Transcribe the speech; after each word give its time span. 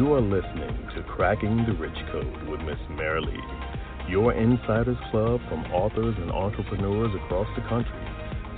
You 0.00 0.14
are 0.14 0.22
listening 0.22 0.88
to 0.96 1.02
Cracking 1.02 1.66
the 1.66 1.74
Rich 1.74 1.98
Code 2.10 2.48
with 2.48 2.60
Miss 2.60 2.78
Marilee, 2.88 3.36
your 4.08 4.32
insiders 4.32 4.96
club 5.10 5.42
from 5.50 5.60
authors 5.74 6.14
and 6.16 6.30
entrepreneurs 6.30 7.14
across 7.22 7.46
the 7.54 7.60
country, 7.68 8.00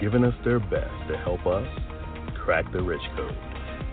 giving 0.01 0.23
us 0.23 0.35
their 0.45 0.61
best 0.61 0.95
to 1.11 1.19
help 1.19 1.45
us 1.45 1.67
crack 2.45 2.71
the 2.73 2.81
rich 2.81 3.03
code. 3.17 3.37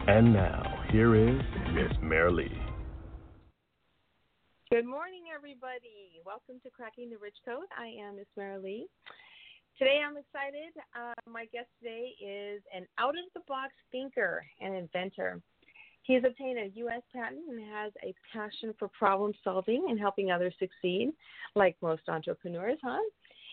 And 0.05 0.31
now, 0.31 0.61
here 0.91 1.15
is 1.15 1.41
Miss 1.73 1.91
Marilee. 2.03 2.53
Good 4.69 4.85
morning, 4.85 5.33
everybody. 5.35 6.21
Welcome 6.23 6.61
to 6.61 6.69
Cracking 6.69 7.09
the 7.09 7.17
Rich 7.17 7.37
Code. 7.43 7.65
I 7.75 7.87
am 7.99 8.17
Miss 8.17 8.27
Marilee. 8.37 8.83
Today, 9.79 10.01
I'm 10.05 10.17
excited. 10.17 10.77
Uh, 10.95 11.17
my 11.27 11.45
guest 11.45 11.69
today 11.81 12.13
is 12.21 12.61
an 12.75 12.85
out 12.99 13.15
of 13.17 13.25
the 13.33 13.41
box 13.47 13.73
thinker 13.91 14.45
and 14.61 14.75
inventor. 14.75 15.41
He 16.09 16.15
has 16.15 16.23
obtained 16.25 16.57
a 16.57 16.71
U.S. 16.79 17.03
patent 17.13 17.41
and 17.47 17.61
has 17.71 17.93
a 18.01 18.15
passion 18.33 18.73
for 18.79 18.87
problem 18.87 19.31
solving 19.43 19.85
and 19.89 19.99
helping 19.99 20.31
others 20.31 20.55
succeed, 20.57 21.13
like 21.53 21.77
most 21.83 22.01
entrepreneurs, 22.07 22.79
huh? 22.83 22.97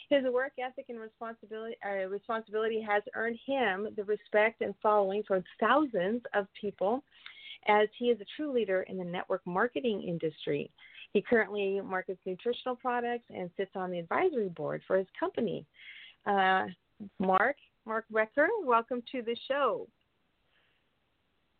His 0.08 0.25
work 0.33 0.53
ethic 0.58 0.86
and 0.89 0.98
responsibility, 0.98 1.77
uh, 1.84 2.08
responsibility 2.08 2.80
has 2.80 3.03
earned 3.14 3.39
him 3.47 3.89
the 3.95 4.05
respect 4.05 4.62
and 4.62 4.75
following 4.83 5.22
from 5.28 5.45
thousands 5.61 6.22
of 6.33 6.47
people, 6.58 7.05
as 7.69 7.89
he 7.98 8.06
is 8.06 8.19
a 8.22 8.27
true 8.39 8.50
leader 8.50 8.84
in 8.84 8.97
the 8.97 9.05
network 9.05 9.42
marketing 9.45 10.05
industry. 10.08 10.70
He 11.12 11.20
currently 11.20 11.83
markets 11.84 12.20
nutritional 12.25 12.77
products 12.77 13.27
and 13.28 13.50
sits 13.58 13.73
on 13.75 13.91
the 13.91 13.98
advisory 13.98 14.48
board 14.48 14.80
for 14.86 14.97
his 14.97 15.08
company. 15.20 15.67
Uh, 16.25 16.69
Mark, 17.19 17.56
Mark 17.84 18.06
Recker, 18.11 18.48
welcome 18.64 19.02
to 19.12 19.20
the 19.20 19.36
show. 19.47 19.86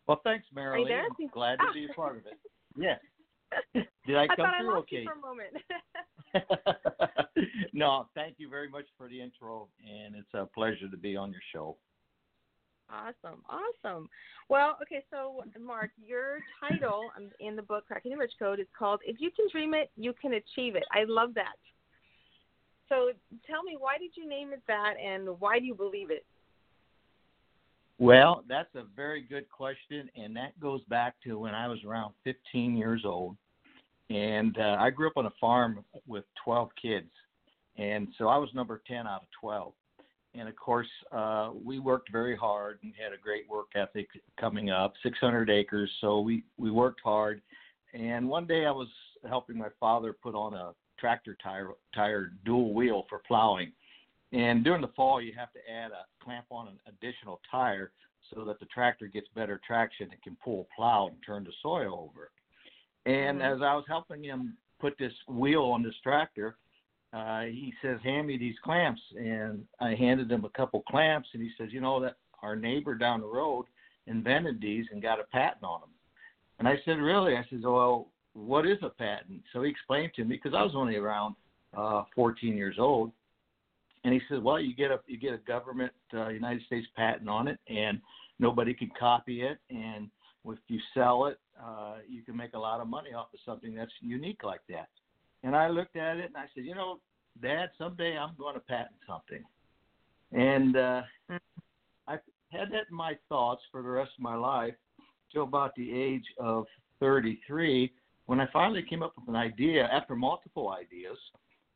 Well, 0.07 0.21
thanks, 0.23 0.47
Marilyn. 0.53 0.91
I'm 0.93 1.27
glad 1.33 1.57
to 1.59 1.73
be 1.73 1.85
a 1.85 1.93
part 1.93 2.17
of 2.17 2.25
it. 2.25 2.33
Yeah. 2.79 2.97
Did 3.73 4.17
I 4.17 4.25
I 4.25 4.35
come 4.35 4.45
I 4.45 4.59
through 4.59 4.67
lost 4.67 4.83
okay? 4.83 5.03
for 5.03 5.13
a 5.13 5.19
moment. 5.19 5.49
no, 7.73 8.07
thank 8.13 8.35
you 8.37 8.49
very 8.49 8.69
much 8.69 8.85
for 8.97 9.07
the 9.07 9.19
intro, 9.19 9.67
and 9.81 10.15
it's 10.15 10.31
a 10.35 10.45
pleasure 10.45 10.87
to 10.89 10.97
be 10.97 11.15
on 11.15 11.31
your 11.31 11.41
show. 11.51 11.75
Awesome, 12.89 13.41
awesome. 13.49 14.09
Well, 14.47 14.77
okay, 14.83 15.03
so 15.09 15.43
Mark, 15.59 15.89
your 16.05 16.39
title 16.59 17.09
um, 17.17 17.29
in 17.39 17.55
the 17.55 17.61
book 17.61 17.85
Cracking 17.87 18.11
the 18.11 18.17
Rich 18.17 18.33
Code 18.37 18.59
is 18.59 18.67
called 18.77 19.01
"If 19.05 19.19
You 19.19 19.31
Can 19.31 19.47
Dream 19.51 19.73
It, 19.73 19.89
You 19.95 20.13
Can 20.13 20.33
Achieve 20.33 20.75
It." 20.75 20.85
I 20.93 21.03
love 21.07 21.33
that. 21.33 21.55
So, 22.89 23.11
tell 23.49 23.63
me, 23.63 23.75
why 23.77 23.97
did 23.97 24.11
you 24.15 24.29
name 24.29 24.53
it 24.53 24.61
that, 24.67 24.93
and 25.03 25.27
why 25.39 25.59
do 25.59 25.65
you 25.65 25.75
believe 25.75 26.11
it? 26.11 26.25
Well, 27.99 28.43
that's 28.47 28.73
a 28.75 28.83
very 28.95 29.21
good 29.21 29.49
question, 29.49 30.09
and 30.15 30.35
that 30.35 30.59
goes 30.59 30.81
back 30.87 31.15
to 31.23 31.39
when 31.39 31.55
I 31.55 31.67
was 31.67 31.79
around 31.83 32.13
15 32.23 32.77
years 32.77 33.01
old. 33.05 33.37
And 34.09 34.57
uh, 34.57 34.77
I 34.79 34.89
grew 34.91 35.07
up 35.07 35.17
on 35.17 35.25
a 35.25 35.33
farm 35.41 35.83
with 36.05 36.23
12 36.45 36.69
kids, 36.81 37.09
and 37.77 38.07
so 38.17 38.27
I 38.27 38.37
was 38.37 38.49
number 38.53 38.81
10 38.87 39.07
out 39.07 39.23
of 39.23 39.27
12. 39.41 39.73
And 40.35 40.47
of 40.47 40.55
course, 40.55 40.87
uh, 41.11 41.51
we 41.65 41.79
worked 41.79 42.11
very 42.11 42.35
hard 42.35 42.79
and 42.83 42.93
had 43.01 43.11
a 43.11 43.21
great 43.21 43.49
work 43.49 43.67
ethic 43.75 44.07
coming 44.39 44.69
up, 44.69 44.93
600 45.01 45.49
acres. 45.49 45.89
So 45.99 46.19
we 46.19 46.43
we 46.57 46.69
worked 46.69 47.01
hard. 47.03 47.41
And 47.93 48.29
one 48.29 48.45
day 48.45 48.65
I 48.65 48.71
was 48.71 48.87
helping 49.27 49.57
my 49.57 49.69
father 49.79 50.13
put 50.13 50.35
on 50.35 50.53
a 50.53 50.73
tractor 50.99 51.35
tire 51.43 51.71
tire 51.95 52.31
dual 52.45 52.73
wheel 52.73 53.05
for 53.09 53.19
plowing. 53.27 53.71
And 54.33 54.63
during 54.63 54.81
the 54.81 54.89
fall, 54.89 55.21
you 55.21 55.33
have 55.37 55.53
to 55.53 55.59
add 55.71 55.91
a 55.91 56.05
clamp 56.23 56.45
on 56.51 56.67
an 56.67 56.79
additional 56.87 57.39
tire 57.49 57.91
so 58.33 58.43
that 58.43 58.59
the 58.59 58.65
tractor 58.65 59.07
gets 59.07 59.27
better 59.29 59.61
traction 59.65 60.09
and 60.11 60.21
can 60.21 60.35
pull 60.43 60.67
plow 60.75 61.07
and 61.07 61.17
turn 61.25 61.43
the 61.45 61.53
soil 61.61 62.09
over. 62.09 62.31
And 63.05 63.39
Mhm. 63.39 63.55
as 63.55 63.61
I 63.61 63.73
was 63.73 63.85
helping 63.87 64.23
him 64.23 64.57
put 64.79 64.97
this 64.97 65.13
wheel 65.27 65.63
on 65.63 65.81
this 65.81 65.97
tractor, 66.01 66.57
uh, 67.13 67.43
he 67.43 67.73
says, 67.81 68.01
"Hand 68.01 68.27
me 68.27 68.35
these 68.35 68.59
clamps." 68.59 69.01
And 69.13 69.65
I 69.79 69.95
handed 69.95 70.29
him 70.29 70.43
a 70.43 70.49
couple 70.49 70.81
clamps, 70.81 71.33
and 71.33 71.41
he 71.41 71.51
says, 71.51 71.71
"You 71.71 71.79
know 71.79 72.01
that 72.01 72.17
our 72.41 72.57
neighbor 72.57 72.95
down 72.95 73.21
the 73.21 73.27
road 73.27 73.65
invented 74.07 74.59
these 74.59 74.89
and 74.91 75.01
got 75.01 75.21
a 75.21 75.23
patent 75.25 75.63
on 75.63 75.79
them." 75.79 75.93
And 76.59 76.67
I 76.67 76.77
said, 76.79 76.99
"Really?" 76.99 77.37
I 77.37 77.43
said, 77.45 77.61
"Well, 77.63 78.11
what 78.33 78.65
is 78.65 78.83
a 78.83 78.89
patent?" 78.89 79.45
So 79.53 79.61
he 79.61 79.71
explained 79.71 80.13
to 80.15 80.25
me 80.25 80.35
because 80.35 80.53
I 80.53 80.63
was 80.63 80.75
only 80.75 80.97
around 80.97 81.35
uh, 81.73 82.03
14 82.15 82.57
years 82.57 82.79
old, 82.79 83.11
and 84.03 84.13
he 84.13 84.21
said, 84.29 84.43
"Well, 84.43 84.59
you 84.59 84.75
get 84.75 84.91
a 84.91 84.99
you 85.07 85.17
get 85.17 85.33
a 85.33 85.37
government 85.37 85.91
uh, 86.13 86.29
United 86.29 86.63
States 86.65 86.87
patent 86.95 87.29
on 87.29 87.47
it, 87.47 87.59
and 87.67 88.01
nobody 88.39 88.73
can 88.73 88.91
copy 88.99 89.41
it, 89.41 89.59
and 89.69 90.09
if 90.47 90.59
you 90.67 90.79
sell 90.93 91.25
it, 91.25 91.39
uh, 91.61 91.95
you 92.07 92.21
can 92.21 92.37
make 92.37 92.53
a 92.53 92.59
lot 92.59 92.79
of 92.79 92.87
money 92.87 93.13
off 93.13 93.27
of 93.33 93.39
something 93.45 93.73
that's 93.75 93.91
unique 94.01 94.43
like 94.43 94.61
that." 94.69 94.89
And 95.43 95.55
I 95.55 95.69
looked 95.69 95.95
at 95.95 96.17
it 96.17 96.25
and 96.25 96.37
I 96.37 96.45
said, 96.53 96.65
"You 96.65 96.75
know, 96.75 96.99
Dad, 97.41 97.69
someday 97.77 98.17
I'm 98.17 98.35
going 98.37 98.55
to 98.55 98.61
patent 98.61 98.97
something." 99.07 99.43
And 100.31 100.75
uh, 100.75 101.01
I 102.07 102.13
had 102.51 102.71
that 102.71 102.89
in 102.89 102.95
my 102.95 103.17
thoughts 103.29 103.61
for 103.71 103.81
the 103.81 103.89
rest 103.89 104.11
of 104.17 104.23
my 104.23 104.35
life 104.35 104.73
till 105.31 105.43
about 105.43 105.73
the 105.75 105.91
age 105.91 106.25
of 106.39 106.65
33 106.99 107.91
when 108.25 108.39
I 108.39 108.47
finally 108.51 108.83
came 108.83 109.03
up 109.03 109.13
with 109.17 109.27
an 109.27 109.35
idea 109.35 109.85
after 109.85 110.15
multiple 110.15 110.69
ideas 110.69 111.17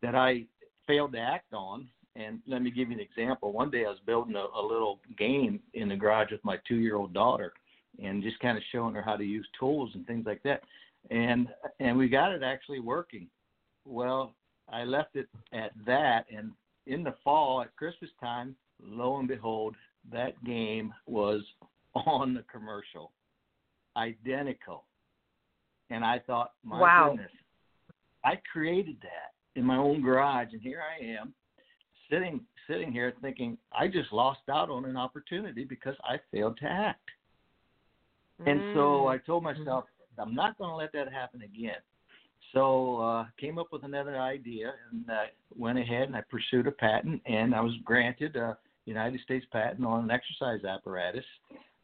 that 0.01 0.15
I 0.15 0.45
failed 0.87 1.13
to 1.13 1.19
act 1.19 1.53
on. 1.53 1.87
And 2.15 2.39
let 2.45 2.61
me 2.61 2.71
give 2.71 2.89
you 2.89 2.95
an 2.95 3.01
example. 3.01 3.53
One 3.53 3.71
day 3.71 3.85
I 3.85 3.89
was 3.89 3.99
building 4.05 4.35
a, 4.35 4.45
a 4.59 4.61
little 4.61 4.99
game 5.17 5.59
in 5.73 5.89
the 5.89 5.95
garage 5.95 6.31
with 6.31 6.43
my 6.43 6.57
two 6.67 6.75
year 6.75 6.95
old 6.95 7.13
daughter 7.13 7.53
and 8.03 8.21
just 8.21 8.39
kind 8.39 8.57
of 8.57 8.63
showing 8.71 8.95
her 8.95 9.01
how 9.01 9.15
to 9.15 9.23
use 9.23 9.47
tools 9.59 9.91
and 9.93 10.05
things 10.05 10.25
like 10.25 10.43
that. 10.43 10.61
And 11.09 11.47
and 11.79 11.97
we 11.97 12.09
got 12.09 12.31
it 12.31 12.43
actually 12.43 12.79
working. 12.79 13.27
Well, 13.85 14.33
I 14.71 14.83
left 14.83 15.15
it 15.15 15.27
at 15.53 15.71
that 15.85 16.25
and 16.35 16.51
in 16.87 17.03
the 17.03 17.15
fall 17.23 17.61
at 17.61 17.75
Christmas 17.75 18.11
time, 18.19 18.55
lo 18.81 19.17
and 19.19 19.27
behold, 19.27 19.75
that 20.11 20.41
game 20.43 20.93
was 21.05 21.41
on 21.95 22.33
the 22.33 22.43
commercial. 22.51 23.11
Identical. 23.95 24.85
And 25.89 26.03
I 26.05 26.19
thought, 26.19 26.53
my 26.63 26.79
Wow. 26.79 27.09
goodness, 27.11 27.31
I 28.23 28.41
created 28.51 28.97
that 29.01 29.33
in 29.59 29.65
my 29.65 29.75
own 29.75 30.01
garage, 30.01 30.53
and 30.53 30.61
here 30.61 30.81
I 30.81 31.03
am, 31.03 31.33
sitting 32.11 32.41
sitting 32.69 32.91
here 32.91 33.13
thinking 33.21 33.57
I 33.71 33.87
just 33.87 34.11
lost 34.11 34.41
out 34.49 34.69
on 34.69 34.85
an 34.85 34.97
opportunity 34.97 35.63
because 35.63 35.95
I 36.03 36.19
failed 36.31 36.57
to 36.59 36.65
act. 36.65 37.09
And 38.45 38.75
so 38.75 39.07
I 39.07 39.17
told 39.19 39.43
myself, 39.43 39.85
I'm 40.17 40.33
not 40.33 40.57
going 40.57 40.71
to 40.71 40.75
let 40.75 40.91
that 40.93 41.11
happen 41.11 41.43
again. 41.43 41.75
So 42.53 42.97
uh, 42.97 43.25
came 43.39 43.57
up 43.57 43.67
with 43.71 43.83
another 43.83 44.19
idea 44.19 44.73
and 44.91 45.09
uh, 45.09 45.23
went 45.55 45.77
ahead 45.77 46.03
and 46.03 46.15
I 46.15 46.21
pursued 46.29 46.67
a 46.67 46.71
patent, 46.71 47.21
and 47.25 47.55
I 47.55 47.61
was 47.61 47.73
granted 47.85 48.35
a 48.35 48.57
United 48.85 49.21
States 49.21 49.45
patent 49.51 49.85
on 49.85 50.03
an 50.03 50.11
exercise 50.11 50.65
apparatus, 50.65 51.23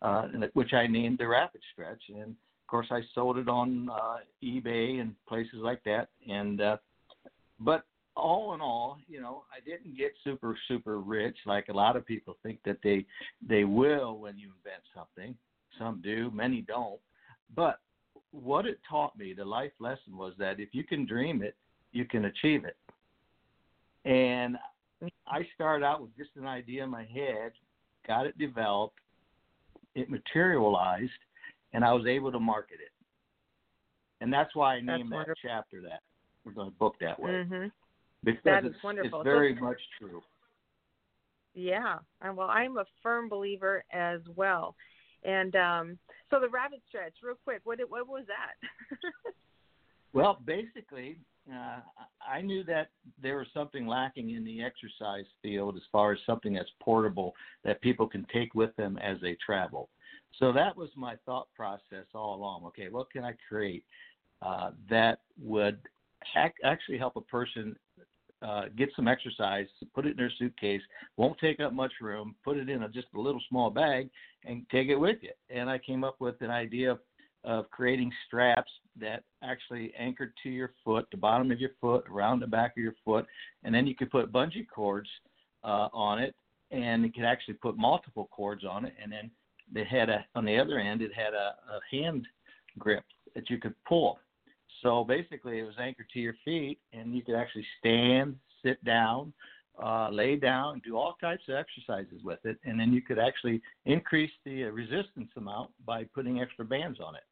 uh, 0.01 0.27
which 0.53 0.73
I 0.73 0.87
named 0.87 1.19
the 1.19 1.27
Rapid 1.27 1.61
Stretch. 1.73 2.01
And 2.09 2.31
of 2.31 2.67
course, 2.67 2.87
I 2.91 3.01
sold 3.15 3.37
it 3.37 3.47
on 3.47 3.89
uh, 3.89 4.17
eBay 4.43 4.99
and 4.99 5.13
places 5.27 5.59
like 5.61 5.83
that. 5.85 6.09
And 6.27 6.59
uh, 6.59 6.77
but 7.59 7.85
all 8.17 8.53
in 8.53 8.61
all, 8.61 8.97
you 9.07 9.21
know, 9.21 9.43
I 9.51 9.59
didn't 9.67 9.97
get 9.97 10.13
super 10.23 10.57
super 10.67 10.99
rich 10.99 11.37
like 11.45 11.69
a 11.69 11.73
lot 11.73 11.95
of 11.95 12.05
people 12.05 12.37
think 12.43 12.59
that 12.65 12.77
they 12.83 13.05
they 13.47 13.63
will 13.63 14.17
when 14.17 14.37
you 14.37 14.51
invent 14.57 14.83
something. 14.95 15.35
Some 15.77 16.01
do, 16.03 16.31
many 16.31 16.61
don't. 16.61 16.99
But 17.55 17.79
what 18.31 18.65
it 18.65 18.79
taught 18.89 19.17
me, 19.17 19.33
the 19.33 19.45
life 19.45 19.71
lesson 19.79 20.17
was 20.17 20.33
that 20.39 20.59
if 20.59 20.69
you 20.73 20.83
can 20.83 21.05
dream 21.05 21.41
it, 21.41 21.55
you 21.91 22.05
can 22.05 22.25
achieve 22.25 22.65
it. 22.65 22.77
And 24.05 24.57
I 25.27 25.47
started 25.53 25.85
out 25.85 26.01
with 26.01 26.15
just 26.17 26.31
an 26.35 26.47
idea 26.47 26.83
in 26.83 26.89
my 26.89 27.05
head, 27.05 27.51
got 28.07 28.25
it 28.25 28.37
developed, 28.37 28.99
it 29.95 30.09
materialized, 30.09 31.11
and 31.73 31.83
I 31.83 31.93
was 31.93 32.05
able 32.07 32.31
to 32.31 32.39
market 32.39 32.79
it. 32.81 32.91
And 34.21 34.33
that's 34.33 34.55
why 34.55 34.75
I 34.75 34.81
named 34.81 35.11
that 35.11 35.27
chapter 35.41 35.81
that. 35.81 36.01
We're 36.43 36.53
going 36.53 36.71
to 36.71 36.77
book 36.77 36.95
that 37.01 37.19
way 37.19 37.43
hmm 37.43 37.67
because 38.23 38.41
That 38.43 38.65
is 38.65 38.71
it's, 38.75 38.83
wonderful. 38.83 39.21
it's 39.21 39.25
So- 39.27 39.31
very 39.31 39.55
much 39.55 39.79
true. 39.99 40.21
Yeah, 41.53 41.97
and 42.21 42.37
well, 42.37 42.49
I'm 42.49 42.77
a 42.77 42.85
firm 43.01 43.29
believer 43.29 43.83
as 43.91 44.21
well. 44.35 44.75
And 45.23 45.55
um, 45.55 45.97
So 46.29 46.39
the 46.39 46.49
Rapid 46.49 46.81
Stretch, 46.87 47.15
real 47.23 47.37
quick. 47.43 47.61
What 47.63 47.79
what 47.89 48.07
was 48.07 48.25
that? 48.27 48.99
Well, 50.13 50.39
basically, 50.45 51.17
uh, 51.53 51.81
I 52.27 52.41
knew 52.41 52.63
that 52.63 52.87
there 53.21 53.37
was 53.37 53.47
something 53.53 53.85
lacking 53.85 54.31
in 54.31 54.43
the 54.43 54.63
exercise 54.63 55.25
field 55.43 55.75
as 55.75 55.83
far 55.91 56.11
as 56.13 56.17
something 56.25 56.53
that's 56.53 56.71
portable 56.81 57.35
that 57.63 57.81
people 57.81 58.07
can 58.07 58.25
take 58.33 58.55
with 58.55 58.75
them 58.77 58.97
as 58.97 59.17
they 59.21 59.37
travel. 59.45 59.89
So 60.39 60.51
that 60.53 60.75
was 60.75 60.89
my 60.95 61.17
thought 61.25 61.49
process 61.55 62.05
all 62.15 62.35
along. 62.35 62.65
Okay, 62.67 62.87
what 62.89 63.11
can 63.11 63.25
I 63.25 63.33
create 63.47 63.83
uh, 64.41 64.71
that 64.89 65.19
would 65.39 65.77
ha- 66.23 66.49
actually 66.63 66.97
help 66.97 67.15
a 67.15 67.21
person 67.21 67.75
uh, 68.41 68.63
get 68.77 68.89
some 68.95 69.07
exercise, 69.07 69.67
put 69.93 70.05
it 70.05 70.11
in 70.11 70.17
their 70.17 70.31
suitcase, 70.37 70.81
won't 71.17 71.37
take 71.39 71.59
up 71.59 71.73
much 71.73 71.93
room, 72.01 72.35
put 72.43 72.57
it 72.57 72.69
in 72.69 72.83
a, 72.83 72.89
just 72.89 73.07
a 73.15 73.19
little 73.19 73.41
small 73.49 73.69
bag, 73.69 74.09
and 74.45 74.65
take 74.71 74.89
it 74.89 74.95
with 74.95 75.17
you. 75.21 75.31
And 75.49 75.69
I 75.69 75.77
came 75.77 76.03
up 76.03 76.17
with 76.19 76.41
an 76.41 76.51
idea 76.51 76.91
of, 76.91 76.99
of 77.43 77.69
creating 77.71 78.11
straps 78.27 78.71
that 78.99 79.23
actually 79.43 79.93
anchored 79.97 80.33
to 80.43 80.49
your 80.49 80.71
foot, 80.83 81.07
the 81.11 81.17
bottom 81.17 81.51
of 81.51 81.59
your 81.59 81.71
foot, 81.81 82.05
around 82.11 82.39
the 82.39 82.47
back 82.47 82.71
of 82.77 82.83
your 82.83 82.95
foot, 83.03 83.25
and 83.63 83.73
then 83.73 83.87
you 83.87 83.95
could 83.95 84.11
put 84.11 84.31
bungee 84.31 84.67
cords 84.73 85.09
uh, 85.63 85.89
on 85.93 86.19
it, 86.19 86.35
and 86.71 87.03
you 87.03 87.11
could 87.11 87.25
actually 87.25 87.55
put 87.55 87.77
multiple 87.77 88.29
cords 88.31 88.65
on 88.65 88.85
it, 88.85 88.93
and 89.01 89.11
then 89.11 89.31
they 89.73 89.83
had 89.83 90.09
a 90.09 90.25
on 90.35 90.45
the 90.45 90.57
other 90.57 90.79
end 90.79 91.01
it 91.01 91.11
had 91.13 91.33
a, 91.33 91.55
a 91.71 91.79
hand 91.91 92.25
grip 92.77 93.03
that 93.35 93.49
you 93.49 93.57
could 93.57 93.73
pull. 93.87 94.19
So 94.83 95.03
basically, 95.03 95.57
it 95.59 95.63
was 95.63 95.75
anchored 95.79 96.09
to 96.13 96.19
your 96.19 96.35
feet, 96.45 96.79
and 96.93 97.15
you 97.15 97.23
could 97.23 97.35
actually 97.35 97.65
stand, 97.79 98.35
sit 98.63 98.83
down, 98.83 99.33
uh, 99.81 100.09
lay 100.09 100.35
down, 100.35 100.73
and 100.73 100.83
do 100.83 100.97
all 100.97 101.15
types 101.19 101.43
of 101.49 101.55
exercises 101.55 102.21
with 102.23 102.39
it. 102.45 102.59
And 102.63 102.79
then 102.79 102.93
you 102.93 103.01
could 103.01 103.17
actually 103.19 103.61
increase 103.85 104.31
the 104.45 104.65
uh, 104.65 104.69
resistance 104.69 105.31
amount 105.35 105.71
by 105.85 106.03
putting 106.13 106.39
extra 106.41 106.63
bands 106.65 106.99
on 107.03 107.15
it. 107.15 107.23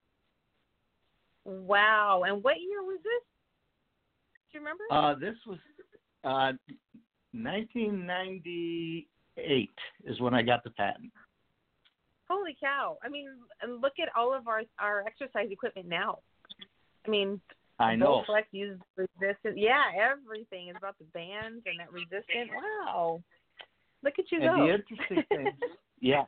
wow. 1.46 2.24
And 2.26 2.44
what 2.44 2.56
year 2.60 2.82
was 2.84 3.00
this? 3.04 3.22
Do 4.52 4.58
you 4.60 4.66
remember? 4.66 4.84
Uh, 4.92 5.14
this 5.20 5.36
was 5.46 5.60
uh, 6.24 6.54
1998 7.34 9.70
is 10.06 10.20
when 10.20 10.34
I 10.34 10.42
got 10.42 10.64
the 10.64 10.72
patent. 10.72 11.12
Holy 12.28 12.58
cow! 12.60 12.98
I 13.04 13.10
mean, 13.10 13.28
look 13.68 14.00
at 14.02 14.10
all 14.18 14.34
of 14.34 14.48
our 14.48 14.64
our 14.80 15.06
exercise 15.06 15.52
equipment 15.52 15.88
now. 15.88 16.24
I 17.06 17.10
mean, 17.10 17.42
I 17.80 17.96
know. 17.96 18.24
Uses 18.52 18.80
resistance. 18.96 19.56
Yeah, 19.58 19.84
everything 20.00 20.70
is 20.70 20.76
about 20.78 20.98
the 20.98 21.06
bands 21.14 21.64
and 21.66 21.80
that 21.80 21.92
resistance. 21.92 22.50
Wow. 22.54 23.22
Look 24.04 24.14
at 24.20 24.32
you 24.32 24.42
And 24.42 24.56
go. 24.56 24.66
the 24.66 24.74
interesting 24.74 25.24
thing, 25.32 25.52
yeah, 26.00 26.24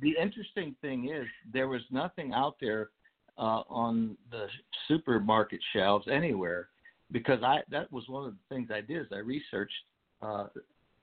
the 0.00 0.14
interesting 0.20 0.74
thing 0.80 1.10
is 1.12 1.26
there 1.52 1.68
was 1.68 1.82
nothing 1.90 2.32
out 2.32 2.56
there 2.60 2.90
uh, 3.38 3.62
on 3.68 4.16
the 4.30 4.46
supermarket 4.88 5.60
shelves 5.72 6.06
anywhere 6.10 6.68
because 7.10 7.42
I 7.42 7.60
that 7.70 7.90
was 7.90 8.04
one 8.08 8.26
of 8.26 8.32
the 8.32 8.54
things 8.54 8.70
I 8.72 8.80
did 8.80 9.00
is 9.02 9.06
I 9.12 9.18
researched 9.18 9.72
uh, 10.20 10.46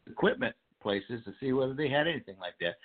equipment 0.09 0.55
places 0.81 1.21
to 1.25 1.33
see 1.39 1.51
whether 1.51 1.73
they 1.73 1.89
had 1.89 2.07
anything 2.07 2.37
like 2.39 2.55
that. 2.61 2.75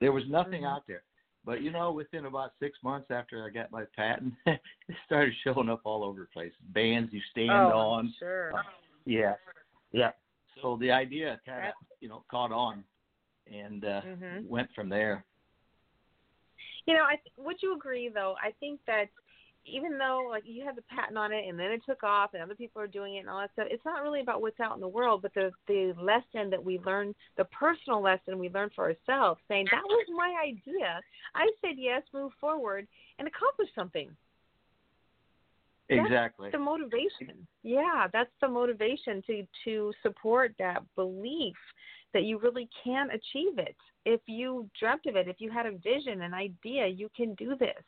There 0.00 0.12
was 0.12 0.24
nothing 0.28 0.62
Mhm. 0.62 0.72
out 0.72 0.86
there. 0.86 1.02
But 1.44 1.62
you 1.62 1.70
know, 1.70 1.92
within 1.92 2.26
about 2.26 2.52
six 2.58 2.78
months 2.82 3.08
after 3.10 3.44
I 3.44 3.50
got 3.50 3.70
my 3.70 3.84
patent, 3.94 4.32
it 4.46 4.60
started 5.04 5.34
showing 5.44 5.68
up 5.68 5.82
all 5.84 6.02
over 6.02 6.20
the 6.20 6.26
place. 6.26 6.52
Bands 6.72 7.12
you 7.12 7.20
stand 7.30 7.70
oh, 7.72 7.78
on, 7.78 8.14
Sure. 8.18 8.52
yeah, 9.04 9.34
yeah. 9.92 10.12
So 10.62 10.78
the 10.80 10.90
idea 10.90 11.40
kind 11.44 11.66
of 11.66 11.74
you 12.00 12.08
know 12.08 12.24
caught 12.30 12.52
on, 12.52 12.84
and 13.52 13.84
uh, 13.84 14.02
Mhm. 14.02 14.46
went 14.46 14.72
from 14.74 14.88
there. 14.88 15.24
You 16.86 16.94
know, 16.94 17.04
I 17.04 17.16
th- 17.16 17.34
would 17.38 17.62
you 17.62 17.74
agree 17.74 18.08
though? 18.08 18.36
I 18.42 18.52
think 18.60 18.80
that 18.86 19.08
even 19.66 19.98
though 19.98 20.26
like 20.28 20.44
you 20.46 20.64
had 20.64 20.76
the 20.76 20.82
patent 20.82 21.16
on 21.16 21.32
it 21.32 21.44
and 21.48 21.58
then 21.58 21.70
it 21.70 21.82
took 21.86 22.02
off 22.02 22.34
and 22.34 22.42
other 22.42 22.54
people 22.54 22.80
are 22.80 22.86
doing 22.86 23.16
it 23.16 23.20
and 23.20 23.30
all 23.30 23.40
that 23.40 23.52
stuff, 23.52 23.68
it's 23.70 23.84
not 23.84 24.02
really 24.02 24.20
about 24.20 24.40
what's 24.40 24.60
out 24.60 24.74
in 24.74 24.80
the 24.80 24.88
world, 24.88 25.22
but 25.22 25.32
the 25.34 25.50
the 25.66 25.94
lesson 26.00 26.50
that 26.50 26.62
we 26.62 26.78
learn, 26.80 27.14
the 27.36 27.44
personal 27.46 28.02
lesson 28.02 28.38
we 28.38 28.48
learn 28.50 28.70
for 28.74 28.84
ourselves, 28.84 29.40
saying 29.48 29.66
that 29.70 29.82
was 29.84 30.06
my 30.14 30.34
idea. 30.42 31.00
I 31.34 31.50
said 31.60 31.76
yes, 31.76 32.02
move 32.12 32.32
forward, 32.40 32.86
and 33.18 33.28
accomplish 33.28 33.68
something. 33.74 34.10
That's 35.88 36.00
Exactly. 36.06 36.50
the 36.50 36.58
motivation. 36.58 37.46
Yeah, 37.62 38.06
that's 38.12 38.30
the 38.40 38.48
motivation 38.48 39.22
to 39.26 39.46
to 39.64 39.92
support 40.02 40.54
that 40.58 40.82
belief 40.94 41.56
that 42.14 42.24
you 42.24 42.38
really 42.38 42.68
can 42.82 43.10
achieve 43.10 43.58
it. 43.58 43.76
If 44.06 44.20
you 44.26 44.68
dreamt 44.78 45.06
of 45.06 45.16
it, 45.16 45.28
if 45.28 45.40
you 45.40 45.50
had 45.50 45.66
a 45.66 45.72
vision, 45.72 46.22
an 46.22 46.32
idea, 46.32 46.86
you 46.86 47.10
can 47.14 47.34
do 47.34 47.56
this. 47.56 47.82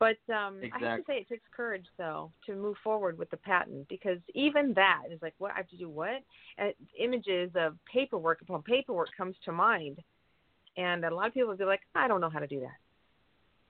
But 0.00 0.18
um 0.32 0.60
I 0.72 0.78
have 0.84 0.98
to 0.98 1.04
say 1.06 1.14
it 1.18 1.28
takes 1.28 1.44
courage 1.54 1.86
though 1.96 2.30
to 2.46 2.54
move 2.54 2.76
forward 2.82 3.18
with 3.18 3.30
the 3.30 3.36
patent 3.36 3.88
because 3.88 4.18
even 4.34 4.74
that 4.74 5.04
is 5.10 5.20
like 5.22 5.34
what 5.38 5.52
I 5.52 5.56
have 5.58 5.68
to 5.68 5.76
do 5.76 5.88
what? 5.88 6.22
Uh, 6.58 6.70
images 6.98 7.50
of 7.54 7.76
paperwork 7.92 8.42
upon 8.42 8.62
paperwork 8.62 9.08
comes 9.16 9.36
to 9.44 9.52
mind. 9.52 9.98
And 10.76 11.04
a 11.04 11.14
lot 11.14 11.28
of 11.28 11.34
people 11.34 11.50
will 11.50 11.56
be 11.56 11.64
like, 11.64 11.82
I 11.94 12.08
don't 12.08 12.20
know 12.20 12.30
how 12.30 12.40
to 12.40 12.46
do 12.46 12.60
that. 12.60 12.76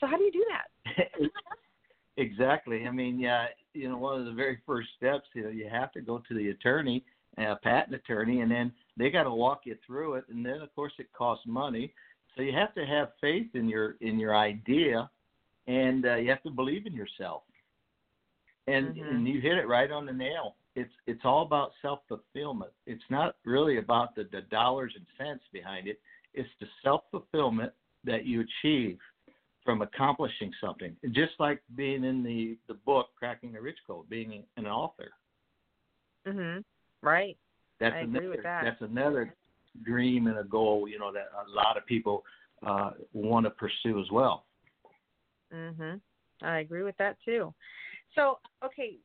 So 0.00 0.06
how 0.06 0.16
do 0.16 0.24
you 0.24 0.32
do 0.32 0.44
that? 0.48 1.30
exactly. 2.16 2.86
I 2.86 2.90
mean, 2.90 3.18
yeah, 3.18 3.46
you 3.74 3.88
know, 3.88 3.98
one 3.98 4.20
of 4.20 4.26
the 4.26 4.32
very 4.32 4.58
first 4.66 4.88
steps, 4.96 5.26
you 5.34 5.44
know, 5.44 5.50
you 5.50 5.68
have 5.70 5.92
to 5.92 6.00
go 6.00 6.22
to 6.26 6.34
the 6.34 6.50
attorney, 6.50 7.04
a 7.38 7.56
patent 7.56 7.94
attorney, 7.94 8.40
and 8.40 8.50
then 8.50 8.72
they 8.96 9.10
got 9.10 9.24
to 9.24 9.30
walk 9.30 9.62
you 9.64 9.76
through 9.86 10.14
it, 10.14 10.24
and 10.28 10.44
then 10.44 10.60
of 10.60 10.74
course 10.74 10.92
it 10.98 11.12
costs 11.12 11.44
money. 11.46 11.92
So 12.36 12.42
you 12.42 12.52
have 12.52 12.74
to 12.74 12.84
have 12.84 13.10
faith 13.20 13.48
in 13.54 13.68
your 13.68 13.96
in 14.00 14.18
your 14.18 14.36
idea, 14.36 15.08
and 15.66 16.06
uh, 16.06 16.16
you 16.16 16.30
have 16.30 16.42
to 16.42 16.50
believe 16.50 16.86
in 16.86 16.92
yourself. 16.92 17.42
And 18.66 18.96
Mhm. 18.96 19.10
and 19.10 19.28
you 19.28 19.40
hit 19.40 19.58
it 19.58 19.68
right 19.68 19.90
on 19.90 20.06
the 20.06 20.12
nail. 20.12 20.56
It's 20.74 20.92
it's 21.06 21.24
all 21.24 21.42
about 21.42 21.72
self 21.82 22.00
fulfillment. 22.08 22.72
It's 22.86 23.04
not 23.10 23.36
really 23.44 23.78
about 23.78 24.14
the, 24.14 24.24
the 24.24 24.42
dollars 24.42 24.92
and 24.96 25.06
cents 25.18 25.44
behind 25.52 25.86
it. 25.86 26.00
It's 26.32 26.48
the 26.60 26.66
self 26.82 27.02
fulfillment 27.10 27.72
that 28.04 28.24
you 28.26 28.40
achieve 28.42 28.98
from 29.64 29.82
accomplishing 29.82 30.52
something. 30.60 30.96
Just 31.12 31.32
like 31.38 31.62
being 31.76 32.04
in 32.04 32.22
the 32.22 32.56
the 32.68 32.74
book 32.74 33.08
Cracking 33.18 33.52
the 33.52 33.60
Rich 33.60 33.78
Code, 33.86 34.08
being 34.08 34.44
an 34.56 34.66
author. 34.66 35.12
Mhm. 36.26 36.64
Right. 37.02 37.36
That's 37.80 37.94
I 37.94 37.98
agree 38.00 38.10
another 38.18 38.30
with 38.30 38.42
that. 38.44 38.64
that's 38.64 38.80
another 38.82 39.34
dream 39.82 40.26
and 40.26 40.38
a 40.38 40.44
goal, 40.44 40.88
you 40.88 40.98
know, 40.98 41.12
that 41.12 41.28
a 41.46 41.50
lot 41.50 41.76
of 41.76 41.84
people 41.86 42.24
uh 42.66 42.92
want 43.12 43.44
to 43.44 43.50
pursue 43.50 44.00
as 44.00 44.10
well. 44.10 44.46
Mhm. 45.54 46.00
I 46.42 46.58
agree 46.58 46.82
with 46.82 46.96
that 46.98 47.16
too. 47.24 47.54
So, 48.14 48.38
okay, 48.64 48.98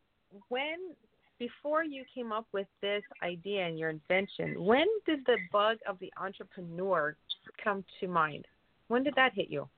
when 0.49 0.95
before 1.37 1.83
you 1.83 2.03
came 2.13 2.31
up 2.31 2.45
with 2.51 2.67
this 2.81 3.03
idea 3.23 3.65
and 3.65 3.79
your 3.79 3.89
invention, 3.89 4.61
when 4.63 4.87
did 5.05 5.25
the 5.25 5.37
bug 5.51 5.77
of 5.87 5.97
the 5.99 6.11
entrepreneur 6.17 7.15
come 7.63 7.85
to 7.99 8.07
mind? 8.07 8.45
When 8.89 9.03
did 9.03 9.15
that 9.15 9.33
hit 9.33 9.49
you? 9.49 9.69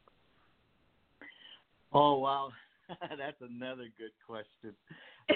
Oh 1.93 2.17
wow, 2.19 2.51
that's 3.17 3.41
another 3.41 3.87
good 3.97 4.11
question 4.25 4.75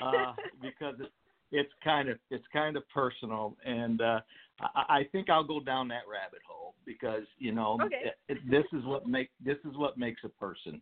uh, 0.02 0.34
because 0.62 0.96
it, 1.00 1.12
it's 1.52 1.72
kind 1.84 2.10
of 2.10 2.18
it's 2.32 2.46
kind 2.52 2.78
of 2.78 2.88
personal, 2.90 3.56
and 3.66 4.02
uh, 4.02 4.22
I, 4.62 5.00
I 5.00 5.04
think 5.12 5.30
I'll 5.30 5.44
go 5.44 5.60
down 5.60 5.88
that 5.90 6.04
rabbit 6.10 6.40
hole 6.48 6.76
because 6.86 7.24
you 7.38 7.52
know 7.52 7.78
Okay. 7.84 8.02
it, 8.06 8.18
it, 8.30 8.50
this 8.50 8.66
is 8.74 8.86
what 8.86 9.08
make 9.08 9.30
this 9.44 9.58
is 9.70 9.78
what 9.78 9.98
makes 9.98 10.22
a 10.24 10.30
person, 10.30 10.82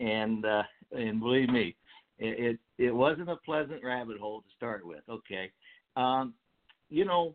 and 0.00 0.44
uh, 0.44 0.62
and 0.92 1.20
believe 1.20 1.48
me, 1.48 1.74
it, 2.18 2.58
it 2.78 2.84
it 2.86 2.94
wasn't 2.94 3.30
a 3.30 3.36
pleasant 3.36 3.82
rabbit 3.84 4.18
hole 4.18 4.40
to 4.40 4.48
start 4.56 4.86
with. 4.86 5.02
Okay, 5.08 5.50
um, 5.96 6.34
you 6.88 7.04
know, 7.04 7.34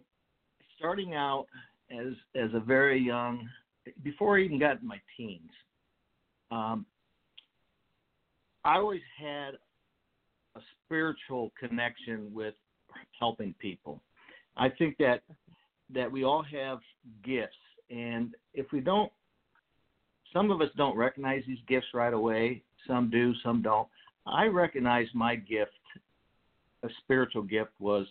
starting 0.78 1.14
out 1.14 1.48
as 1.92 2.14
as 2.36 2.50
a 2.54 2.60
very 2.60 3.00
young, 3.00 3.48
before 4.04 4.38
I 4.38 4.42
even 4.42 4.60
got 4.60 4.82
in 4.82 4.88
my 4.88 5.00
teens. 5.18 5.52
Um, 6.52 6.86
I 8.64 8.78
always 8.78 9.02
had 9.18 9.52
a 10.56 10.60
spiritual 10.86 11.52
connection 11.60 12.32
with 12.34 12.54
helping 13.20 13.56
people. 13.60 14.02
I 14.58 14.70
think 14.70 14.98
that 14.98 15.24
that 15.94 16.12
we 16.12 16.24
all 16.24 16.44
have 16.44 16.80
gifts, 17.24 17.56
and 17.90 18.36
if 18.54 18.72
we 18.72 18.80
don't, 18.80 19.12
some 20.34 20.52
of 20.52 20.62
us 20.62 20.70
don't 20.78 20.98
recognize 20.98 21.44
these 21.48 21.60
gifts 21.68 21.88
right 21.94 22.14
away. 22.14 22.64
Some 22.88 23.10
do, 23.10 23.34
some 23.44 23.62
don't. 23.62 23.88
I 24.26 24.46
recognize 24.46 25.08
my 25.14 25.36
gift, 25.36 25.72
a 26.84 26.90
spiritual 27.04 27.44
gift, 27.44 27.72
was 27.80 28.06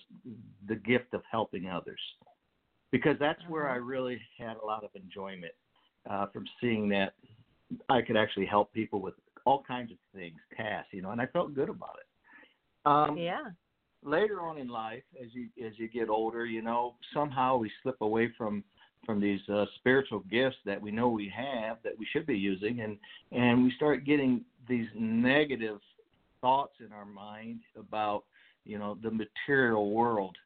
the 0.69 0.77
gift 0.77 1.15
of 1.15 1.23
helping 1.31 1.69
others, 1.69 2.00
because 2.93 3.17
that's 3.19 3.41
where 3.49 3.69
I 3.69 3.77
really 3.77 4.21
had 4.39 4.57
a 4.62 4.67
lot 4.67 4.85
of 4.85 4.91
enjoyment 4.95 5.53
uh, 6.09 6.27
from 6.33 6.45
seeing 6.61 6.89
that 6.91 7.15
I 7.89 8.03
could 8.03 8.17
actually 8.17 8.47
help 8.47 8.73
people 8.73 9.00
with 9.00 9.15
all 9.47 9.62
kinds 9.67 9.91
of 9.93 9.99
things, 10.15 10.37
tasks, 10.57 10.89
you 10.93 11.03
know, 11.03 11.11
and 11.11 11.21
I 11.21 11.27
felt 11.27 11.55
good 11.55 11.69
about 11.69 11.97
it. 12.00 12.07
Um, 12.87 13.17
yeah. 13.17 13.45
Later 14.03 14.41
on 14.41 14.59
in 14.59 14.69
life, 14.69 15.03
as 15.23 15.29
you 15.33 15.49
as 15.65 15.73
you 15.77 15.87
get 15.87 16.09
older, 16.09 16.47
you 16.47 16.62
know, 16.62 16.95
somehow 17.12 17.59
we 17.59 17.71
slip 17.83 18.00
away 18.00 18.33
from 18.37 18.65
from 19.04 19.21
these 19.21 19.40
uh, 19.49 19.64
spiritual 19.76 20.21
gifts 20.30 20.57
that 20.64 20.80
we 20.80 20.90
know 20.90 21.09
we 21.09 21.33
have 21.35 21.78
that 21.85 21.99
we 21.99 22.07
should 22.12 22.26
be 22.26 22.37
using, 22.37 22.80
and 22.80 22.99
and 23.33 23.64
we 23.64 23.73
start 23.76 24.04
getting 24.04 24.45
these 24.69 24.87
negative 24.95 25.78
thoughts 26.40 26.75
in 26.85 26.92
our 26.92 27.04
mind 27.04 27.61
about 27.78 28.25
you 28.64 28.78
know 28.78 28.97
the 29.02 29.11
material 29.11 29.90
world 29.90 30.37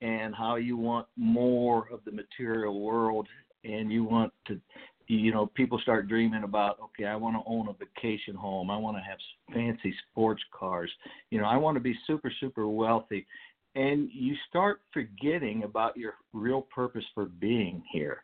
and 0.00 0.34
how 0.34 0.56
you 0.56 0.76
want 0.76 1.06
more 1.16 1.88
of 1.92 2.00
the 2.04 2.10
material 2.10 2.80
world 2.80 3.28
and 3.64 3.92
you 3.92 4.04
want 4.04 4.32
to 4.46 4.60
you 5.08 5.32
know 5.32 5.46
people 5.46 5.78
start 5.80 6.08
dreaming 6.08 6.44
about 6.44 6.78
okay 6.82 7.04
i 7.04 7.14
want 7.14 7.36
to 7.36 7.42
own 7.46 7.68
a 7.68 7.72
vacation 7.72 8.34
home. 8.34 8.70
I 8.70 8.76
want 8.76 8.96
to 8.96 9.02
have 9.02 9.18
fancy 9.52 9.94
sports 10.10 10.42
cars. 10.52 10.90
You 11.30 11.40
know 11.40 11.46
i 11.46 11.56
want 11.56 11.76
to 11.76 11.80
be 11.80 11.96
super 12.06 12.32
super 12.40 12.66
wealthy 12.68 13.26
and 13.74 14.10
you 14.12 14.34
start 14.48 14.82
forgetting 14.92 15.64
about 15.64 15.96
your 15.96 16.14
real 16.32 16.62
purpose 16.62 17.04
for 17.14 17.26
being 17.26 17.82
here 17.90 18.22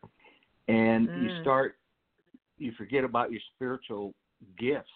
and 0.68 1.08
Mm. 1.08 1.22
you 1.22 1.30
start 1.40 1.78
you 2.58 2.72
forget 2.72 3.04
about 3.04 3.30
your 3.30 3.40
spiritual 3.54 4.14
gifts 4.58 4.90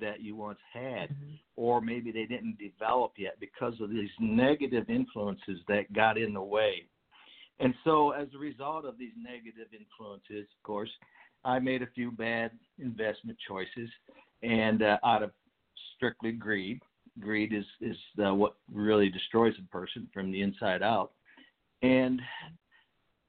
that 0.00 0.20
you 0.20 0.36
once 0.36 0.58
had 0.72 1.10
Mhm. 1.10 1.38
or 1.56 1.80
maybe 1.80 2.10
they 2.10 2.26
didn't 2.26 2.58
develop 2.58 3.12
yet 3.18 3.38
because 3.38 3.80
of 3.80 3.90
these 3.90 4.10
negative 4.18 4.90
influences 4.90 5.60
that 5.68 5.92
got 5.92 6.18
in 6.18 6.32
the 6.32 6.42
way. 6.42 6.88
And 7.60 7.74
so, 7.84 8.10
as 8.10 8.34
a 8.34 8.38
result 8.38 8.84
of 8.84 8.98
these 8.98 9.12
negative 9.16 9.72
influences, 9.72 10.48
of 10.56 10.62
course, 10.64 10.90
I 11.44 11.60
made 11.60 11.82
a 11.82 11.86
few 11.88 12.10
bad 12.10 12.50
investment 12.78 13.38
choices, 13.46 13.88
and 14.42 14.82
uh, 14.82 14.98
out 15.04 15.22
of 15.22 15.32
strictly 15.94 16.32
greed, 16.32 16.82
greed 17.20 17.52
is 17.52 17.64
is 17.80 17.96
uh, 18.24 18.34
what 18.34 18.56
really 18.72 19.08
destroys 19.08 19.54
a 19.58 19.68
person 19.72 20.08
from 20.12 20.32
the 20.32 20.42
inside 20.42 20.82
out. 20.82 21.12
And 21.82 22.20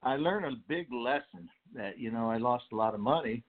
I 0.04 0.16
learned 0.16 0.46
a 0.46 0.58
big 0.68 0.92
lesson 0.92 1.50
that 1.74 1.98
you 2.00 2.12
know 2.12 2.30
I 2.30 2.38
lost 2.38 2.66
a 2.72 2.76
lot 2.76 2.94
of 2.94 3.00
money. 3.00 3.44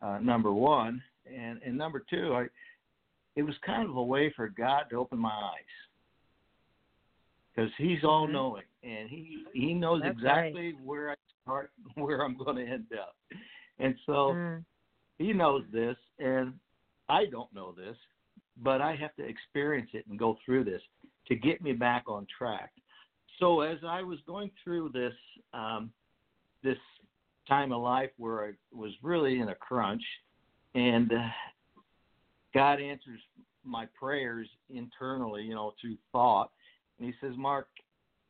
Uh, 0.00 0.18
number 0.18 0.52
one, 0.52 1.02
and 1.26 1.60
and 1.64 1.76
number 1.76 2.04
two, 2.08 2.34
I 2.34 2.46
it 3.36 3.42
was 3.42 3.54
kind 3.64 3.88
of 3.88 3.96
a 3.96 4.02
way 4.02 4.32
for 4.34 4.48
God 4.48 4.84
to 4.90 4.96
open 4.96 5.18
my 5.18 5.30
eyes 5.30 5.74
because 7.54 7.70
He's 7.78 8.04
all 8.04 8.26
Mhm. 8.26 8.32
knowing 8.32 8.64
and 8.82 9.08
He 9.08 9.44
He 9.52 9.74
knows 9.74 10.02
That's 10.02 10.12
exactly 10.12 10.72
where 10.84 11.10
I 11.10 11.14
start, 11.42 11.72
where 11.94 12.22
I'm 12.24 12.36
going 12.36 12.56
to 12.56 12.66
end 12.66 12.92
up, 12.92 13.16
and 13.78 13.94
so 14.06 14.34
Mm. 14.34 14.64
He 15.18 15.32
knows 15.32 15.64
this, 15.72 15.96
and 16.20 16.58
I 17.08 17.26
don't 17.26 17.52
know 17.52 17.72
this, 17.72 17.96
but 18.62 18.80
I 18.80 18.96
have 18.96 19.14
to 19.16 19.24
experience 19.24 19.90
it 19.92 20.06
and 20.08 20.18
go 20.18 20.36
through 20.44 20.64
this 20.64 20.82
to 21.28 21.34
get 21.34 21.62
me 21.62 21.72
back 21.72 22.04
on 22.08 22.26
track. 22.36 22.72
So 23.38 23.60
as 23.60 23.78
I 23.86 24.02
was 24.02 24.18
going 24.26 24.50
through 24.62 24.90
this 24.92 25.12
um, 25.52 25.92
this 26.62 26.78
time 27.46 27.72
of 27.72 27.82
life 27.82 28.10
where 28.18 28.44
I 28.44 28.50
was 28.72 28.92
really 29.02 29.38
in 29.40 29.48
a 29.48 29.54
crunch, 29.54 30.02
and 30.74 31.12
uh, 31.12 31.28
God 32.52 32.80
answers 32.80 33.20
my 33.64 33.86
prayers 33.98 34.48
internally, 34.70 35.42
you 35.42 35.54
know, 35.54 35.74
through 35.80 35.96
thought, 36.12 36.50
and 36.98 37.06
He 37.06 37.14
says, 37.20 37.36
"Mark, 37.36 37.68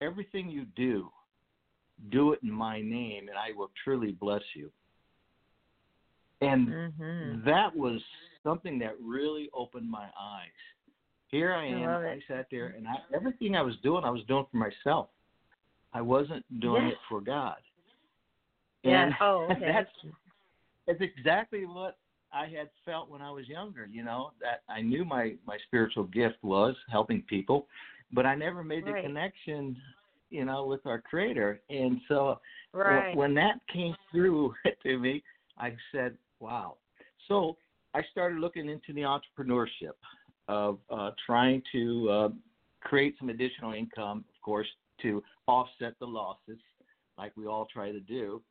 everything 0.02 0.48
you 0.48 0.66
do, 0.76 1.10
do 2.10 2.32
it 2.32 2.40
in 2.42 2.52
My 2.52 2.80
name, 2.80 3.28
and 3.28 3.38
I 3.38 3.56
will 3.56 3.70
truly 3.82 4.12
bless 4.12 4.42
you." 4.54 4.70
And 6.40 6.68
Mhm. 6.68 7.44
that 7.44 7.74
was 7.74 8.00
something 8.48 8.78
that 8.78 8.94
really 9.02 9.50
opened 9.52 9.90
my 9.90 10.06
eyes. 10.18 10.48
Here 11.28 11.52
I 11.52 11.66
I 11.66 11.70
am. 11.70 11.80
love 11.82 12.02
I, 12.02 12.18
sat 12.26 12.46
there, 12.50 12.74
and 12.76 12.88
I, 12.88 12.94
everything 13.14 13.54
I 13.54 13.62
was 13.62 13.74
doing, 13.82 14.04
I 14.04 14.10
was 14.10 14.22
doing 14.26 14.46
for 14.50 14.56
myself. 14.56 15.08
I 15.92 16.00
wasn't 16.00 16.44
doing 16.60 16.84
Yes. 16.84 16.92
it 16.92 16.98
for 17.08 17.20
God. 17.20 17.56
Yeah. 18.84 19.04
And 19.04 19.14
Oh, 19.20 19.48
okay. 19.52 19.66
that's 19.66 19.90
that's 20.86 21.00
exactly 21.00 21.66
what 21.66 21.98
I 22.32 22.46
had 22.46 22.70
felt 22.84 23.10
when 23.10 23.20
I 23.20 23.30
was 23.30 23.46
younger. 23.48 23.86
You 23.90 24.04
know 24.04 24.32
that 24.40 24.62
I 24.68 24.80
knew 24.80 25.04
my 25.04 25.34
my 25.46 25.58
spiritual 25.66 26.04
gift 26.04 26.36
was 26.42 26.74
helping 26.90 27.22
people, 27.22 27.66
but 28.12 28.24
I 28.24 28.34
never 28.34 28.64
made 28.64 28.84
the 28.84 28.92
Right. 28.92 29.04
connection, 29.04 29.76
you 30.30 30.44
know, 30.46 30.66
with 30.66 30.86
our 30.86 31.00
Creator. 31.00 31.60
And 31.68 32.00
so 32.08 32.40
right. 32.72 33.14
when 33.14 33.34
that 33.34 33.60
came 33.72 33.94
through 34.10 34.54
to 34.82 34.98
me, 34.98 35.22
I 35.58 35.74
said, 35.92 36.16
"Wow!" 36.40 36.76
So 37.28 37.56
I 37.94 38.02
started 38.10 38.38
looking 38.38 38.68
into 38.68 38.92
the 38.92 39.02
entrepreneurship 39.02 39.96
of 40.48 40.78
uh, 40.90 41.10
trying 41.24 41.62
to 41.72 42.10
uh, 42.10 42.28
create 42.80 43.16
some 43.18 43.28
additional 43.28 43.72
income, 43.72 44.24
of 44.28 44.40
course, 44.42 44.68
to 45.02 45.22
offset 45.46 45.94
the 46.00 46.06
losses, 46.06 46.58
like 47.16 47.32
we 47.36 47.46
all 47.46 47.66
try 47.72 47.92
to 47.92 48.00
do. 48.00 48.42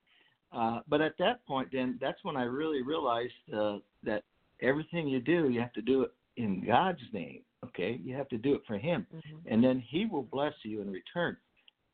Uh, 0.51 0.79
but 0.87 1.01
at 1.01 1.17
that 1.19 1.45
point, 1.45 1.69
then 1.71 1.97
that's 1.99 2.23
when 2.23 2.37
I 2.37 2.43
really 2.43 2.81
realized 2.81 3.33
uh, 3.53 3.77
that 4.03 4.23
everything 4.61 5.07
you 5.07 5.19
do, 5.19 5.49
you 5.49 5.59
have 5.59 5.73
to 5.73 5.81
do 5.81 6.03
it 6.03 6.11
in 6.37 6.65
God's 6.65 7.01
name. 7.11 7.41
Okay, 7.65 7.99
you 8.03 8.15
have 8.15 8.29
to 8.29 8.37
do 8.37 8.53
it 8.53 8.61
for 8.67 8.77
Him, 8.77 9.05
Mhm. 9.13 9.41
and 9.47 9.63
then 9.63 9.79
He 9.79 10.05
will 10.05 10.23
bless 10.23 10.53
you 10.63 10.81
in 10.81 10.89
return. 10.91 11.35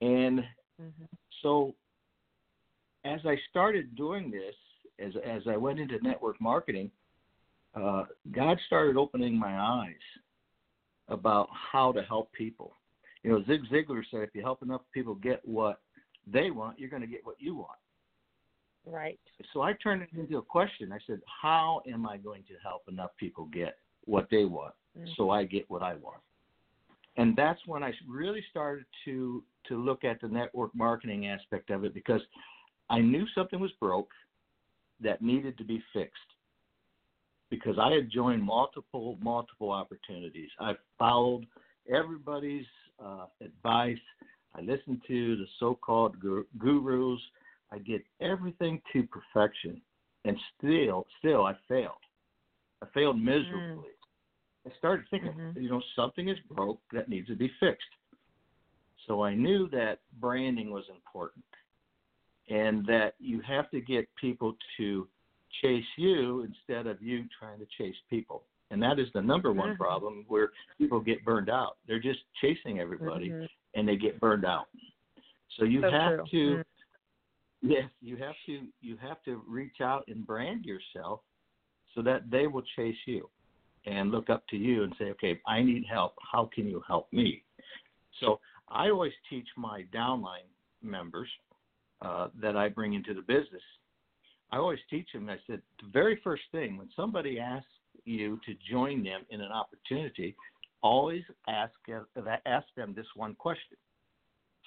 And 0.01 0.45
Mhm. 0.79 1.07
so 1.41 1.73
as 3.05 3.25
I 3.25 3.37
started 3.49 3.95
doing 3.95 4.29
this, 4.29 4.55
as 4.99 5.15
as 5.17 5.47
I 5.47 5.57
went 5.57 5.79
into 5.79 5.99
network 6.03 6.39
marketing, 6.41 6.91
uh, 7.75 8.03
God 8.31 8.59
started 8.67 8.97
opening 8.97 9.37
my 9.37 9.59
eyes 9.59 9.93
about 11.07 11.47
how 11.51 11.91
to 11.91 12.01
help 12.03 12.31
people. 12.33 12.75
You 13.23 13.31
know, 13.31 13.43
Zig 13.45 13.61
Ziglar 13.71 14.03
said, 14.11 14.21
if 14.21 14.29
you 14.33 14.41
help 14.41 14.61
enough 14.61 14.81
people 14.93 15.15
get 15.15 15.41
what 15.43 15.81
they 16.31 16.51
want, 16.51 16.79
you're 16.79 16.89
going 16.89 17.01
to 17.01 17.07
get 17.07 17.25
what 17.25 17.35
you 17.39 17.55
want. 17.55 17.77
Right. 18.85 19.19
So 19.53 19.61
I 19.61 19.73
turned 19.73 20.01
it 20.01 20.09
into 20.17 20.37
a 20.37 20.41
question. 20.41 20.91
I 20.91 20.99
said, 21.07 21.21
how 21.41 21.81
am 21.91 22.05
I 22.05 22.17
going 22.17 22.43
to 22.43 22.53
help 22.61 22.83
enough 22.89 23.11
people 23.17 23.45
get 23.45 23.77
what 24.05 24.27
they 24.29 24.45
want 24.45 24.73
Mm. 24.95 25.07
so 25.17 25.31
I 25.31 25.43
get 25.43 25.67
what 25.69 25.81
I 25.81 25.95
want? 25.95 26.21
And 27.17 27.35
that's 27.35 27.59
when 27.65 27.83
I 27.83 27.93
really 28.07 28.43
started 28.51 28.85
to 29.05 29.43
to 29.67 29.81
look 29.81 30.03
at 30.03 30.19
the 30.21 30.27
network 30.27 30.75
marketing 30.75 31.27
aspect 31.27 31.69
of 31.69 31.85
it 31.85 31.93
because 31.93 32.21
I 32.89 32.99
knew 32.99 33.25
something 33.33 33.59
was 33.59 33.71
broke 33.79 34.11
that 34.99 35.21
needed 35.21 35.57
to 35.57 35.63
be 35.63 35.81
fixed. 35.93 36.32
Because 37.53 37.77
I 37.79 37.91
had 37.91 38.09
joined 38.09 38.41
multiple 38.41 39.15
multiple 39.21 39.69
opportunities. 39.69 40.49
I 40.59 40.73
followed 40.97 41.45
everybody's 41.87 42.65
uh, 42.99 43.27
advice. 43.41 44.03
I 44.55 44.61
listened 44.61 45.01
to 45.07 45.35
the 45.35 45.45
so-called 45.59 46.19
gu- 46.19 46.47
gurus. 46.57 47.21
I 47.71 47.77
did 47.77 48.01
everything 48.21 48.81
to 48.91 49.03
perfection, 49.03 49.79
and 50.25 50.35
still, 50.57 51.05
still, 51.19 51.43
I 51.45 51.53
failed. 51.67 52.03
I 52.81 52.87
failed 52.91 53.21
miserably. 53.21 53.91
I 54.65 54.71
started 54.79 55.05
thinking, 55.11 55.33
Mhm. 55.33 55.61
you 55.61 55.69
know, 55.69 55.81
something 55.95 56.29
is 56.29 56.39
broke 56.49 56.81
that 56.91 57.07
needs 57.07 57.27
to 57.27 57.35
be 57.35 57.49
fixed. 57.59 57.93
So 59.05 59.23
I 59.23 59.35
knew 59.35 59.67
that 59.69 59.99
branding 60.13 60.71
was 60.71 60.85
important, 60.89 61.45
and 62.49 62.83
that 62.87 63.13
you 63.19 63.41
have 63.41 63.69
to 63.69 63.79
get 63.79 64.09
people 64.15 64.57
to 64.77 65.07
chase 65.61 65.85
you 65.97 66.41
instead 66.41 66.87
of 66.87 67.01
you 67.01 67.25
trying 67.39 67.59
to 67.59 67.67
chase 67.77 67.95
people. 68.09 68.43
And 68.71 68.81
that 68.81 68.99
is 68.99 69.07
the 69.13 69.21
number 69.21 69.51
one 69.51 69.71
Mhm. 69.71 69.77
problem 69.77 70.25
where 70.27 70.51
people 70.77 70.99
get 70.99 71.23
burned 71.23 71.49
out. 71.49 71.77
They're 71.87 71.99
just 71.99 72.21
chasing 72.41 72.79
everybody 72.79 73.29
Mhm. 73.29 73.49
and 73.75 73.87
they 73.87 73.95
get 73.95 74.19
burned 74.19 74.45
out. 74.45 74.67
So 75.49 75.65
you 75.65 75.81
So 75.81 75.91
have 75.91 76.15
true. 76.15 76.25
to 76.25 76.57
Mm. 76.57 76.65
yes, 77.61 77.91
you 78.01 78.17
have 78.17 78.35
to 78.45 78.67
you 78.81 78.97
have 78.97 79.21
to 79.23 79.37
reach 79.47 79.79
out 79.81 80.07
and 80.07 80.25
brand 80.25 80.65
yourself 80.65 81.23
so 81.93 82.01
that 82.01 82.29
they 82.29 82.47
will 82.47 82.63
chase 82.75 82.97
you 83.05 83.29
and 83.85 84.11
look 84.11 84.29
up 84.29 84.47
to 84.47 84.57
you 84.57 84.83
and 84.83 84.95
say, 84.97 85.11
"Okay, 85.11 85.39
I 85.45 85.61
need 85.61 85.85
help. 85.85 86.17
How 86.21 86.45
can 86.45 86.67
you 86.67 86.79
help 86.81 87.11
me?" 87.13 87.43
So 88.19 88.39
I 88.69 88.89
always 88.89 89.13
teach 89.29 89.47
my 89.55 89.83
downline 89.93 90.47
members 90.81 91.29
uh, 92.01 92.29
that 92.35 92.57
I 92.57 92.69
bring 92.69 92.93
into 92.93 93.13
the 93.13 93.21
business. 93.21 93.63
I 94.53 94.57
always 94.57 94.79
teach 94.87 95.07
them. 95.11 95.31
I 95.31 95.37
said 95.47 95.63
the 95.81 95.89
very 95.91 96.21
first 96.23 96.43
thing 96.51 96.77
when 96.77 96.87
somebody 96.95 97.39
asks 97.39 97.67
you 98.05 98.39
to 98.45 98.53
join 98.71 99.03
them 99.03 99.21
in 99.31 99.41
an 99.41 99.51
opportunity, 99.51 100.35
always 100.83 101.23
ask 101.47 101.73
ask 102.45 102.67
them 102.77 102.93
this 102.95 103.07
one 103.15 103.33
question: 103.33 103.77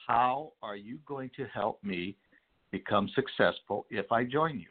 How 0.08 0.50
are 0.60 0.74
you 0.74 0.98
going 1.06 1.30
to 1.36 1.44
help 1.54 1.82
me 1.84 2.16
become 2.72 3.08
successful 3.14 3.86
if 3.88 4.10
I 4.10 4.24
join 4.24 4.58
you? 4.58 4.66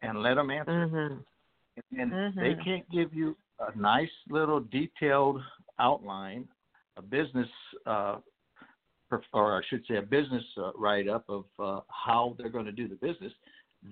And 0.00 0.22
let 0.22 0.36
them 0.36 0.50
answer. 0.50 0.86
Mhm. 0.86 1.24
And 1.98 2.34
they 2.36 2.54
Mhm. 2.54 2.64
can't 2.64 2.88
give 2.88 3.12
you 3.12 3.36
a 3.58 3.76
nice 3.76 4.12
little 4.30 4.60
detailed 4.60 5.44
outline, 5.78 6.48
a 6.96 7.02
business, 7.02 7.50
uh, 7.84 8.20
or 9.34 9.58
I 9.58 9.62
should 9.66 9.84
say, 9.86 9.96
a 9.96 10.02
business 10.02 10.44
uh, 10.56 10.72
write 10.72 11.08
up 11.08 11.28
of 11.28 11.44
uh, 11.58 11.82
how 11.88 12.34
they're 12.38 12.48
going 12.48 12.64
to 12.64 12.72
do 12.72 12.88
the 12.88 12.96
business. 12.96 13.34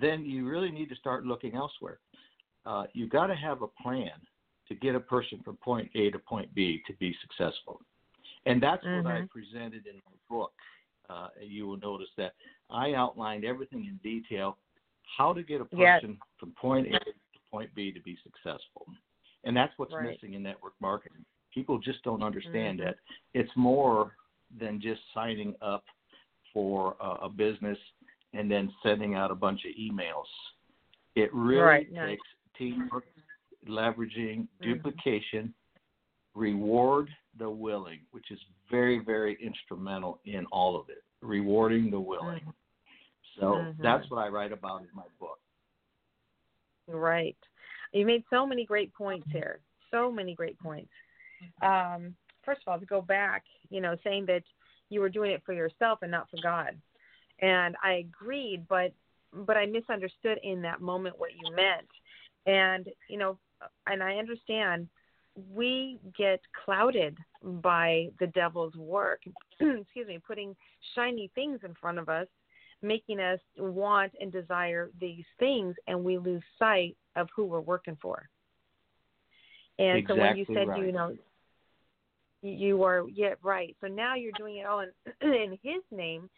Then 0.00 0.24
you 0.24 0.48
really 0.48 0.70
need 0.70 0.88
to 0.88 0.96
start 0.96 1.24
looking 1.24 1.54
elsewhere. 1.54 1.98
Uh, 2.66 2.84
you 2.92 3.08
got 3.08 3.26
to 3.26 3.34
have 3.34 3.62
a 3.62 3.66
plan 3.82 4.12
to 4.68 4.74
get 4.74 4.94
a 4.94 5.00
person 5.00 5.40
from 5.44 5.56
point 5.58 5.90
A 5.94 6.10
to 6.10 6.18
point 6.18 6.52
B 6.54 6.82
to 6.86 6.94
be 6.94 7.14
successful. 7.20 7.80
And 8.46 8.62
that's 8.62 8.82
what 8.84 9.06
I 9.06 9.20
Mhm. 9.20 9.30
presented 9.30 9.86
in 9.86 9.96
my 9.96 10.12
book. 10.28 10.52
uh, 11.10 11.28
you 11.38 11.66
will 11.66 11.76
notice 11.76 12.08
that 12.16 12.34
I 12.70 12.94
outlined 12.94 13.44
everything 13.44 13.84
in 13.84 13.98
detail, 14.02 14.56
how 15.18 15.34
to 15.34 15.42
get 15.42 15.60
a 15.60 15.66
Yes. 15.76 16.00
person 16.00 16.18
from 16.38 16.52
point 16.52 16.86
A 16.86 16.98
to 16.98 17.40
point 17.50 17.74
B 17.74 17.92
to 17.92 18.00
be 18.00 18.16
successful, 18.22 18.86
and 19.44 19.54
that's 19.54 19.76
what's 19.76 19.92
Right. 19.92 20.10
missing 20.10 20.32
in 20.32 20.42
network 20.42 20.72
marketing. 20.80 21.22
People 21.52 21.78
just 21.78 22.02
don't 22.04 22.22
understand 22.22 22.80
Mhm. 22.80 22.84
that 22.84 22.98
it's 23.34 23.54
more 23.54 24.16
than 24.50 24.80
just 24.80 25.02
signing 25.12 25.54
up 25.60 25.84
for 26.54 26.96
a, 27.00 27.26
a 27.26 27.28
business 27.28 27.78
and 28.34 28.50
then 28.50 28.72
sending 28.82 29.14
out 29.14 29.30
a 29.30 29.34
bunch 29.34 29.64
of 29.64 29.70
emails. 29.80 30.26
It 31.14 31.32
really 31.32 31.62
Right, 31.62 31.94
takes 31.94 32.26
teamwork, 32.58 33.06
leveraging, 33.66 34.48
Mhm. 34.58 34.62
duplication, 34.62 35.54
reward 36.34 37.14
the 37.34 37.48
willing, 37.48 38.00
which 38.10 38.30
is 38.30 38.42
very, 38.68 38.98
very 38.98 39.34
instrumental 39.36 40.20
in 40.24 40.46
all 40.46 40.76
of 40.76 40.90
it. 40.90 41.04
Rewarding 41.20 41.90
the 41.90 42.00
willing. 42.00 42.52
So 43.36 43.64
Mhm. 43.64 43.76
that's 43.78 44.10
what 44.10 44.18
I 44.18 44.28
write 44.28 44.52
about 44.52 44.82
in 44.82 44.88
my 44.92 45.06
book. 45.18 45.40
Right. 46.86 47.36
You 47.92 48.04
made 48.04 48.24
so 48.28 48.46
many 48.46 48.64
great 48.64 48.92
points 48.92 49.30
here. 49.30 49.60
So 49.90 50.10
many 50.10 50.34
great 50.34 50.58
points. 50.58 50.92
Um, 51.62 52.16
first 52.42 52.62
of 52.62 52.68
all, 52.68 52.80
to 52.80 52.86
go 52.86 53.00
back, 53.00 53.44
you 53.70 53.80
know, 53.80 53.96
saying 54.04 54.26
that 54.26 54.44
you 54.90 55.00
were 55.00 55.08
doing 55.08 55.30
it 55.30 55.42
for 55.44 55.52
yourself 55.52 56.02
and 56.02 56.10
not 56.10 56.28
for 56.30 56.38
God. 56.42 56.80
And 57.40 57.76
I 57.82 58.04
agreed, 58.08 58.66
but 58.68 58.92
but 59.32 59.56
I 59.56 59.66
misunderstood 59.66 60.38
in 60.44 60.62
that 60.62 60.80
moment 60.80 61.18
what 61.18 61.30
you 61.32 61.54
meant. 61.54 61.88
And, 62.46 62.88
you 63.08 63.18
know, 63.18 63.36
and 63.86 64.00
I 64.00 64.16
understand 64.16 64.86
we 65.52 65.98
get 66.16 66.40
clouded 66.64 67.18
by 67.42 68.10
the 68.20 68.28
devil's 68.28 68.76
work, 68.76 69.22
excuse 69.60 70.06
me, 70.06 70.20
putting 70.24 70.54
shiny 70.94 71.32
things 71.34 71.58
in 71.64 71.74
front 71.80 71.98
of 71.98 72.08
us 72.08 72.28
making 72.84 73.18
us 73.18 73.40
want 73.56 74.12
and 74.20 74.30
desire 74.30 74.90
these 75.00 75.24
things 75.38 75.74
and 75.88 76.04
we 76.04 76.18
lose 76.18 76.42
sight 76.58 76.96
of 77.16 77.28
who 77.34 77.44
we're 77.44 77.60
working 77.60 77.96
for. 78.00 78.28
And 79.78 80.04
so 80.06 80.14
when 80.14 80.36
you 80.36 80.44
said 80.54 80.68
right. 80.68 80.84
you 80.84 80.92
know 80.92 81.16
you 82.42 82.84
are 82.84 83.04
yeah 83.12 83.34
right. 83.42 83.74
So 83.80 83.88
now 83.88 84.14
you're 84.14 84.32
doing 84.38 84.58
it 84.58 84.66
all 84.66 84.80
in 84.80 84.90
in 85.22 85.58
his 85.62 85.82
name, 85.90 86.30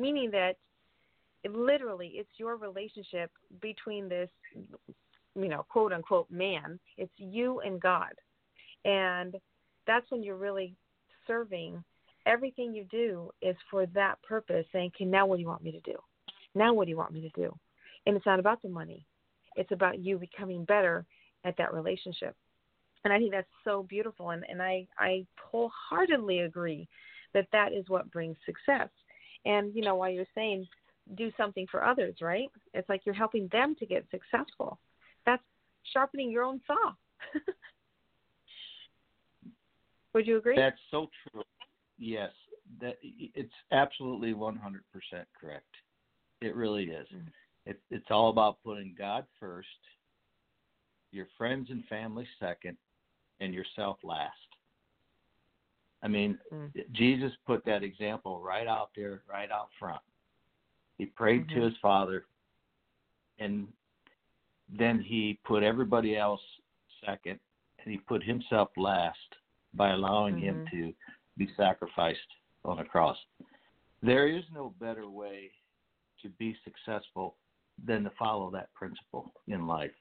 meaning 0.00 0.30
that 0.32 0.54
it 1.42 1.54
literally 1.54 2.12
it's 2.14 2.30
your 2.38 2.56
relationship 2.56 3.30
between 3.60 4.08
this 4.08 4.30
you 5.34 5.48
know, 5.48 5.64
quote 5.68 5.92
unquote 5.92 6.30
man. 6.30 6.78
It's 6.96 7.12
you 7.16 7.60
and 7.60 7.80
God. 7.80 8.12
And 8.84 9.36
that's 9.86 10.10
when 10.10 10.22
you're 10.22 10.36
really 10.36 10.74
serving 11.26 11.82
everything 12.26 12.74
you 12.74 12.84
do 12.90 13.30
is 13.40 13.56
for 13.70 13.86
that 13.86 14.16
purpose, 14.22 14.66
saying, 14.72 14.92
okay, 14.94 15.04
now 15.04 15.26
what 15.26 15.36
do 15.36 15.42
you 15.42 15.48
want 15.48 15.62
me 15.62 15.72
to 15.72 15.80
do? 15.80 15.96
Now 16.54 16.74
what 16.74 16.86
do 16.86 16.90
you 16.90 16.96
want 16.96 17.12
me 17.12 17.20
to 17.22 17.40
do? 17.40 17.54
And 18.06 18.16
it's 18.16 18.26
not 18.26 18.40
about 18.40 18.62
the 18.62 18.68
money. 18.68 19.06
It's 19.56 19.72
about 19.72 19.98
you 19.98 20.18
becoming 20.18 20.64
better 20.64 21.04
at 21.44 21.56
that 21.58 21.72
relationship. 21.72 22.34
And 23.04 23.12
I 23.12 23.18
think 23.18 23.32
that's 23.32 23.48
so 23.64 23.84
beautiful. 23.88 24.30
And, 24.30 24.44
and 24.48 24.60
I, 24.60 24.86
I 24.98 25.24
wholeheartedly 25.50 26.40
agree 26.40 26.86
that 27.32 27.46
that 27.52 27.72
is 27.72 27.84
what 27.88 28.10
brings 28.10 28.36
success. 28.44 28.88
And, 29.44 29.74
you 29.74 29.82
know, 29.82 29.96
while 29.96 30.10
you're 30.10 30.26
saying 30.34 30.66
do 31.16 31.30
something 31.36 31.66
for 31.70 31.84
others, 31.84 32.16
right? 32.20 32.48
It's 32.74 32.88
like 32.88 33.02
you're 33.04 33.14
helping 33.14 33.48
them 33.52 33.74
to 33.78 33.86
get 33.86 34.04
successful. 34.10 34.78
That's 35.26 35.42
sharpening 35.92 36.30
your 36.30 36.44
own 36.44 36.60
saw. 36.66 36.92
Would 40.14 40.26
you 40.26 40.38
agree? 40.38 40.56
That's 40.56 40.78
so 40.90 41.08
true. 41.30 41.42
Yes, 41.98 42.30
that 42.80 42.96
it's 43.02 43.52
absolutely 43.72 44.32
100% 44.32 44.56
correct. 45.38 45.64
It 46.40 46.54
really 46.54 46.84
is. 46.84 47.06
Mm. 47.14 47.26
It, 47.66 47.80
it's 47.90 48.06
all 48.10 48.30
about 48.30 48.58
putting 48.64 48.94
God 48.96 49.26
first, 49.38 49.68
your 51.12 51.26
friends 51.36 51.68
and 51.70 51.84
family 51.84 52.26
second, 52.38 52.76
and 53.40 53.52
yourself 53.52 53.98
last. 54.02 54.32
I 56.02 56.08
mean, 56.08 56.38
Mm. 56.50 56.92
Jesus 56.92 57.34
put 57.46 57.64
that 57.64 57.82
example 57.82 58.40
right 58.40 58.66
out 58.66 58.90
there, 58.94 59.22
right 59.26 59.50
out 59.50 59.72
front. 59.78 60.02
He 60.98 61.06
prayed 61.06 61.46
Mhm. 61.46 61.54
to 61.54 61.60
his 61.62 61.76
Father, 61.78 62.26
and 63.38 63.72
then 64.68 65.00
he 65.00 65.34
put 65.44 65.62
everybody 65.62 66.16
else 66.16 66.42
second, 67.04 67.40
and 67.78 67.90
he 67.90 67.98
put 67.98 68.22
himself 68.22 68.76
last 68.76 69.36
by 69.74 69.90
allowing 69.90 70.38
him 70.38 70.60
Mhm. 70.60 70.70
to 70.70 70.94
be 71.36 71.46
sacrificed 71.54 72.36
on 72.64 72.78
a 72.78 72.84
cross. 72.84 73.18
There 74.02 74.28
is 74.28 74.48
no 74.50 74.70
better 74.70 75.08
way 75.08 75.52
to 76.18 76.28
be 76.30 76.54
successful 76.64 77.36
than 77.78 78.04
to 78.04 78.10
follow 78.10 78.50
that 78.50 78.72
principle 78.74 79.34
in 79.46 79.66
life. 79.66 79.94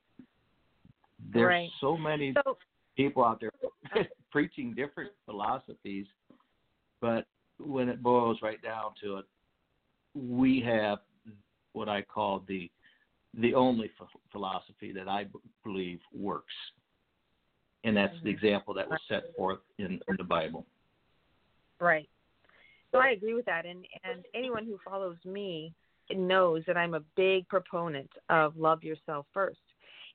There's 1.20 1.48
Right. 1.48 1.72
so 1.80 1.98
many 1.98 2.34
So, 2.34 2.58
people 2.96 3.24
out 3.24 3.40
there 3.40 3.52
preaching 4.32 4.74
different 4.74 5.12
philosophies, 5.26 6.06
but 7.02 7.26
when 7.60 7.90
it 7.90 8.02
boils 8.02 8.38
right 8.42 8.62
down 8.62 8.92
to 9.02 9.18
it, 9.18 9.26
we 10.16 10.62
have 10.62 11.00
what 11.74 11.90
I 11.90 12.02
call 12.02 12.44
the 12.48 12.70
the 13.36 13.54
only 13.54 13.90
ph- 13.90 14.10
philosophy 14.32 14.92
that 14.92 15.08
I 15.08 15.26
b- 15.26 15.40
believe 15.64 16.00
works, 16.12 16.54
and 17.84 17.96
that's 17.96 18.20
the 18.24 18.30
Mhm. 18.30 18.34
example 18.34 18.74
that 18.74 18.90
was 18.90 19.00
set 19.08 19.36
forth 19.36 19.60
in, 19.78 20.02
in 20.08 20.16
the 20.18 20.24
Bible. 20.24 20.66
Right. 21.80 22.10
So 22.92 22.98
I 22.98 23.10
agree 23.10 23.36
with 23.36 23.46
that, 23.46 23.66
and 23.66 23.86
and 24.04 24.26
anyone 24.34 24.66
who 24.66 24.80
follows 24.80 25.24
me 25.24 25.74
knows 26.12 26.66
that 26.66 26.76
I'm 26.76 26.96
a 26.96 27.02
big 27.16 27.48
proponent 27.48 28.12
of 28.30 28.58
love 28.58 28.84
yourself 28.84 29.28
first, 29.32 29.62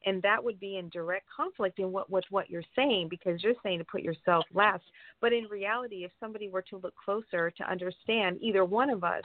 and 0.07 0.23
that 0.23 0.43
would 0.43 0.61
be 0.61 0.77
in 0.77 0.89
direct 0.91 1.27
conflict 1.35 1.79
in 1.79 1.93
what 1.93 2.11
with 2.11 2.25
what 2.31 2.51
you're 2.51 2.63
saying 2.77 3.09
because 3.09 3.43
you're 3.43 3.55
saying 3.63 3.79
to 3.79 3.85
put 3.85 4.03
yourself 4.03 4.45
last, 4.53 4.85
but 5.21 5.33
in 5.33 5.45
reality, 5.45 6.05
if 6.05 6.11
somebody 6.21 6.49
were 6.49 6.63
to 6.63 6.77
look 6.79 6.95
closer 7.03 7.51
to 7.51 7.71
understand 7.71 8.39
either 8.41 8.65
one 8.65 8.91
of 8.91 9.05
us, 9.05 9.23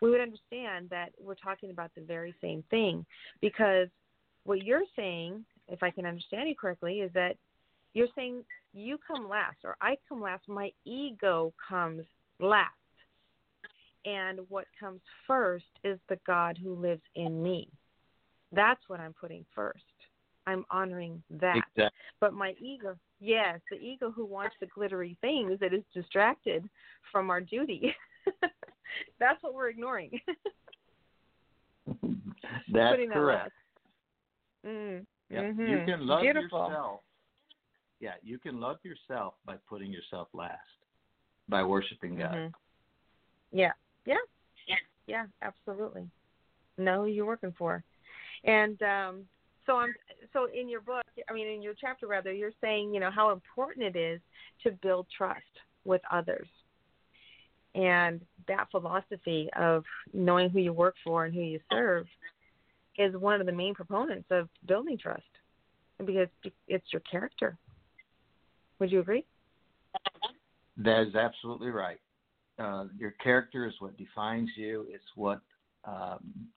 we 0.00 0.10
would 0.10 0.20
understand 0.20 0.88
that 0.90 1.10
we're 1.20 1.34
talking 1.34 1.70
about 1.70 1.90
the 1.94 2.02
very 2.02 2.34
same 2.40 2.64
thing 2.70 3.04
because 3.40 3.88
what 4.44 4.62
you're 4.64 4.82
saying, 4.96 5.44
if 5.68 5.82
I 5.82 5.90
can 5.90 6.04
understand 6.04 6.48
you 6.48 6.54
correctly, 6.54 7.00
is 7.00 7.12
that 7.14 7.36
you're 7.94 8.08
saying 8.16 8.42
you 8.74 8.98
come 9.06 9.28
last 9.28 9.58
or 9.64 9.76
I 9.80 9.96
come 10.08 10.20
last, 10.20 10.48
my 10.48 10.72
ego 10.84 11.52
comes 11.68 12.04
last. 12.40 12.70
And 14.04 14.40
what 14.48 14.64
comes 14.80 15.00
first 15.28 15.64
is 15.84 15.98
the 16.08 16.18
God 16.26 16.58
who 16.60 16.74
lives 16.74 17.02
in 17.14 17.40
me. 17.40 17.68
That's 18.50 18.80
what 18.88 18.98
I'm 18.98 19.12
putting 19.12 19.44
first. 19.54 19.84
I'm 20.46 20.64
honoring 20.70 21.22
that. 21.30 21.56
Exactly. 21.56 21.98
But 22.20 22.34
my 22.34 22.54
ego, 22.60 22.96
yes, 23.20 23.60
the 23.70 23.76
ego 23.76 24.10
who 24.10 24.24
wants 24.24 24.56
the 24.60 24.66
glittery 24.66 25.16
things 25.20 25.58
that 25.60 25.72
is 25.72 25.82
distracted 25.94 26.68
from 27.10 27.30
our 27.30 27.40
duty. 27.40 27.94
That's 29.20 29.42
what 29.42 29.54
we're 29.54 29.68
ignoring. 29.68 30.20
That's 31.86 32.64
that 32.72 32.98
correct. 33.12 33.52
Mm. 34.66 35.04
Yeah. 35.30 35.42
mhm. 35.42 35.68
You 35.68 35.82
can 35.86 36.06
love 36.06 36.22
Beautiful. 36.22 36.66
yourself. 36.66 37.00
Yeah, 38.00 38.14
you 38.22 38.38
can 38.38 38.60
love 38.60 38.78
yourself 38.82 39.34
by 39.46 39.56
putting 39.68 39.92
yourself 39.92 40.28
last, 40.32 40.58
by 41.48 41.62
worshiping 41.62 42.16
God. 42.16 42.34
Mhm. 42.34 42.52
Yeah, 43.52 43.72
yeah, 44.06 44.16
yeah, 44.66 44.76
yeah, 45.06 45.26
absolutely. 45.42 46.10
Know 46.78 47.02
who 47.02 47.10
you're 47.10 47.26
working 47.26 47.52
for, 47.52 47.84
and 48.44 48.80
um, 48.82 49.28
so 49.66 49.76
I'm. 49.76 49.94
So 50.32 50.48
in 50.52 50.68
your 50.68 50.80
book, 50.80 51.04
I 51.28 51.32
mean, 51.32 51.46
in 51.46 51.62
your 51.62 51.74
chapter 51.78 52.06
rather, 52.06 52.32
you're 52.32 52.52
saying 52.60 52.94
you 52.94 53.00
know 53.00 53.10
how 53.10 53.30
important 53.30 53.96
it 53.96 53.98
is 53.98 54.20
to 54.64 54.70
build 54.82 55.06
trust 55.16 55.42
with 55.84 56.00
others, 56.10 56.48
and 57.74 58.20
that 58.48 58.68
philosophy 58.70 59.48
of 59.56 59.84
knowing 60.12 60.50
who 60.50 60.60
you 60.60 60.72
work 60.72 60.94
for 61.04 61.24
and 61.24 61.34
who 61.34 61.42
you 61.42 61.60
serve 61.70 62.06
is 62.98 63.16
one 63.16 63.40
of 63.40 63.46
the 63.46 63.52
main 63.52 63.74
proponents 63.74 64.26
of 64.30 64.48
building 64.66 64.98
trust 64.98 65.22
because 66.04 66.28
it's 66.68 66.86
your 66.92 67.00
character. 67.10 67.56
Would 68.78 68.90
you 68.90 69.00
agree? 69.00 69.24
That 70.78 71.06
is 71.08 71.14
absolutely 71.14 71.70
right. 71.70 72.00
Uh, 72.58 72.86
your 72.98 73.12
character 73.22 73.66
is 73.66 73.74
what 73.78 73.96
defines 73.96 74.50
you. 74.56 74.86
It's 74.90 75.04
what 75.14 75.40
um, 75.84 76.48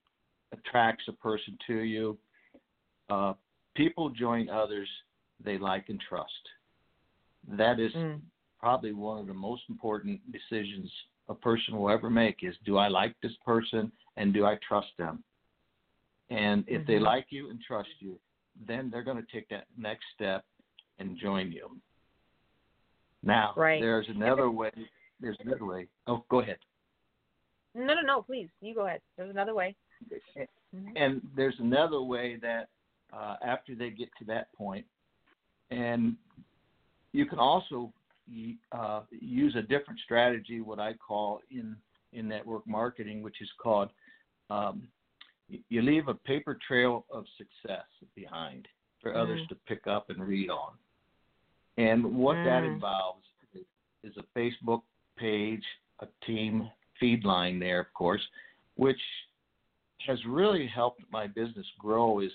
attracts 0.52 1.06
a 1.08 1.14
person 1.14 1.58
to 1.68 1.80
you. 1.80 2.18
Uh, 3.10 3.34
people 3.76 4.10
join 4.10 4.50
others 4.50 4.90
they 5.44 5.58
like 5.58 5.90
and 5.90 6.00
trust. 6.02 6.32
That 7.48 7.80
is 7.80 7.94
Mm. 7.94 8.22
probably 8.60 8.94
one 8.94 9.20
of 9.20 9.28
the 9.28 9.34
most 9.34 9.64
important 9.70 10.32
decisions 10.32 10.92
a 11.28 11.36
person 11.36 11.76
will 11.78 11.90
ever 11.90 12.10
make 12.10 12.44
is 12.44 12.58
do 12.60 12.78
I 12.78 12.88
like 12.88 13.20
this 13.22 13.36
person 13.38 13.92
and 14.16 14.34
do 14.34 14.46
I 14.46 14.56
trust 14.58 14.96
them? 14.98 15.24
And 16.30 16.64
if 16.68 16.86
they 16.86 16.98
Mhm. 16.98 17.04
like 17.04 17.32
you 17.32 17.50
and 17.50 17.62
trust 17.62 17.90
you, 18.00 18.20
then 18.56 18.90
they're 18.90 19.04
going 19.04 19.24
to 19.24 19.32
take 19.32 19.48
that 19.50 19.68
next 19.78 20.06
step 20.14 20.46
and 20.98 21.18
join 21.18 21.52
you. 21.52 21.80
Now, 23.22 23.54
Right. 23.56 23.82
there's 23.82 24.08
another 24.10 24.50
way. 24.50 24.72
There's 25.20 25.40
another 25.40 25.66
way. 25.66 25.90
Oh, 26.08 26.24
go 26.30 26.40
ahead. 26.40 26.60
No, 27.74 27.94
no, 27.94 28.02
no. 28.02 28.22
Please, 28.22 28.50
you 28.62 28.74
go 28.74 28.86
ahead. 28.86 29.02
There's 29.18 29.30
another 29.30 29.54
way. 29.54 29.76
Mm-hmm. 30.10 30.96
And 30.96 31.22
there's 31.36 31.60
another 31.60 32.02
way 32.02 32.36
that 32.38 32.70
uh, 33.14 33.36
after 33.46 33.76
they 33.76 33.90
get 33.90 34.10
to 34.20 34.26
that 34.26 34.52
point. 34.54 34.86
and 35.72 36.16
you 37.12 37.26
can 37.26 37.40
also 37.40 37.94
uh, 38.74 39.02
use 39.10 39.56
a 39.56 39.62
different 39.62 40.00
strategy, 40.04 40.60
what 40.60 40.80
I 40.80 40.94
call 40.94 41.40
in 41.50 41.76
in 42.12 42.28
network 42.28 42.66
marketing, 42.68 43.22
which 43.22 43.42
is 43.42 43.50
called 43.62 43.90
um, 44.50 44.88
you 45.48 45.82
leave 45.82 46.08
a 46.08 46.14
paper 46.14 46.58
trail 46.68 47.06
of 47.12 47.26
success 47.38 47.86
behind 48.16 48.68
for 49.02 49.14
mm. 49.14 49.22
others 49.22 49.42
to 49.50 49.56
pick 49.68 49.86
up 49.88 50.10
and 50.10 50.28
read 50.28 50.50
on. 50.50 50.74
And 51.78 52.04
what 52.18 52.38
mm. 52.38 52.46
that 52.46 52.64
involves 52.64 53.26
is 54.04 54.14
a 54.18 54.40
Facebook 54.40 54.82
page, 55.18 55.64
a 56.00 56.08
team 56.26 56.70
feed 57.00 57.26
line 57.26 57.60
there, 57.60 57.80
of 57.80 57.94
course, 57.94 58.22
which 58.76 59.00
has 60.06 60.18
really 60.28 60.68
helped 60.68 61.02
my 61.12 61.28
business 61.28 61.66
grow. 61.80 62.20
Is, 62.22 62.32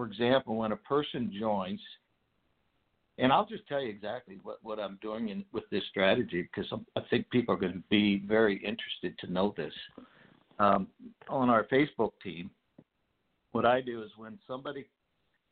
for 0.00 0.06
example, 0.06 0.56
when 0.56 0.72
a 0.72 0.76
person 0.76 1.30
joins, 1.38 1.78
and 3.18 3.30
I'll 3.30 3.44
just 3.44 3.68
tell 3.68 3.82
you 3.82 3.90
exactly 3.90 4.38
what, 4.42 4.56
what 4.62 4.80
I'm 4.80 4.98
doing 5.02 5.28
in, 5.28 5.44
with 5.52 5.64
this 5.70 5.82
strategy 5.90 6.40
because 6.40 6.72
I 6.96 7.02
think 7.10 7.28
people 7.28 7.54
are 7.54 7.58
going 7.58 7.74
to 7.74 7.82
be 7.90 8.22
very 8.26 8.56
interested 8.64 9.18
to 9.18 9.30
know 9.30 9.52
this. 9.58 9.74
Um, 10.58 10.86
on 11.28 11.50
our 11.50 11.64
Facebook 11.64 12.12
team, 12.24 12.50
what 13.52 13.66
I 13.66 13.82
do 13.82 14.02
is 14.02 14.08
when 14.16 14.38
somebody, 14.48 14.86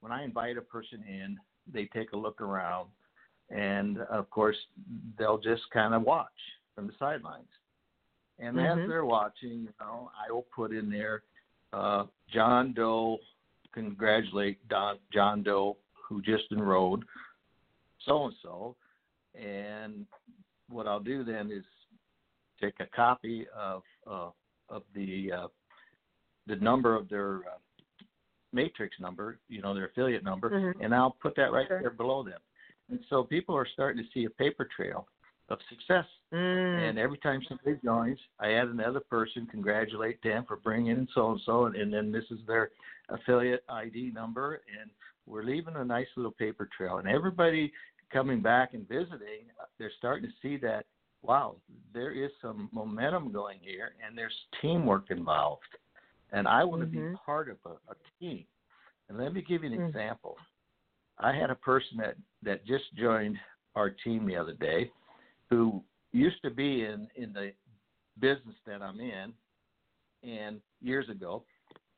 when 0.01 0.13
I 0.13 0.25
invite 0.25 0.57
a 0.57 0.63
person 0.63 1.05
in, 1.07 1.37
they 1.71 1.85
take 1.85 2.13
a 2.13 2.17
look 2.17 2.41
around, 2.41 2.89
and 3.51 3.99
of 3.99 4.31
course 4.31 4.57
they'll 5.19 5.37
just 5.37 5.65
kind 5.75 5.93
of 5.93 6.01
watch 6.05 6.29
from 6.75 6.87
the 6.87 6.95
sidelines. 6.99 7.45
And 8.39 8.57
mm-hmm. 8.57 8.81
as 8.81 8.89
they're 8.89 9.05
watching, 9.05 9.65
you 9.65 9.75
know, 9.79 10.11
I 10.19 10.33
will 10.33 10.47
put 10.57 10.73
in 10.73 10.89
there, 10.89 11.25
uh, 11.75 12.05
John 12.33 12.73
Doe, 12.73 13.19
congratulate 13.73 14.67
Don, 14.69 14.99
John 15.13 15.43
Doe 15.43 15.77
who 16.09 16.23
just 16.23 16.45
enrolled 16.53 17.05
so 18.07 18.25
and 18.25 18.35
so, 18.43 18.77
and 19.35 20.07
what 20.69 20.87
I'll 20.87 21.01
do 21.01 21.25
then 21.25 21.51
is 21.53 21.65
take 22.61 22.75
a 22.81 22.87
copy 22.97 23.47
of 23.57 23.83
uh, 24.11 24.31
of 24.69 24.83
the 24.95 25.33
uh, 25.33 25.47
the 26.47 26.57
number 26.57 26.95
of 26.95 27.09
their 27.09 27.37
uh, 27.39 27.59
matrix 28.53 28.97
number, 29.01 29.39
you 29.49 29.61
know, 29.61 29.75
their 29.75 29.87
affiliate 29.87 30.25
number, 30.25 30.51
mm-hmm. 30.51 30.83
and 30.83 30.95
I'll 30.95 31.17
put 31.23 31.37
that 31.37 31.53
right 31.53 31.69
sure. 31.69 31.81
there 31.81 31.91
below 31.91 32.23
them. 32.23 32.41
And 32.91 33.01
so 33.11 33.23
people 33.23 33.55
are 33.55 33.67
starting 33.71 34.03
to 34.03 34.09
see 34.15 34.25
a 34.25 34.31
paper 34.31 34.67
trail 34.75 35.07
of 35.49 35.59
success. 35.69 36.05
Mm. 36.33 36.91
And 36.91 36.99
every 36.99 37.19
time 37.19 37.41
somebody 37.49 37.79
joins, 37.83 38.19
I 38.39 38.53
add 38.53 38.69
another 38.69 39.01
person, 39.01 39.49
congratulate 39.51 40.23
them 40.23 40.45
for 40.47 40.57
bringing 40.57 40.93
in 40.93 41.09
so 41.15 41.33
and 41.33 41.41
so, 41.47 41.67
and 41.67 41.93
then 41.93 42.13
this 42.13 42.25
is 42.31 42.39
their 42.47 42.71
affiliate 43.09 43.65
ID 43.69 44.13
number, 44.15 44.61
and 44.81 44.91
we're 45.27 45.45
leaving 45.45 45.77
a 45.77 45.85
nice 45.85 46.07
little 46.17 46.33
paper 46.33 46.69
trail. 46.77 46.99
And 46.99 47.09
everybody 47.09 47.73
coming 48.13 48.41
back 48.41 48.75
and 48.75 48.87
visiting, 48.89 49.47
they're 49.79 49.93
starting 49.99 50.29
to 50.29 50.35
see 50.43 50.57
that 50.59 50.85
wow, 51.23 51.57
there 51.93 52.13
is 52.13 52.31
some 52.41 52.69
momentum 52.73 53.33
going 53.33 53.59
here, 53.61 53.93
and 54.07 54.17
there's 54.17 54.35
teamwork 54.63 55.11
involved, 55.11 55.63
and 56.33 56.47
I 56.47 56.65
want 56.65 56.83
mm-hmm. 56.83 57.05
to 57.05 57.11
be 57.11 57.17
part 57.25 57.49
of 57.49 57.57
a, 57.67 57.71
a, 57.71 57.95
team. 58.21 58.45
And 59.09 59.19
let 59.19 59.33
me 59.33 59.45
give 59.47 59.65
you 59.65 59.71
an 59.73 59.79
mm-hmm. 59.79 59.89
example. 59.89 60.37
I 61.19 61.35
had 61.35 61.51
a 61.51 61.55
person 61.57 61.97
that 61.99 62.15
that 62.43 62.67
just 62.67 62.85
joined 62.97 63.37
our 63.75 63.91
team 63.91 64.27
the 64.27 64.37
other 64.37 64.55
day, 64.55 64.91
who 65.51 65.83
used 66.13 66.43
to 66.43 66.51
be 66.51 66.85
in 66.85 67.09
in 67.17 67.33
the 67.33 67.53
business 68.19 68.57
that 68.67 68.83
I'm 68.83 69.01
in, 69.01 69.33
and 70.23 70.61
years 70.83 71.09
ago, 71.09 71.45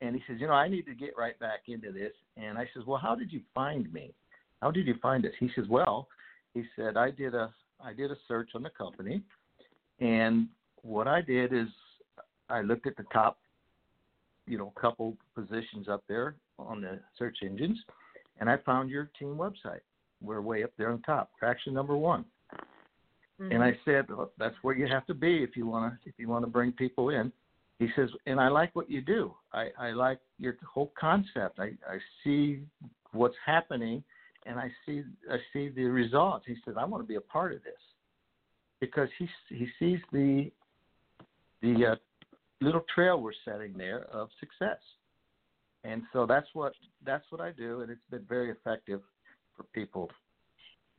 and 0.01 0.15
he 0.15 0.21
says, 0.27 0.37
you 0.39 0.47
know, 0.47 0.53
I 0.53 0.67
need 0.67 0.85
to 0.85 0.95
get 0.95 1.13
right 1.17 1.37
back 1.39 1.61
into 1.67 1.91
this. 1.91 2.13
And 2.37 2.57
I 2.57 2.69
says, 2.73 2.83
well, 2.85 2.99
how 2.99 3.15
did 3.15 3.31
you 3.31 3.41
find 3.53 3.91
me? 3.91 4.13
How 4.61 4.71
did 4.71 4.87
you 4.87 4.95
find 5.01 5.25
us? 5.25 5.31
He 5.39 5.49
says, 5.55 5.65
well, 5.69 6.07
he 6.53 6.63
said 6.75 6.97
I 6.97 7.11
did 7.11 7.35
a 7.35 7.53
I 7.83 7.93
did 7.93 8.11
a 8.11 8.15
search 8.27 8.51
on 8.53 8.63
the 8.63 8.69
company, 8.69 9.21
and 9.99 10.47
what 10.83 11.07
I 11.07 11.21
did 11.21 11.53
is 11.53 11.67
I 12.49 12.61
looked 12.61 12.85
at 12.85 12.97
the 12.97 13.05
top, 13.11 13.39
you 14.45 14.57
know, 14.57 14.71
couple 14.79 15.15
positions 15.33 15.87
up 15.89 16.03
there 16.07 16.35
on 16.59 16.81
the 16.81 16.99
search 17.17 17.37
engines, 17.43 17.79
and 18.39 18.49
I 18.49 18.57
found 18.57 18.89
your 18.89 19.09
team 19.17 19.35
website. 19.35 19.81
We're 20.21 20.41
way 20.41 20.63
up 20.63 20.71
there 20.77 20.91
on 20.91 21.01
top, 21.01 21.31
traction 21.39 21.73
number 21.73 21.97
one. 21.97 22.25
Mm-hmm. 23.41 23.51
And 23.51 23.63
I 23.63 23.77
said, 23.85 24.05
well, 24.09 24.31
that's 24.37 24.55
where 24.61 24.75
you 24.75 24.87
have 24.87 25.05
to 25.07 25.13
be 25.13 25.43
if 25.43 25.57
you 25.57 25.65
want 25.65 25.93
to 25.93 26.09
if 26.09 26.15
you 26.17 26.27
want 26.27 26.45
to 26.45 26.51
bring 26.51 26.71
people 26.71 27.09
in. 27.09 27.31
He 27.79 27.87
says, 27.95 28.09
and 28.27 28.39
I 28.39 28.47
like 28.47 28.75
what 28.75 28.91
you 28.91 29.01
do. 29.01 29.33
I, 29.53 29.69
I 29.79 29.89
like 29.89 30.19
your 30.37 30.55
whole 30.71 30.93
concept. 30.99 31.57
I, 31.57 31.71
I 31.87 31.97
see 32.23 32.59
what's 33.11 33.35
happening 33.43 34.03
and 34.45 34.59
I 34.59 34.71
see 34.85 35.03
I 35.29 35.37
see 35.53 35.69
the 35.69 35.85
results. 35.85 36.45
He 36.47 36.55
said, 36.65 36.75
"I 36.77 36.85
want 36.85 37.03
to 37.03 37.07
be 37.07 37.15
a 37.15 37.21
part 37.21 37.53
of 37.53 37.63
this," 37.63 37.73
because 38.79 39.09
he 39.17 39.29
he 39.49 39.67
sees 39.79 39.99
the 40.11 40.51
the 41.61 41.91
uh, 41.91 41.95
little 42.59 42.83
trail 42.93 43.21
we're 43.21 43.33
setting 43.45 43.73
there 43.77 44.05
of 44.11 44.29
success, 44.39 44.79
and 45.83 46.03
so 46.13 46.25
that's 46.25 46.47
what 46.53 46.73
that's 47.05 47.25
what 47.29 47.41
I 47.41 47.51
do, 47.51 47.81
and 47.81 47.91
it's 47.91 48.01
been 48.09 48.25
very 48.27 48.51
effective 48.51 49.01
for 49.55 49.63
people. 49.73 50.09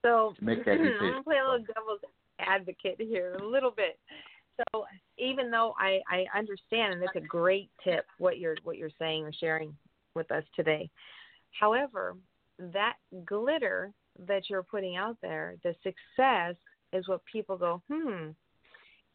So 0.02 0.34
to 0.38 0.44
make 0.44 0.64
that 0.64 0.78
decision. 0.78 0.96
I'm 1.00 1.10
gonna 1.10 1.22
play 1.24 1.38
a 1.38 1.50
little 1.50 1.66
devil's 1.66 2.00
advocate 2.38 2.96
here 2.98 3.36
a 3.40 3.46
little 3.46 3.70
bit. 3.70 3.98
So 4.56 4.84
even 5.18 5.50
though 5.50 5.74
I 5.78 6.00
I 6.08 6.24
understand, 6.36 6.94
and 6.94 7.02
it's 7.02 7.16
a 7.16 7.20
great 7.20 7.70
tip 7.82 8.06
what 8.18 8.38
you're 8.38 8.56
what 8.64 8.76
you're 8.76 8.90
saying 8.98 9.24
or 9.24 9.32
sharing 9.32 9.74
with 10.14 10.30
us 10.30 10.44
today. 10.54 10.90
However, 11.58 12.16
that 12.58 12.94
glitter 13.24 13.92
that 14.26 14.42
you're 14.48 14.62
putting 14.62 14.96
out 14.96 15.16
there, 15.22 15.56
the 15.62 15.74
success 15.82 16.56
is 16.92 17.08
what 17.08 17.22
people 17.30 17.56
go, 17.56 17.82
hmm, 17.90 18.30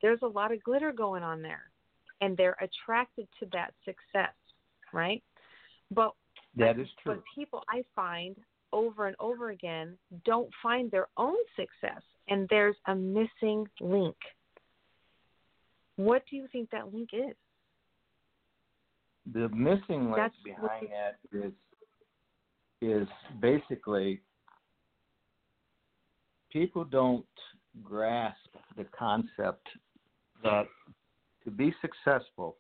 there's 0.02 0.20
a 0.24 0.28
lot 0.28 0.52
of 0.52 0.64
glitter 0.64 0.92
going 0.92 1.24
on 1.24 1.42
there. 1.42 1.64
And 2.22 2.36
they're 2.36 2.58
attracted 2.60 3.28
to 3.40 3.48
that 3.54 3.74
success, 3.86 4.34
right? 4.92 5.22
But 5.92 6.14
that 6.56 6.80
is 6.80 6.88
true. 7.04 7.16
But 7.16 7.24
people 7.36 7.64
I 7.70 7.84
find 7.96 8.36
over 8.74 9.08
and 9.08 9.16
over 9.20 9.52
again 9.52 9.98
don't 10.26 10.50
find 10.64 10.90
their 10.90 11.08
own 11.18 11.38
success 11.56 12.02
and 12.30 12.48
there's 12.50 12.76
a 12.88 12.96
missing 12.96 13.68
link. 13.80 14.16
What 15.96 16.24
do 16.30 16.36
you 16.36 16.48
think 16.52 16.70
that 16.72 16.94
link 16.94 17.10
is? 17.14 17.36
The 19.34 19.50
missing 19.50 20.06
link 20.06 20.16
That's 20.16 20.36
behind 20.44 20.88
that 20.92 21.18
is 21.38 21.52
is 22.80 23.08
basically 23.42 24.22
people 26.52 26.86
don't 26.86 27.26
grasp 27.84 28.38
the 28.78 28.86
concept 28.98 29.68
that 30.44 30.68
to 31.44 31.52
be 31.52 31.74
successful, 31.82 32.58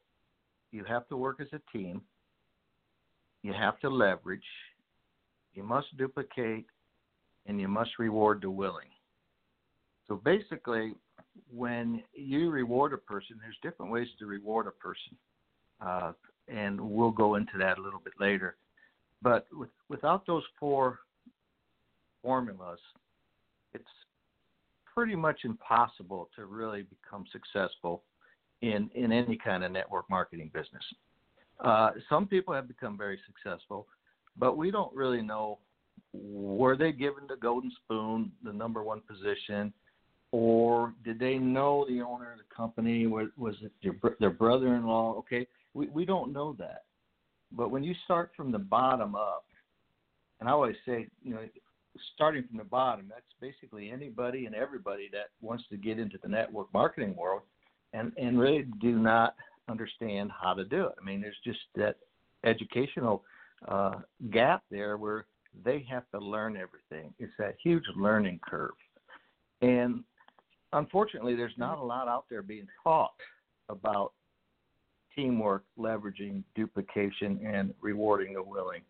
you 0.71 0.84
have 0.86 1.08
to 1.10 1.17
work 1.17 1.39
as 1.39 1.47
a 1.53 1.77
team, 1.77 2.01
you 3.43 3.53
have 3.53 3.80
to 3.82 3.89
leverage, 3.89 4.41
you 5.53 5.63
must 5.63 5.95
duplicate, 5.97 6.65
and 7.45 7.60
you 7.60 7.67
must 7.67 7.91
reward 7.99 8.41
the 8.41 8.49
willing. 8.49 8.89
So 10.08 10.22
basically, 10.24 10.93
when 11.54 12.04
you 12.13 12.50
reward 12.50 12.93
a 12.93 12.98
person, 12.98 13.38
there's 13.41 13.58
different 13.62 13.91
ways 13.91 14.08
to 14.20 14.26
reward 14.26 14.67
a 14.67 14.72
person. 14.72 15.17
Uh, 15.82 16.12
and 16.48 16.80
we'll 16.80 17.12
go 17.12 17.36
into 17.36 17.58
that 17.60 17.78
a 17.78 17.82
little 17.82 18.00
bit 18.00 18.13
later. 18.20 18.56
But 19.22 19.48
with, 19.52 19.70
without 19.89 20.26
those 20.26 20.43
four 20.60 21.00
formulas, 22.22 22.80
it's 23.74 23.84
pretty 24.93 25.15
much 25.15 25.41
impossible 25.43 26.30
to 26.36 26.46
really 26.46 26.84
become 26.84 27.26
successful 27.32 28.04
in, 28.62 28.89
in 28.96 29.12
any 29.12 29.38
kind 29.38 29.63
of 29.63 29.72
network 29.72 30.10
marketing 30.10 30.50
business. 30.54 30.84
Uh, 31.60 31.91
some 32.10 32.28
people 32.28 32.54
have 32.54 32.67
become 32.67 32.98
very 32.98 33.20
successful, 33.26 33.88
but 34.38 34.58
we 34.58 34.72
don't 34.72 34.93
really 34.96 35.22
know 35.22 35.60
were 36.13 36.78
they 36.78 36.91
given 36.91 37.24
the 37.28 37.36
golden 37.36 37.72
spoon, 37.84 38.32
the 38.43 38.54
number 38.54 38.84
one 38.84 39.02
position, 39.02 39.74
or 40.32 40.94
did 41.04 41.20
they 41.20 41.38
know 41.38 41.86
the 41.88 42.02
owner 42.02 42.34
of 42.34 42.38
the 42.38 42.56
company? 42.56 43.08
Was, 43.08 43.28
was 43.38 43.56
it 43.62 43.72
their, 43.82 43.96
their 44.20 44.30
brother-in-law? 44.30 45.16
Okay, 45.20 45.48
we 45.74 45.88
we 45.88 46.06
don't 46.06 46.34
know 46.34 46.56
that. 46.60 46.84
But 47.52 47.72
when 47.72 47.84
you 47.84 47.96
start 48.04 48.32
from 48.36 48.52
the 48.52 48.60
bottom 48.60 49.16
up, 49.16 49.46
and 50.40 50.50
I 50.50 50.52
always 50.52 50.76
say, 50.86 51.08
you 51.24 51.34
know, 51.34 51.46
starting 52.13 52.44
from 52.48 52.58
the 52.58 52.63
bottom, 52.63 53.06
that's 53.10 53.26
basically 53.42 53.90
anybody 53.90 54.46
and 54.46 54.54
everybody 54.54 55.10
that 55.13 55.30
wants 55.42 55.63
to 55.70 55.78
get 55.78 55.98
into 56.00 56.18
the 56.22 56.28
network 56.28 56.72
marketing 56.74 57.16
world 57.16 57.42
and, 57.94 58.12
and 58.18 58.40
really 58.40 58.66
do 58.82 58.98
not 58.98 59.36
understand 59.70 60.32
how 60.32 60.54
to 60.54 60.66
do 60.66 60.86
it. 60.86 60.94
I 61.02 61.06
mean, 61.06 61.22
there's 61.22 61.36
just 61.44 61.60
that 61.76 61.96
educational 62.44 63.24
uh, 63.68 63.96
gap 64.32 64.63
there 64.70 64.98
where 64.98 65.26
they 65.63 65.86
have 65.90 66.04
to 66.12 66.20
learn 66.20 66.58
everything. 66.58 67.13
It's 67.18 67.34
that 67.40 67.56
huge 67.63 67.84
learning 67.96 68.40
curve. 68.48 68.72
And 69.62 70.04
unfortunately, 70.73 71.36
there's 71.36 71.53
mm-hmm. 71.53 71.62
not 71.62 71.77
a 71.77 71.84
lot 71.84 72.08
out 72.08 72.25
there 72.30 72.41
being 72.41 72.67
taught 72.84 73.15
about 73.69 74.13
teamwork, 75.15 75.63
leveraging, 75.77 76.43
duplication, 76.56 77.39
and 77.45 77.73
rewarding 77.82 78.34
the 78.34 78.43
willing. 78.43 78.82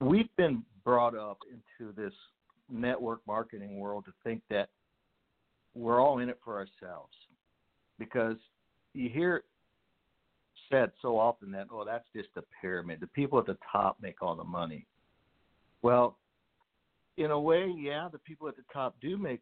We've 0.00 0.34
been 0.36 0.62
brought 0.84 1.16
up 1.16 1.38
into 1.50 1.92
this 1.92 2.12
network 2.70 3.20
marketing 3.26 3.78
world 3.78 4.04
to 4.06 4.12
think 4.24 4.42
that 4.50 4.70
we're 5.74 6.00
all 6.00 6.18
in 6.18 6.28
it 6.28 6.38
for 6.44 6.54
ourselves. 6.54 7.12
Because 7.98 8.36
you 8.94 9.08
hear 9.08 9.44
said 10.70 10.90
so 11.02 11.18
often 11.18 11.50
that 11.52 11.66
oh 11.70 11.84
that's 11.84 12.06
just 12.14 12.28
a 12.36 12.42
pyramid. 12.60 12.98
The 13.00 13.06
people 13.08 13.38
at 13.38 13.46
the 13.46 13.58
top 13.70 13.98
make 14.00 14.22
all 14.22 14.34
the 14.34 14.44
money. 14.44 14.86
Well 15.82 16.16
in 17.16 17.30
a 17.30 17.38
way 17.38 17.72
yeah 17.76 18.08
the 18.10 18.18
people 18.18 18.48
at 18.48 18.56
the 18.56 18.64
top 18.72 18.96
do 19.00 19.16
make 19.16 19.40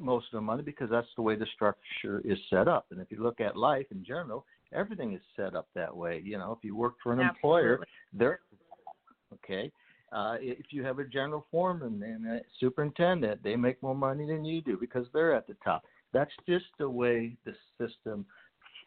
most 0.00 0.26
of 0.32 0.38
the 0.38 0.40
money 0.40 0.62
because 0.62 0.90
that's 0.90 1.08
the 1.16 1.22
way 1.22 1.36
the 1.36 1.46
structure 1.54 2.22
is 2.24 2.38
set 2.48 2.68
up 2.68 2.86
and 2.90 3.00
if 3.00 3.10
you 3.10 3.22
look 3.22 3.40
at 3.40 3.56
life 3.56 3.86
in 3.90 4.04
general 4.04 4.44
everything 4.72 5.12
is 5.12 5.20
set 5.36 5.54
up 5.54 5.68
that 5.74 5.94
way 5.94 6.20
you 6.24 6.38
know 6.38 6.52
if 6.52 6.64
you 6.64 6.74
work 6.76 6.94
for 7.02 7.12
an 7.12 7.20
Absolutely. 7.20 7.36
employer 7.36 7.80
they're 8.12 8.40
okay 9.32 9.70
uh, 10.12 10.36
if 10.40 10.66
you 10.70 10.82
have 10.82 10.98
a 10.98 11.04
general 11.04 11.46
foreman 11.50 12.02
and 12.02 12.26
a 12.26 12.40
superintendent, 12.58 13.42
they 13.44 13.54
make 13.54 13.80
more 13.82 13.94
money 13.94 14.26
than 14.26 14.44
you 14.44 14.60
do 14.60 14.76
because 14.76 15.06
they're 15.12 15.34
at 15.34 15.46
the 15.46 15.56
top. 15.64 15.84
That's 16.12 16.32
just 16.48 16.64
the 16.78 16.90
way 16.90 17.36
the 17.44 17.54
system 17.78 18.26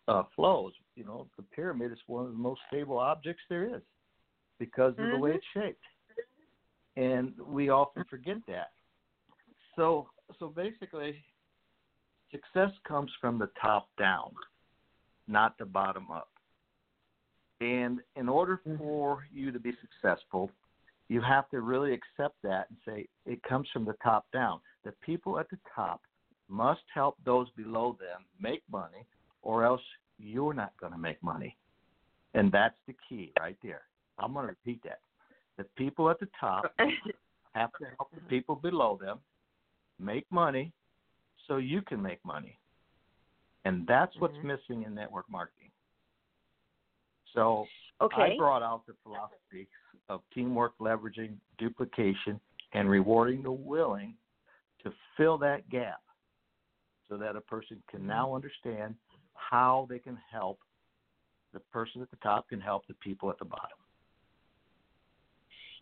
uh, 0.09 0.23
flows. 0.35 0.73
You 0.95 1.05
know, 1.05 1.27
the 1.37 1.43
pyramid 1.43 1.93
is 1.93 1.99
one 2.07 2.25
of 2.25 2.31
the 2.31 2.37
most 2.37 2.59
stable 2.67 2.99
objects 2.99 3.43
there 3.49 3.73
is 3.73 3.81
because 4.59 4.93
of 4.99 5.09
the 5.09 5.17
way 5.17 5.31
Mhm. 5.31 5.35
it's 5.35 5.45
shaped, 5.53 5.85
and 6.97 7.33
we 7.39 7.69
often 7.69 8.03
forget 8.05 8.37
that. 8.47 8.71
So, 9.75 10.09
so 10.39 10.47
basically, 10.47 11.15
success 12.31 12.71
comes 12.87 13.11
from 13.19 13.39
the 13.39 13.49
top 13.61 13.89
down, 13.97 14.31
not 15.27 15.57
the 15.57 15.65
bottom 15.65 16.07
up. 16.11 16.29
And 17.61 17.99
in 18.15 18.27
order 18.27 18.59
mm-hmm. 18.67 18.77
for 18.77 19.25
you 19.31 19.51
to 19.51 19.59
be 19.59 19.71
successful, 19.81 20.51
you 21.09 21.21
have 21.21 21.49
to 21.51 21.61
really 21.61 21.93
accept 21.93 22.35
that 22.43 22.67
and 22.69 22.77
say 22.85 23.07
it 23.25 23.41
comes 23.43 23.67
from 23.71 23.85
the 23.85 23.95
top 24.03 24.25
down. 24.33 24.59
The 24.83 24.93
people 25.05 25.39
at 25.39 25.49
the 25.49 25.59
top 25.73 26.01
must 26.49 26.81
help 26.93 27.17
those 27.25 27.47
below 27.55 27.97
them 27.99 28.25
make 28.39 28.63
money, 28.71 29.05
or 29.41 29.63
else 29.63 29.81
you're 30.17 30.53
not 30.53 30.73
going 30.79 30.91
to 30.91 30.97
make 30.97 31.21
money. 31.23 31.55
And 32.33 32.51
that's 32.51 32.75
the 32.87 32.95
key 33.07 33.31
right 33.39 33.57
there. 33.63 33.81
I'm 34.19 34.33
going 34.33 34.45
to 34.45 34.49
repeat 34.49 34.81
that. 34.83 34.99
The 35.57 35.65
people 35.77 36.09
at 36.09 36.19
the 36.19 36.27
top 36.39 36.73
have 37.53 37.71
to 37.79 37.85
help 37.97 38.09
the 38.13 38.21
people 38.29 38.55
below 38.55 38.99
them 38.99 39.19
make 40.03 40.29
money 40.31 40.73
so 41.47 41.57
you 41.57 41.81
can 41.81 42.01
make 42.01 42.23
money. 42.25 42.59
And 43.65 43.87
that's 43.87 44.15
what's 44.17 44.37
Mhm. 44.37 44.43
missing 44.43 44.83
in 44.83 44.93
network 44.93 45.29
marketing. 45.29 45.71
So 47.33 47.67
okay. 48.01 48.33
I 48.33 48.37
brought 48.37 48.61
out 48.61 48.85
the 48.85 48.93
philosophy 48.95 49.67
of 50.09 50.21
teamwork, 50.31 50.77
leveraging, 50.77 51.39
duplication, 51.57 52.39
and 52.73 52.89
rewarding 52.89 53.41
the 53.41 53.51
willing 53.51 54.17
to 54.79 54.93
fill 55.15 55.37
that 55.39 55.67
gap 55.69 56.01
so 57.07 57.17
that 57.17 57.35
a 57.35 57.41
person 57.41 57.81
can 57.87 58.05
now 58.05 58.33
understand 58.35 58.95
how 59.35 59.85
they 59.89 59.99
can 59.99 60.15
help 60.15 60.59
the 61.53 61.59
person 61.59 62.01
at 62.01 62.09
the 62.09 62.17
top 62.17 62.49
can 62.49 62.59
help 62.59 62.85
the 62.87 62.95
people 62.95 63.29
at 63.29 63.37
the 63.37 63.45
bottom. 63.45 63.77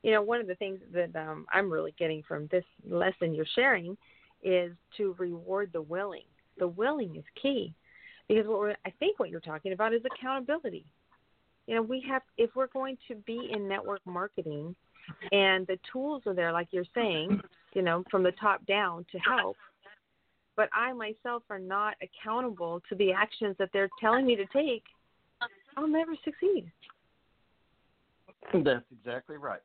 You 0.03 0.11
know, 0.11 0.21
one 0.21 0.41
of 0.41 0.47
the 0.47 0.55
things 0.55 0.79
that 0.93 1.15
um, 1.15 1.45
I'm 1.51 1.71
really 1.71 1.93
getting 1.97 2.23
from 2.27 2.47
this 2.51 2.65
lesson 2.89 3.33
you're 3.33 3.45
sharing 3.55 3.97
is 4.43 4.71
to 4.97 5.15
reward 5.19 5.69
the 5.73 5.81
willing. 5.81 6.25
The 6.57 6.67
willing 6.67 7.15
is 7.15 7.23
key 7.41 7.73
because 8.27 8.47
what 8.47 8.59
we're, 8.59 8.75
I 8.85 8.91
think 8.99 9.19
what 9.19 9.29
you're 9.29 9.39
talking 9.39 9.73
about 9.73 9.93
is 9.93 10.01
accountability. 10.05 10.85
You 11.67 11.75
know, 11.75 11.81
we 11.81 12.03
have 12.09 12.23
if 12.37 12.49
we're 12.55 12.67
going 12.67 12.97
to 13.07 13.15
be 13.15 13.51
in 13.53 13.67
network 13.67 14.01
marketing, 14.05 14.75
and 15.31 15.65
the 15.67 15.77
tools 15.91 16.23
are 16.25 16.33
there, 16.33 16.51
like 16.51 16.67
you're 16.71 16.83
saying, 16.95 17.41
you 17.73 17.81
know, 17.81 18.03
from 18.09 18.23
the 18.23 18.31
top 18.33 18.65
down 18.65 19.05
to 19.11 19.17
help. 19.19 19.57
But 20.55 20.69
I 20.73 20.93
myself 20.93 21.43
are 21.49 21.59
not 21.59 21.95
accountable 22.01 22.81
to 22.89 22.95
the 22.95 23.11
actions 23.11 23.55
that 23.59 23.69
they're 23.73 23.89
telling 23.99 24.25
me 24.25 24.35
to 24.35 24.45
take. 24.47 24.83
I'll 25.77 25.87
never 25.87 26.13
succeed. 26.23 26.71
That's 28.53 28.85
exactly 28.91 29.37
right. 29.37 29.61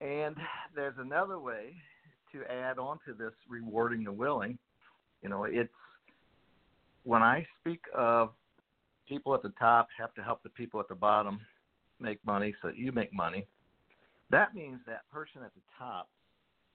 And 0.00 0.36
there's 0.74 0.96
another 0.98 1.38
way 1.38 1.74
to 2.32 2.42
add 2.50 2.78
on 2.78 2.98
to 3.06 3.14
this 3.14 3.32
rewarding 3.48 4.04
the 4.04 4.12
willing. 4.12 4.58
You 5.22 5.30
know, 5.30 5.44
it's 5.44 5.70
when 7.04 7.22
I 7.22 7.46
speak 7.60 7.80
of 7.94 8.30
people 9.08 9.34
at 9.34 9.42
the 9.42 9.52
top 9.58 9.88
have 9.98 10.12
to 10.14 10.22
help 10.22 10.42
the 10.42 10.50
people 10.50 10.80
at 10.80 10.88
the 10.88 10.94
bottom 10.94 11.40
make 12.00 12.24
money 12.26 12.54
so 12.60 12.68
that 12.68 12.76
you 12.76 12.92
make 12.92 13.12
money, 13.12 13.46
that 14.30 14.54
means 14.54 14.80
that 14.86 15.08
person 15.10 15.42
at 15.44 15.54
the 15.54 15.62
top 15.78 16.08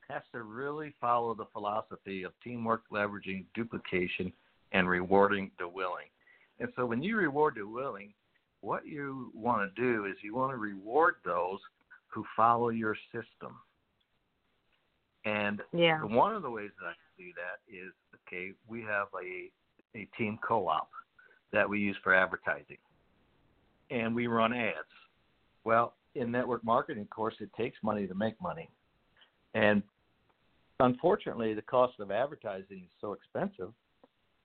has 0.09 0.23
to 0.31 0.43
really 0.43 0.93
follow 0.99 1.33
the 1.33 1.45
philosophy 1.53 2.23
of 2.23 2.31
teamwork, 2.43 2.83
leveraging, 2.91 3.45
duplication, 3.53 4.31
and 4.71 4.87
rewarding 4.89 5.51
the 5.59 5.67
willing. 5.67 6.07
And 6.59 6.69
so 6.75 6.85
when 6.85 7.03
you 7.03 7.17
reward 7.17 7.55
the 7.57 7.67
willing, 7.67 8.13
what 8.61 8.85
you 8.85 9.31
want 9.33 9.73
to 9.73 9.81
do 9.81 10.05
is 10.05 10.15
you 10.23 10.35
want 10.35 10.51
to 10.51 10.57
reward 10.57 11.15
those 11.25 11.59
who 12.11 12.25
follow 12.35 12.69
your 12.69 12.95
system. 13.11 13.59
And 15.25 15.63
Yeah. 15.71 16.03
one 16.03 16.35
of 16.35 16.41
the 16.41 16.49
ways 16.49 16.71
that 16.79 16.87
I 16.87 16.93
can 16.93 17.25
do 17.25 17.33
that 17.33 17.61
is 17.67 17.93
okay, 18.15 18.53
we 18.67 18.81
have 18.83 19.07
a 19.15 19.51
a 19.93 20.05
team 20.17 20.37
co-op 20.37 20.89
that 21.51 21.67
we 21.67 21.79
use 21.79 21.97
for 21.97 22.13
advertising, 22.13 22.77
and 23.89 24.15
we 24.15 24.27
run 24.27 24.53
ads. 24.53 24.87
Well, 25.65 25.95
in 26.15 26.31
network 26.31 26.63
marketing, 26.63 27.03
of 27.03 27.09
course, 27.09 27.35
it 27.41 27.53
takes 27.53 27.77
money 27.83 28.07
to 28.07 28.15
make 28.15 28.39
money, 28.41 28.69
and 29.53 29.83
unfortunately, 30.79 31.53
the 31.53 31.61
cost 31.61 31.99
of 31.99 32.09
advertising 32.09 32.83
is 32.85 32.91
so 32.99 33.13
expensive 33.13 33.73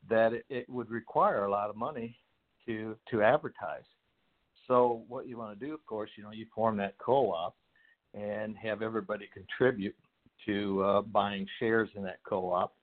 that 0.08 0.32
it, 0.32 0.44
it 0.48 0.68
would 0.68 0.90
require 0.90 1.44
a 1.44 1.50
lot 1.50 1.70
of 1.70 1.76
money 1.76 2.18
to 2.66 2.96
to 3.10 3.22
advertise. 3.22 3.86
So 4.66 5.02
what 5.08 5.28
you 5.28 5.38
want 5.38 5.58
to 5.58 5.66
do, 5.66 5.72
of 5.74 5.84
course, 5.86 6.10
you 6.16 6.24
know, 6.24 6.32
you 6.32 6.46
form 6.54 6.76
that 6.78 6.98
co-op 6.98 7.54
and 8.14 8.56
have 8.56 8.82
everybody 8.82 9.28
contribute 9.32 9.94
to 10.46 10.82
uh, 10.82 11.02
buying 11.02 11.46
shares 11.58 11.88
in 11.94 12.02
that 12.04 12.18
co-op. 12.28 12.74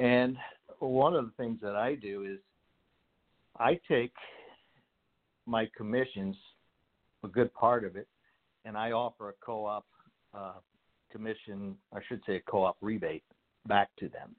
And 0.00 0.36
one 0.78 1.14
of 1.14 1.24
the 1.24 1.32
things 1.42 1.58
that 1.62 1.76
I 1.76 1.94
do 1.94 2.24
is 2.24 2.38
I 3.58 3.80
take 3.88 4.12
my 5.46 5.68
commissions, 5.76 6.36
a 7.24 7.28
good 7.28 7.52
part 7.54 7.84
of 7.84 7.96
it, 7.96 8.06
and 8.64 8.76
I 8.76 8.92
offer 8.92 9.30
a 9.30 9.32
co-op 9.44 9.86
uh, 10.34 10.52
commission, 11.10 11.74
I 11.92 12.00
should 12.06 12.20
say 12.26 12.36
a 12.36 12.40
co-op 12.40 12.76
rebate 12.80 13.24
back 13.66 13.88
to 13.98 14.08
them. 14.08 14.34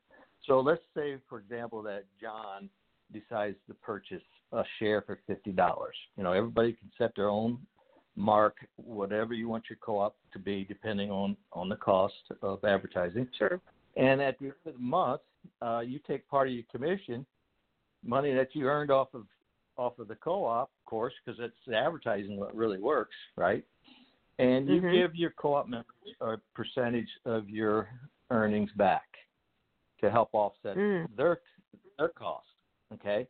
So 0.45 0.59
let's 0.59 0.81
say, 0.95 1.17
for 1.27 1.39
example, 1.39 1.81
that 1.83 2.05
John 2.21 2.69
decides 3.11 3.57
to 3.67 3.73
purchase 3.75 4.23
a 4.51 4.63
share 4.77 5.01
for 5.01 5.19
fifty 5.27 5.51
dollars. 5.51 5.95
You 6.17 6.23
know, 6.23 6.31
everybody 6.33 6.73
can 6.73 6.91
set 6.97 7.15
their 7.15 7.29
own 7.29 7.59
mark, 8.15 8.55
whatever 8.75 9.33
you 9.33 9.47
want 9.47 9.65
your 9.69 9.77
co-op 9.81 10.15
to 10.33 10.39
be, 10.39 10.65
depending 10.65 11.11
on 11.11 11.37
on 11.53 11.69
the 11.69 11.75
cost 11.75 12.13
of 12.41 12.63
advertising. 12.63 13.27
Sure. 13.37 13.61
And 13.95 14.21
at 14.21 14.37
the 14.39 14.45
end 14.45 14.55
of 14.65 14.73
the 14.73 14.79
month, 14.79 15.21
uh, 15.61 15.79
you 15.79 15.99
take 16.07 16.27
part 16.27 16.47
of 16.47 16.53
your 16.53 16.63
commission, 16.71 17.25
money 18.03 18.33
that 18.33 18.55
you 18.55 18.67
earned 18.67 18.91
off 18.91 19.13
of 19.13 19.25
off 19.77 19.97
of 19.97 20.09
the 20.09 20.15
co-op, 20.15 20.69
of 20.69 20.85
course, 20.85 21.13
because 21.23 21.39
it's 21.41 21.55
the 21.65 21.75
advertising 21.75 22.37
what 22.37 22.53
really 22.53 22.79
works, 22.79 23.15
right? 23.37 23.63
And 24.37 24.67
you 24.67 24.81
Mhm. 24.81 24.91
give 24.91 25.15
your 25.15 25.31
co-op 25.31 25.67
members 25.67 26.15
a 26.21 26.37
percentage 26.53 27.09
of 27.25 27.49
your 27.49 27.89
earnings 28.29 28.71
back 28.73 29.07
to 29.99 30.09
help 30.09 30.29
offset 30.33 30.75
Mm. 30.75 31.15
their 31.15 31.41
their 31.97 32.09
cost. 32.09 32.47
Okay, 32.93 33.27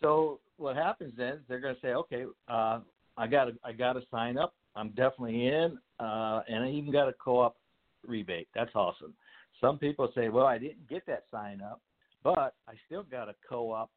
so 0.00 0.40
what 0.58 0.76
happens 0.76 1.14
then 1.16 1.34
is 1.34 1.40
they're 1.48 1.60
going 1.60 1.74
to 1.74 1.80
say, 1.80 1.88
okay, 1.88 2.24
uh, 2.48 2.80
I 3.16 3.26
got 3.26 3.46
to 3.46 3.52
I 3.64 3.72
got 3.72 3.94
to 3.94 4.02
sign 4.10 4.36
up. 4.36 4.54
I'm 4.76 4.88
definitely 4.90 5.46
in, 5.46 5.78
uh, 6.00 6.40
and 6.48 6.64
I 6.64 6.68
even 6.70 6.92
got 6.92 7.08
a 7.08 7.12
co-op 7.12 7.56
rebate. 8.06 8.48
That's 8.54 8.74
awesome. 8.74 9.14
Some 9.60 9.78
people 9.78 10.10
say, 10.14 10.28
well, 10.28 10.46
I 10.46 10.58
didn't 10.58 10.88
get 10.88 11.06
that 11.06 11.24
sign 11.30 11.60
up, 11.60 11.80
but 12.24 12.54
I 12.68 12.74
still 12.86 13.02
got 13.02 13.28
a 13.28 13.34
co-op 13.48 13.90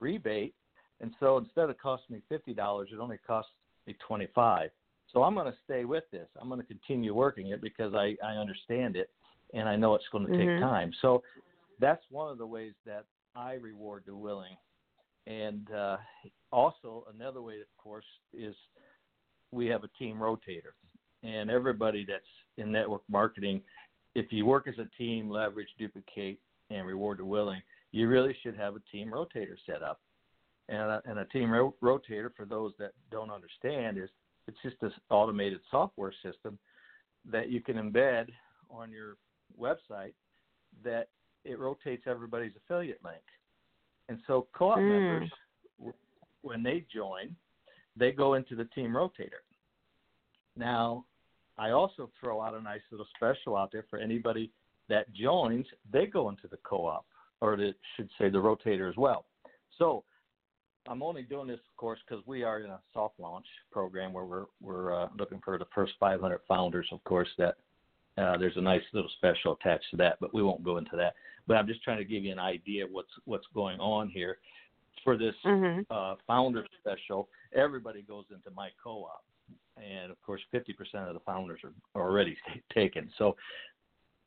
rebate, 0.00 0.54
and 1.00 1.12
so 1.20 1.38
instead 1.38 1.70
of 1.70 1.78
costing 1.78 2.16
me 2.16 2.22
fifty 2.28 2.54
dollars, 2.54 2.90
it 2.92 2.98
only 2.98 3.18
cost 3.26 3.48
me 3.86 3.96
twenty 4.06 4.28
five. 4.34 4.70
So 5.12 5.22
I'm 5.22 5.34
going 5.34 5.46
to 5.46 5.58
stay 5.64 5.84
with 5.84 6.04
this. 6.10 6.28
I'm 6.40 6.48
going 6.48 6.60
to 6.60 6.66
continue 6.66 7.14
working 7.14 7.48
it 7.48 7.60
because 7.60 7.94
I, 7.94 8.16
I 8.24 8.32
understand 8.32 8.96
it 8.96 9.10
and 9.52 9.68
I 9.68 9.76
know 9.76 9.94
it's 9.94 10.08
going 10.10 10.26
to 10.26 10.36
take 10.36 10.48
Mhm. 10.48 10.60
time. 10.60 10.92
So 11.00 11.22
that's 11.78 12.02
one 12.10 12.30
of 12.30 12.38
the 12.38 12.46
ways 12.46 12.72
that 12.84 13.04
I 13.34 13.54
reward 13.54 14.04
the 14.06 14.16
willing. 14.16 14.56
And 15.26 15.70
uh, 15.70 15.96
also 16.52 17.06
another 17.14 17.42
way, 17.42 17.54
of 17.54 17.82
course, 17.82 18.04
is 18.32 18.54
we 19.50 19.66
have 19.66 19.84
a 19.84 19.88
team 19.98 20.16
rotator, 20.16 20.74
and 21.22 21.50
everybody 21.50 22.04
that's 22.06 22.24
in 22.58 22.70
network 22.70 23.02
marketing, 23.08 23.62
if 24.14 24.26
you 24.32 24.44
work 24.44 24.68
as 24.68 24.74
a 24.78 24.88
team, 24.98 25.30
leverage, 25.30 25.68
duplicate, 25.78 26.38
and 26.70 26.86
reward 26.86 27.18
the 27.18 27.24
willing, 27.24 27.62
you 27.92 28.08
really 28.08 28.36
should 28.42 28.56
have 28.56 28.76
a 28.76 28.80
team 28.92 29.10
rotator 29.10 29.56
set 29.66 29.82
up. 29.82 30.00
And 30.68 30.78
a, 30.78 31.02
and 31.04 31.18
a 31.18 31.24
team 31.26 31.50
ro- 31.50 31.74
rotator, 31.82 32.30
for 32.36 32.46
those 32.46 32.72
that 32.78 32.92
don't 33.10 33.30
understand, 33.30 33.98
is 33.98 34.08
it's 34.46 34.58
just 34.62 34.76
this 34.80 34.92
automated 35.10 35.60
software 35.70 36.12
system 36.22 36.58
that 37.30 37.50
you 37.50 37.60
can 37.60 37.76
embed 37.76 38.28
on 38.70 38.90
your 38.90 39.16
website 39.58 40.12
that 40.82 41.08
it 41.44 41.58
rotates 41.58 42.04
everybody's 42.06 42.52
affiliate 42.56 43.02
link. 43.04 43.22
And 44.08 44.18
so 44.26 44.48
co-op 44.52 44.78
Mm. 44.78 44.88
members, 44.88 45.30
when 46.42 46.62
they 46.62 46.80
join, 46.92 47.34
they 47.96 48.12
go 48.12 48.34
into 48.34 48.54
the 48.54 48.64
team 48.66 48.92
rotator. 48.92 49.42
Now, 50.56 51.06
I 51.56 51.70
also 51.70 52.10
throw 52.20 52.40
out 52.40 52.54
a 52.54 52.60
nice 52.60 52.82
little 52.90 53.06
special 53.16 53.56
out 53.56 53.70
there 53.72 53.84
for 53.84 53.98
anybody 53.98 54.50
that 54.88 55.10
joins. 55.12 55.66
They 55.90 56.06
go 56.06 56.28
into 56.28 56.48
the 56.48 56.58
co-op, 56.58 57.06
or 57.40 57.54
it 57.54 57.76
should 57.96 58.10
say 58.18 58.28
the 58.28 58.38
rotator 58.38 58.88
as 58.88 58.96
well. 58.96 59.26
So 59.78 60.04
I'm 60.86 61.02
only 61.02 61.22
doing 61.22 61.46
this, 61.46 61.60
of 61.60 61.76
course, 61.76 62.00
because 62.06 62.24
we 62.26 62.42
are 62.42 62.60
in 62.60 62.70
a 62.70 62.80
soft 62.92 63.18
launch 63.18 63.46
program 63.70 64.12
where 64.12 64.24
we're 64.24 64.46
we're 64.60 64.92
uh, 64.94 65.08
looking 65.16 65.40
for 65.40 65.56
the 65.58 65.66
first 65.74 65.94
500 65.98 66.40
founders. 66.46 66.88
Of 66.92 67.02
course, 67.04 67.28
that 67.38 67.56
uh, 68.16 68.36
there's 68.36 68.56
a 68.56 68.60
nice 68.60 68.82
little 68.92 69.10
special 69.16 69.58
attached 69.60 69.86
to 69.90 69.96
that, 69.96 70.18
but 70.20 70.32
we 70.32 70.42
won't 70.42 70.62
go 70.62 70.76
into 70.76 70.96
that. 70.96 71.14
But 71.46 71.56
I'm 71.56 71.66
just 71.66 71.82
trying 71.82 71.98
to 71.98 72.04
give 72.04 72.24
you 72.24 72.32
an 72.32 72.38
idea 72.38 72.84
of 72.84 72.90
what's 72.90 73.10
what's 73.24 73.46
going 73.54 73.80
on 73.80 74.08
here. 74.08 74.38
For 75.02 75.18
this 75.18 75.34
hmm 75.42 75.80
uh, 75.90 76.14
founder 76.26 76.64
special, 76.80 77.28
everybody 77.54 78.02
goes 78.02 78.24
into 78.30 78.50
my 78.54 78.70
co-op, 78.82 79.22
and 79.76 80.10
of 80.10 80.20
course, 80.22 80.40
50% 80.54 80.70
of 81.08 81.14
the 81.14 81.20
founders 81.26 81.60
are 81.64 82.02
already 82.02 82.36
taken. 82.72 83.10
So, 83.18 83.36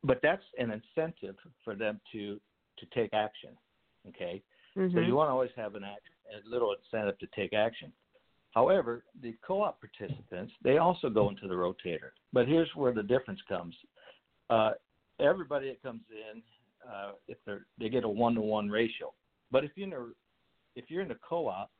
but 0.04 0.20
that's 0.22 0.44
an 0.58 0.70
incentive 0.70 1.36
for 1.64 1.74
them 1.74 2.00
to 2.12 2.38
to 2.78 2.86
take 2.94 3.12
action. 3.14 3.50
Okay, 4.08 4.42
hmm 4.74 4.94
so 4.94 5.00
you 5.00 5.14
want 5.14 5.28
to 5.28 5.32
always 5.32 5.50
have 5.56 5.74
an 5.74 5.84
act, 5.84 6.02
a 6.32 6.48
little 6.48 6.74
incentive 6.74 7.18
to 7.18 7.26
take 7.34 7.54
action. 7.54 7.90
However, 8.52 9.04
the 9.22 9.34
co-op 9.46 9.80
participants 9.80 10.52
they 10.62 10.78
also 10.78 11.08
go 11.08 11.28
into 11.28 11.48
the 11.48 11.54
rotator. 11.54 12.10
But 12.32 12.48
here's 12.48 12.70
where 12.74 12.92
the 12.92 13.02
difference 13.02 13.40
comes. 13.48 13.74
Uh, 14.50 14.72
everybody 15.20 15.68
that 15.68 15.82
comes 15.82 16.02
in, 16.10 16.42
uh, 16.88 17.12
if 17.26 17.38
they're 17.44 17.66
they 17.78 17.88
get 17.88 18.04
a 18.04 18.08
one-to-one 18.08 18.68
ratio. 18.68 19.12
But 19.50 19.64
if 19.64 19.72
you're 19.76 19.86
in 19.86 19.92
a, 19.92 20.06
if 20.76 20.90
you're 20.90 21.02
in 21.02 21.10
a 21.10 21.18
co-op, 21.28 21.70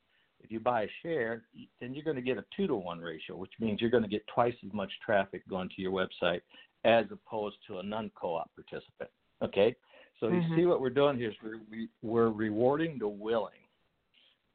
if 0.41 0.51
you 0.51 0.61
buy 0.61 0.83
a 0.83 0.89
share, 1.03 1.45
then 1.81 1.95
you're 1.95 2.05
going 2.05 2.17
to 2.17 2.23
get 2.23 2.39
a 2.39 2.45
two-to-one 2.57 3.01
ratio, 3.01 3.37
which 3.37 3.53
means 3.59 3.81
you're 3.81 3.91
going 3.91 4.03
to 4.05 4.09
get 4.09 4.27
twice 4.29 4.55
as 4.65 4.73
much 4.73 4.93
traffic 5.05 5.47
going 5.49 5.69
to 5.75 5.83
your 5.83 5.93
website 5.93 6.43
as 6.85 7.07
opposed 7.11 7.57
to 7.67 7.79
a 7.79 7.83
non-co-op 7.83 8.51
participant. 8.55 9.11
Okay, 9.43 9.75
so 10.21 10.29
Mhm. 10.29 10.43
you 10.49 10.57
see 10.57 10.67
what 10.67 10.81
we're 10.81 10.91
doing 10.91 11.17
here 11.17 11.31
is 11.31 11.37
we're, 11.43 11.61
we, 11.71 11.89
we're 12.03 12.31
rewarding 12.31 12.99
the 12.99 13.09
willing 13.09 13.67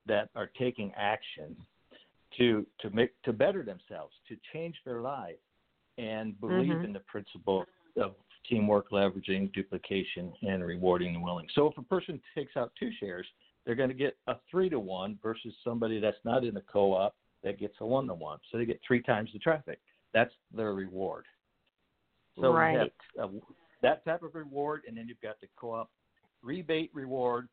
that 0.05 0.29
are 0.35 0.47
taking 0.57 0.93
action 0.95 1.55
to 2.37 2.65
to 2.79 2.89
make 2.89 3.19
to 3.23 3.33
better 3.33 3.63
themselves, 3.63 4.15
to 4.27 4.37
change 4.51 4.75
their 4.85 5.01
life, 5.01 5.39
and 5.97 6.39
believe 6.39 6.73
Mhm. 6.73 6.85
in 6.85 6.93
the 6.93 6.99
principle 7.01 7.65
of 7.97 8.15
teamwork, 8.49 8.89
leveraging, 8.89 9.51
duplication, 9.53 10.33
and 10.41 10.63
rewarding 10.65 11.13
the 11.13 11.19
willing. 11.19 11.47
So 11.53 11.67
if 11.67 11.77
a 11.77 11.83
person 11.83 12.21
takes 12.35 12.57
out 12.57 12.73
two 12.75 12.91
shares, 12.99 13.27
they're 13.65 13.75
going 13.75 13.89
to 13.89 13.95
get 13.95 14.17
a 14.27 14.35
three 14.49 14.69
to 14.69 14.79
one 14.79 15.17
versus 15.21 15.55
somebody 15.63 15.99
that's 15.99 16.23
not 16.25 16.43
in 16.43 16.57
a 16.57 16.61
co-op 16.61 17.15
that 17.43 17.59
gets 17.59 17.75
a 17.81 17.85
one 17.85 18.07
to 18.07 18.13
one. 18.13 18.39
So 18.51 18.57
they 18.57 18.65
get 18.65 18.81
three 18.85 19.01
times 19.01 19.31
the 19.31 19.39
traffic. 19.39 19.79
That's 20.13 20.33
their 20.51 20.73
reward. 20.73 21.25
So 22.39 22.51
Right. 22.51 22.93
uh, 23.21 23.27
that 23.81 24.03
type 24.05 24.23
of 24.23 24.35
reward, 24.35 24.83
and 24.87 24.97
then 24.97 25.07
you've 25.07 25.21
got 25.21 25.39
the 25.39 25.47
co-op 25.55 25.89
rebate 26.41 26.91
reward, 26.93 27.47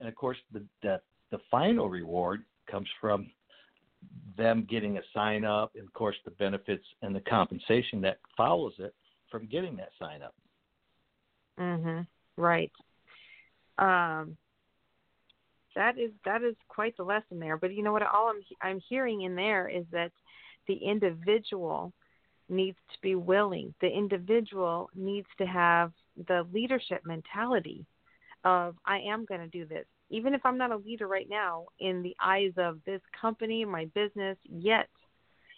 and 0.00 0.08
of 0.08 0.14
course 0.14 0.38
the 0.52 0.64
the, 0.82 1.00
the 1.30 1.38
final 1.50 1.88
reward 1.88 2.44
comes 2.70 2.88
from 3.00 3.30
them 4.36 4.66
getting 4.68 4.98
a 4.98 5.02
sign 5.14 5.44
up, 5.44 5.72
and 5.74 5.84
of 5.84 5.92
course 5.92 6.16
the 6.24 6.30
benefits 6.32 6.84
and 7.02 7.14
the 7.14 7.20
compensation 7.20 8.00
that 8.02 8.18
follows 8.36 8.74
it 8.78 8.94
from 9.30 9.46
getting 9.46 9.76
that 9.76 9.90
sign 9.98 10.22
up. 10.22 10.34
Mhm. 11.58 12.06
Right. 12.36 12.72
Um 13.78 14.36
that 15.74 15.98
is 15.98 16.10
that 16.24 16.42
is 16.42 16.56
quite 16.68 16.96
the 16.96 17.04
lesson 17.04 17.38
there. 17.38 17.56
But 17.56 17.74
you 17.74 17.82
know 17.82 17.92
what 17.92 18.02
all 18.02 18.28
I'm 18.28 18.42
I'm 18.62 18.80
hearing 18.80 19.22
in 19.22 19.34
there 19.34 19.68
is 19.68 19.84
that 19.92 20.12
the 20.66 20.74
individual 20.74 21.92
needs 22.48 22.78
to 22.92 22.98
be 23.02 23.14
willing. 23.14 23.74
The 23.80 23.88
individual 23.88 24.90
needs 24.94 25.28
to 25.38 25.46
have 25.46 25.92
the 26.28 26.46
leadership 26.52 27.04
mentality 27.04 27.84
of 28.44 28.76
I 28.84 29.00
am 29.00 29.24
going 29.24 29.40
to 29.40 29.48
do 29.48 29.66
this. 29.66 29.86
Even 30.10 30.34
if 30.34 30.40
I'm 30.44 30.58
not 30.58 30.70
a 30.72 30.76
leader 30.76 31.08
right 31.08 31.28
now 31.28 31.66
in 31.80 32.02
the 32.02 32.16
eyes 32.22 32.52
of 32.56 32.78
this 32.86 33.00
company, 33.20 33.64
my 33.64 33.86
business, 33.86 34.36
yet 34.44 34.88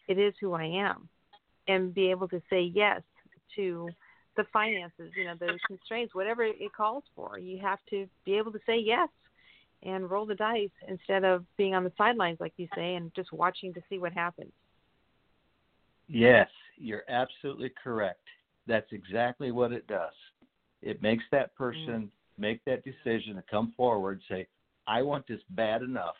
it 0.08 0.18
is 0.18 0.34
who 0.40 0.54
I 0.54 0.64
am. 0.64 1.08
And 1.66 1.92
be 1.92 2.10
able 2.10 2.28
to 2.28 2.40
say 2.48 2.62
yes 2.62 3.02
to 3.56 3.90
the 4.36 4.44
finances, 4.52 5.12
you 5.16 5.24
know, 5.24 5.34
the 5.38 5.58
constraints, 5.66 6.14
whatever 6.14 6.44
it 6.44 6.72
calls 6.74 7.04
for. 7.14 7.38
You 7.38 7.58
have 7.58 7.80
to 7.90 8.06
be 8.24 8.38
able 8.38 8.52
to 8.52 8.60
say 8.64 8.78
yes 8.78 9.08
and 9.82 10.10
roll 10.10 10.24
the 10.24 10.34
dice 10.34 10.70
instead 10.88 11.24
of 11.24 11.44
being 11.56 11.74
on 11.74 11.84
the 11.84 11.92
sidelines, 11.98 12.38
like 12.40 12.54
you 12.56 12.68
say, 12.74 12.94
and 12.94 13.12
just 13.14 13.32
watching 13.32 13.74
to 13.74 13.80
see 13.90 13.98
what 13.98 14.12
happens. 14.12 14.52
Yes, 16.08 16.48
you're 16.76 17.04
absolutely 17.08 17.70
correct. 17.82 18.24
That's 18.66 18.90
exactly 18.92 19.50
what 19.50 19.72
it 19.72 19.86
does. 19.86 20.14
It 20.82 21.02
makes 21.02 21.24
that 21.32 21.52
mm. 21.54 21.58
person 21.58 22.10
make 22.38 22.64
that 22.64 22.84
decision 22.84 23.34
to 23.36 23.42
come 23.50 23.72
forward 23.76 24.20
and 24.28 24.38
say, 24.38 24.46
I 24.86 25.02
want 25.02 25.26
this 25.26 25.40
bad 25.50 25.82
enough 25.82 26.16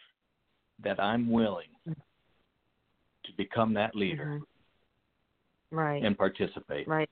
that 0.83 1.00
I'm 1.00 1.31
willing 1.31 1.68
to 1.87 3.33
become 3.37 3.74
that 3.74 3.94
leader 3.94 4.40
Mhm. 4.40 4.46
Right. 5.70 6.02
and 6.02 6.16
participate. 6.16 6.87
Right. 6.88 7.11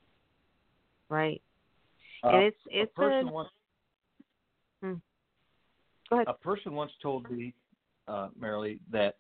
Right. 1.09 1.43
Uh, 2.23 2.29
and 2.29 2.43
it's 2.45 2.67
a 2.71 2.87
person 2.87 3.29
a, 3.29 3.33
once 3.33 3.51
go 4.83 6.17
ahead. 6.17 6.29
a 6.29 6.35
person 6.35 6.75
once 6.75 6.93
told 7.03 7.31
me, 7.31 7.55
uh, 8.09 8.29
Marilee, 8.39 8.81
that 8.91 9.19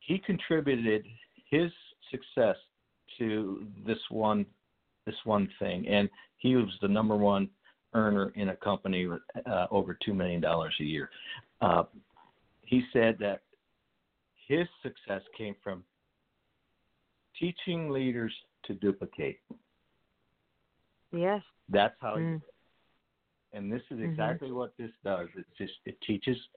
he 0.00 0.18
contributed 0.18 1.06
his 1.48 1.72
success 2.10 2.56
to 3.18 3.66
this 3.84 3.98
one 4.10 4.46
this 5.04 5.24
one 5.24 5.48
thing, 5.58 5.86
and 5.88 6.08
he 6.36 6.54
was 6.54 6.78
the 6.80 6.88
number 6.88 7.16
one 7.16 7.50
earner 7.94 8.32
in 8.36 8.50
a 8.50 8.56
company 8.56 9.06
with 9.06 9.20
uh, 9.46 9.66
over 9.70 9.96
two 10.04 10.14
million 10.14 10.40
dollars 10.40 10.74
a 10.80 10.84
year. 10.84 11.10
Uh, 11.60 11.84
he 12.62 12.82
said 12.92 13.16
that 13.18 13.42
his 14.48 14.66
success 14.82 15.22
came 15.36 15.54
from 15.62 15.84
teaching 17.38 17.90
leaders 17.90 18.32
to 18.64 18.74
duplicate. 18.74 19.40
Yes. 21.12 21.42
That's 21.68 21.94
how 22.00 22.16
he 22.16 22.22
Mm. 22.24 22.42
and 23.54 23.70
this 23.70 23.82
is 23.90 23.98
Mhm. 23.98 24.04
exactly 24.04 24.50
what 24.50 24.76
this 24.76 24.90
does. 25.04 25.28
It 25.36 25.46
just 25.56 25.74
it 25.84 26.00
teaches 26.00 26.48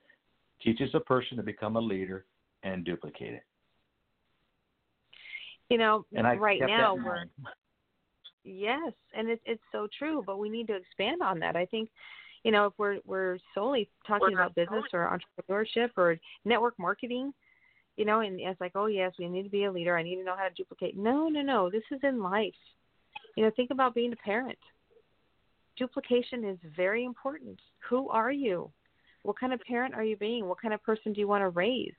teaches 0.61 0.93
a 0.95 0.99
person 0.99 1.35
to 1.37 1.43
become 1.43 1.75
a 1.75 1.81
leader 1.81 2.25
and 2.63 2.85
duplicate 2.85 3.33
it. 3.33 3.45
You 5.69 5.77
know, 5.77 6.05
And 6.13 6.25
right 6.39 6.61
now 6.61 6.95
we're 6.95 7.01
mind. 7.03 7.31
Yes, 8.47 8.93
and 9.17 9.27
it's 9.27 9.41
it's 9.45 9.63
so 9.71 9.88
true, 9.97 10.23
but 10.23 10.38
we 10.38 10.49
need 10.49 10.67
to 10.67 10.75
expand 10.75 11.23
on 11.23 11.39
that. 11.39 11.55
I 11.55 11.65
think, 11.65 11.89
you 12.43 12.51
know, 12.51 12.67
if 12.67 12.73
we're 12.77 12.99
we're 13.03 13.39
solely 13.55 13.89
talking 14.08 14.36
about 14.36 14.53
business 14.53 14.84
or 14.93 15.19
entrepreneurship 15.49 15.89
or 15.97 16.19
network 16.45 16.77
marketing, 16.77 17.34
you 17.97 18.05
know, 18.05 18.19
and 18.19 18.39
it's 18.39 18.62
like, 18.62 18.73
oh 18.75 18.86
yes, 18.86 19.13
we 19.17 19.27
need 19.27 19.43
to 19.43 19.49
be 19.49 19.63
a 19.63 19.71
leader. 19.71 19.97
I 19.97 20.03
need 20.03 20.17
to 20.17 20.23
know 20.23 20.36
how 20.38 20.47
to 20.47 20.53
duplicate. 20.53 20.95
No, 20.95 21.27
no, 21.27 21.41
no. 21.41 21.71
This 21.71 21.84
is 21.91 21.99
in 22.03 22.21
life. 22.21 22.53
You 23.36 23.43
know, 23.43 23.51
think 23.55 23.71
about 23.71 23.95
being 23.95 24.13
a 24.13 24.17
parent. 24.17 24.60
Duplication 25.75 26.45
is 26.45 26.60
very 26.77 27.03
important. 27.03 27.60
Who 27.89 28.10
are 28.10 28.31
you? 28.31 28.69
What 29.23 29.39
kind 29.39 29.53
of 29.53 29.60
parent 29.62 29.95
are 29.95 30.03
you 30.03 30.17
being? 30.17 30.45
What 30.45 30.62
kind 30.62 30.73
of 30.73 30.84
person 30.84 31.13
do 31.13 31.19
you 31.19 31.27
want 31.27 31.41
to 31.41 31.49
raise? 31.49 31.95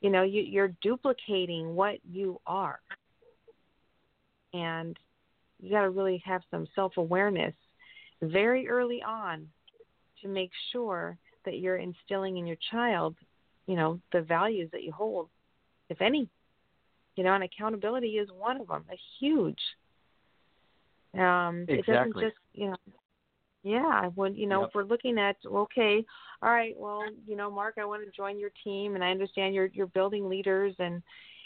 You 0.00 0.08
know, 0.08 0.22
you, 0.22 0.40
you're 0.40 0.72
duplicating 0.82 1.74
what 1.74 1.98
you 2.10 2.40
are. 2.46 2.80
And 4.54 4.98
you 5.60 5.70
got 5.70 5.82
to 5.82 5.90
really 5.90 6.22
have 6.24 6.42
some 6.50 6.66
self 6.74 6.96
awareness 6.96 7.54
very 8.22 8.68
early 8.68 9.02
on 9.02 9.46
to 10.22 10.28
make 10.28 10.50
sure 10.72 11.16
that 11.44 11.58
you're 11.58 11.76
instilling 11.76 12.38
in 12.38 12.46
your 12.46 12.56
child, 12.70 13.14
you 13.66 13.76
know, 13.76 14.00
the 14.12 14.22
values 14.22 14.68
that 14.72 14.82
you 14.82 14.92
hold, 14.92 15.28
if 15.88 16.00
any. 16.00 16.28
You 17.16 17.24
know, 17.24 17.32
and 17.32 17.44
accountability 17.44 18.18
is 18.18 18.28
one 18.30 18.60
of 18.60 18.68
them, 18.68 18.84
a 18.92 18.96
huge. 19.18 19.58
Um, 21.14 21.64
It 21.66 21.86
doesn't 21.86 22.14
just, 22.20 22.36
you 22.52 22.68
know, 22.68 22.76
yeah, 23.62 24.06
when 24.14 24.34
you 24.36 24.46
know, 24.46 24.60
Yep. 24.60 24.68
if 24.68 24.74
we're 24.74 24.84
looking 24.84 25.18
at 25.18 25.36
okay, 25.44 26.04
all 26.42 26.50
right, 26.50 26.76
well, 26.78 27.02
you 27.26 27.36
know, 27.36 27.50
Mark, 27.50 27.76
I 27.78 27.84
want 27.84 28.04
to 28.04 28.10
join 28.10 28.38
your 28.38 28.52
team, 28.62 28.94
and 28.94 29.02
I 29.02 29.10
understand 29.10 29.54
you're 29.54 29.70
you're 29.72 29.86
building 29.88 30.28
leaders, 30.28 30.74
and 30.78 31.02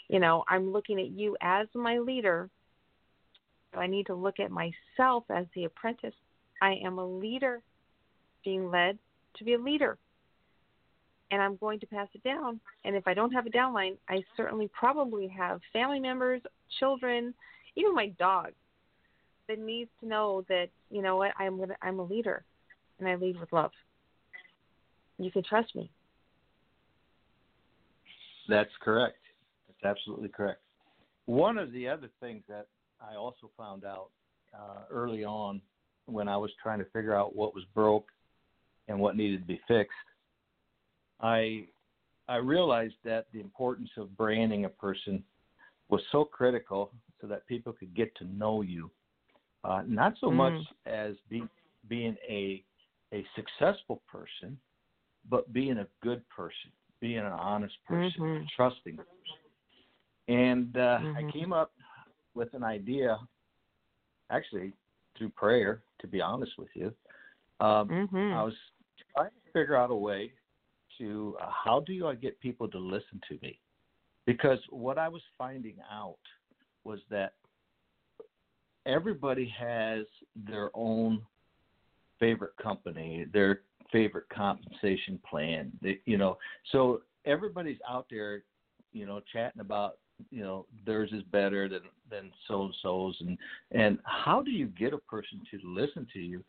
you 0.09 0.19
know, 0.19 0.43
I'm 0.47 0.71
looking 0.71 0.99
at 0.99 1.09
you 1.11 1.37
as 1.41 1.67
my 1.73 1.97
leader. 1.99 2.49
I 3.79 3.87
need 3.87 4.05
to 4.07 4.15
look 4.15 4.39
at 4.39 4.51
myself 4.51 5.23
as 5.29 5.45
the 5.55 5.65
apprentice. 5.65 6.13
I 6.61 6.75
am 6.83 6.97
a 6.97 7.05
leader 7.05 7.61
being 8.43 8.69
led 8.69 8.97
to 9.37 9.43
be 9.43 9.53
a 9.53 9.57
leader. 9.57 9.97
and 11.31 11.41
I'm 11.41 11.55
going 11.57 11.79
to 11.79 11.87
pass 11.87 12.07
it 12.13 12.23
down. 12.23 12.59
And 12.83 12.95
if 12.95 13.07
I 13.07 13.13
don't 13.13 13.31
have 13.31 13.45
a 13.45 13.49
downline, 13.49 13.97
I 14.09 14.21
certainly 14.35 14.69
probably 14.77 15.27
have 15.29 15.61
family 15.71 15.99
members, 15.99 16.41
children, 16.79 17.33
even 17.75 17.95
my 17.95 18.07
dog 18.19 18.51
that 19.47 19.57
needs 19.57 19.89
to 20.01 20.07
know 20.07 20.43
that 20.49 20.67
you 20.89 21.01
know 21.01 21.15
what 21.15 21.31
I'm 21.39 21.57
gonna 21.57 21.75
I'm 21.81 21.99
a 21.99 22.03
leader, 22.03 22.43
and 22.99 23.07
I 23.07 23.15
lead 23.15 23.39
with 23.39 23.51
love. 23.53 23.71
You 25.17 25.31
can 25.31 25.43
trust 25.43 25.73
me. 25.75 25.89
That's 28.49 28.69
correct. 28.81 29.17
That's 29.67 29.97
absolutely 29.97 30.29
correct. 30.29 30.61
One 31.25 31.57
of 31.57 31.71
the 31.71 31.87
other 31.87 32.09
things 32.19 32.43
that 32.49 32.67
I 33.09 33.15
also 33.15 33.49
found 33.57 33.83
out 33.85 34.09
uh, 34.53 34.81
early 34.89 35.23
on 35.23 35.61
when 36.05 36.27
I 36.27 36.37
was 36.37 36.51
trying 36.61 36.79
to 36.79 36.85
figure 36.85 37.15
out 37.15 37.35
what 37.35 37.55
was 37.55 37.63
broke 37.73 38.07
and 38.87 38.99
what 38.99 39.15
needed 39.15 39.41
to 39.41 39.47
be 39.47 39.61
fixed, 39.67 39.93
I 41.21 41.65
I 42.27 42.37
realized 42.37 42.95
that 43.03 43.27
the 43.33 43.39
importance 43.39 43.89
of 43.97 44.15
branding 44.15 44.65
a 44.65 44.69
person 44.69 45.23
was 45.89 46.01
so 46.11 46.23
critical 46.23 46.91
so 47.19 47.27
that 47.27 47.45
people 47.47 47.73
could 47.73 47.93
get 47.95 48.15
to 48.15 48.25
know 48.25 48.61
you. 48.61 48.89
Uh, 49.63 49.83
not 49.85 50.13
so 50.19 50.27
mm. 50.27 50.35
much 50.35 50.65
as 50.85 51.15
be, 51.29 51.43
being 51.87 52.15
a 52.27 52.63
a 53.13 53.25
successful 53.35 54.01
person, 54.11 54.57
but 55.29 55.51
being 55.53 55.77
a 55.77 55.87
good 56.01 56.27
person, 56.29 56.71
being 56.99 57.19
an 57.19 57.25
honest 57.25 57.75
person, 57.87 58.21
mm-hmm. 58.21 58.43
trusting 58.55 58.95
person. 58.95 59.07
And 60.27 60.77
uh, 60.77 60.79
mm-hmm. 60.79 61.27
I 61.27 61.31
came 61.31 61.51
up 61.51 61.73
with 62.33 62.53
an 62.53 62.63
idea, 62.63 63.17
actually 64.29 64.73
through 65.17 65.29
prayer, 65.29 65.83
to 65.99 66.07
be 66.07 66.21
honest 66.21 66.53
with 66.57 66.69
you. 66.73 66.87
Um, 67.59 67.89
mm-hmm. 67.89 68.33
I 68.33 68.43
was 68.43 68.53
trying 69.15 69.29
to 69.29 69.51
figure 69.53 69.75
out 69.75 69.91
a 69.91 69.95
way 69.95 70.31
to 70.97 71.37
uh, 71.41 71.49
how 71.49 71.81
do 71.81 72.07
I 72.07 72.15
get 72.15 72.39
people 72.39 72.67
to 72.69 72.77
listen 72.77 73.21
to 73.29 73.37
me? 73.41 73.59
Because 74.25 74.59
what 74.69 74.97
I 74.97 75.09
was 75.09 75.21
finding 75.37 75.75
out 75.91 76.17
was 76.83 76.99
that 77.09 77.33
everybody 78.85 79.53
has 79.57 80.05
their 80.35 80.69
own 80.73 81.21
favorite 82.19 82.55
company, 82.61 83.25
their 83.31 83.61
favorite 83.91 84.29
compensation 84.33 85.19
plan. 85.29 85.71
They, 85.81 85.99
you 86.05 86.17
know, 86.17 86.37
so 86.71 87.01
everybody's 87.25 87.79
out 87.89 88.07
there, 88.09 88.43
you 88.93 89.05
know, 89.05 89.21
chatting 89.31 89.61
about 89.61 89.97
you 90.29 90.43
know 90.43 90.65
theirs 90.85 91.09
is 91.13 91.23
better 91.31 91.67
than 91.67 91.81
than 92.09 92.31
so 92.47 92.63
and 92.63 92.75
so's 92.81 93.17
and 93.21 93.37
and 93.71 93.99
how 94.03 94.41
do 94.41 94.51
you 94.51 94.67
get 94.67 94.93
a 94.93 94.97
person 94.97 95.41
to 95.51 95.59
listen 95.63 96.07
to 96.13 96.19
you 96.19 96.43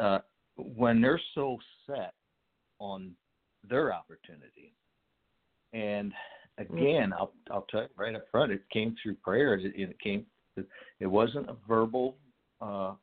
uh, 0.00 0.18
when 0.56 1.00
they're 1.00 1.20
so 1.34 1.58
set 1.86 2.14
on 2.78 3.12
their 3.68 3.92
opportunity? 3.92 4.72
And 5.72 6.12
again 6.58 7.12
I'll 7.12 7.32
I'll 7.50 7.66
tell 7.70 7.82
you 7.82 7.88
right 7.96 8.14
up 8.14 8.26
front 8.30 8.52
it 8.52 8.62
came 8.72 8.96
through 9.02 9.14
prayer. 9.16 9.54
It, 9.54 9.72
it 9.76 10.00
came 10.00 10.26
it 11.00 11.06
wasn't 11.06 11.50
a 11.50 11.56
verbal 11.68 12.16
uh, 12.60 12.94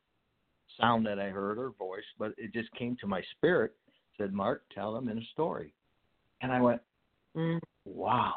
sound 0.80 1.06
that 1.06 1.20
I 1.20 1.28
heard 1.28 1.58
or 1.58 1.70
voice 1.78 2.02
but 2.18 2.32
it 2.36 2.52
just 2.52 2.72
came 2.74 2.96
to 3.00 3.06
my 3.06 3.22
spirit 3.36 3.72
said 4.18 4.32
Mark 4.32 4.62
tell 4.74 4.92
them 4.92 5.08
in 5.08 5.18
a 5.18 5.24
story. 5.32 5.72
And 6.40 6.52
I 6.52 6.60
went 6.60 6.80
mm. 7.36 7.60
wow. 7.84 8.34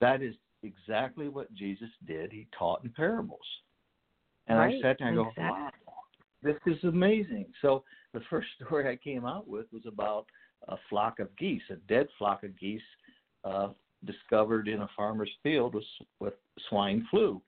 That 0.00 0.22
is 0.22 0.34
exactly 0.66 1.28
what 1.28 1.52
Jesus 1.54 1.88
did. 2.06 2.32
He 2.32 2.46
taught 2.58 2.84
in 2.84 2.90
parables. 2.90 3.38
And 4.48 4.58
right. 4.58 4.74
I 4.74 4.82
sat 4.82 4.96
there 4.98 5.08
and 5.08 5.16
go, 5.16 5.30
wow, 5.36 5.70
this 6.42 6.56
is 6.66 6.82
amazing. 6.84 7.46
So 7.62 7.84
the 8.12 8.20
first 8.30 8.48
story 8.60 8.88
I 8.90 8.96
came 8.96 9.24
out 9.24 9.48
with 9.48 9.66
was 9.72 9.82
about 9.86 10.26
a 10.68 10.76
flock 10.88 11.18
of 11.18 11.34
geese, 11.36 11.62
a 11.70 11.76
dead 11.88 12.06
flock 12.18 12.42
of 12.42 12.58
geese 12.58 12.80
uh, 13.44 13.68
discovered 14.04 14.68
in 14.68 14.82
a 14.82 14.88
farmer's 14.96 15.30
field 15.42 15.74
with, 15.74 15.84
with 16.20 16.34
swine 16.68 17.06
flu. 17.10 17.40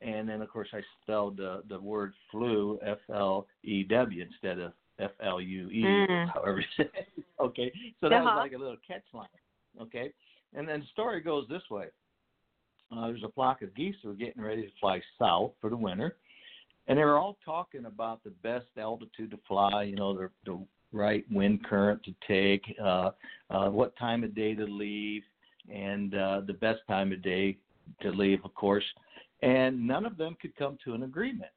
And 0.00 0.28
then, 0.28 0.42
of 0.42 0.48
course, 0.48 0.68
I 0.72 0.80
spelled 1.02 1.40
uh, 1.40 1.58
the 1.68 1.78
word 1.78 2.12
flu, 2.30 2.78
F 2.84 2.98
L 3.14 3.46
E 3.62 3.84
W, 3.84 4.24
instead 4.24 4.58
of 4.58 4.72
F 4.98 5.12
L 5.24 5.40
U 5.40 5.68
E, 5.68 5.84
mm. 5.84 6.32
however 6.34 6.58
you 6.60 6.66
say 6.76 6.90
it. 6.94 7.24
Okay, 7.40 7.72
so 8.00 8.08
that 8.08 8.16
uh-huh. 8.16 8.24
was 8.24 8.36
like 8.38 8.52
a 8.52 8.58
little 8.58 8.76
catch 8.86 9.02
line. 9.12 9.26
Okay, 9.80 10.12
and 10.54 10.68
then 10.68 10.80
the 10.80 10.86
story 10.92 11.20
goes 11.20 11.44
this 11.48 11.62
way 11.70 11.86
uh, 12.96 13.06
there's 13.06 13.22
a 13.22 13.32
flock 13.32 13.62
of 13.62 13.74
geese 13.74 13.94
that 14.02 14.08
were 14.08 14.14
getting 14.14 14.42
ready 14.42 14.62
to 14.62 14.72
fly 14.80 15.00
south 15.18 15.52
for 15.60 15.70
the 15.70 15.76
winter, 15.76 16.16
and 16.86 16.98
they 16.98 17.04
were 17.04 17.18
all 17.18 17.36
talking 17.44 17.86
about 17.86 18.22
the 18.24 18.30
best 18.42 18.66
altitude 18.76 19.30
to 19.30 19.38
fly. 19.46 19.84
You 19.84 19.96
know, 19.96 20.14
the, 20.14 20.30
the 20.44 20.64
right 20.92 21.24
wind 21.30 21.64
current 21.64 22.02
to 22.04 22.14
take, 22.26 22.62
uh, 22.82 23.10
uh, 23.50 23.68
what 23.68 23.96
time 23.96 24.24
of 24.24 24.34
day 24.34 24.54
to 24.54 24.64
leave, 24.64 25.22
and 25.72 26.14
uh, 26.14 26.42
the 26.46 26.54
best 26.54 26.80
time 26.88 27.12
of 27.12 27.22
day 27.22 27.56
to 28.00 28.10
leave, 28.10 28.44
of 28.44 28.54
course. 28.54 28.84
And 29.42 29.86
none 29.86 30.06
of 30.06 30.16
them 30.16 30.36
could 30.40 30.54
come 30.56 30.78
to 30.84 30.94
an 30.94 31.02
agreement 31.02 31.50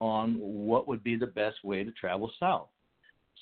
on 0.00 0.36
what 0.38 0.86
would 0.88 1.02
be 1.02 1.16
the 1.16 1.26
best 1.26 1.64
way 1.64 1.84
to 1.84 1.90
travel 1.92 2.30
south. 2.38 2.68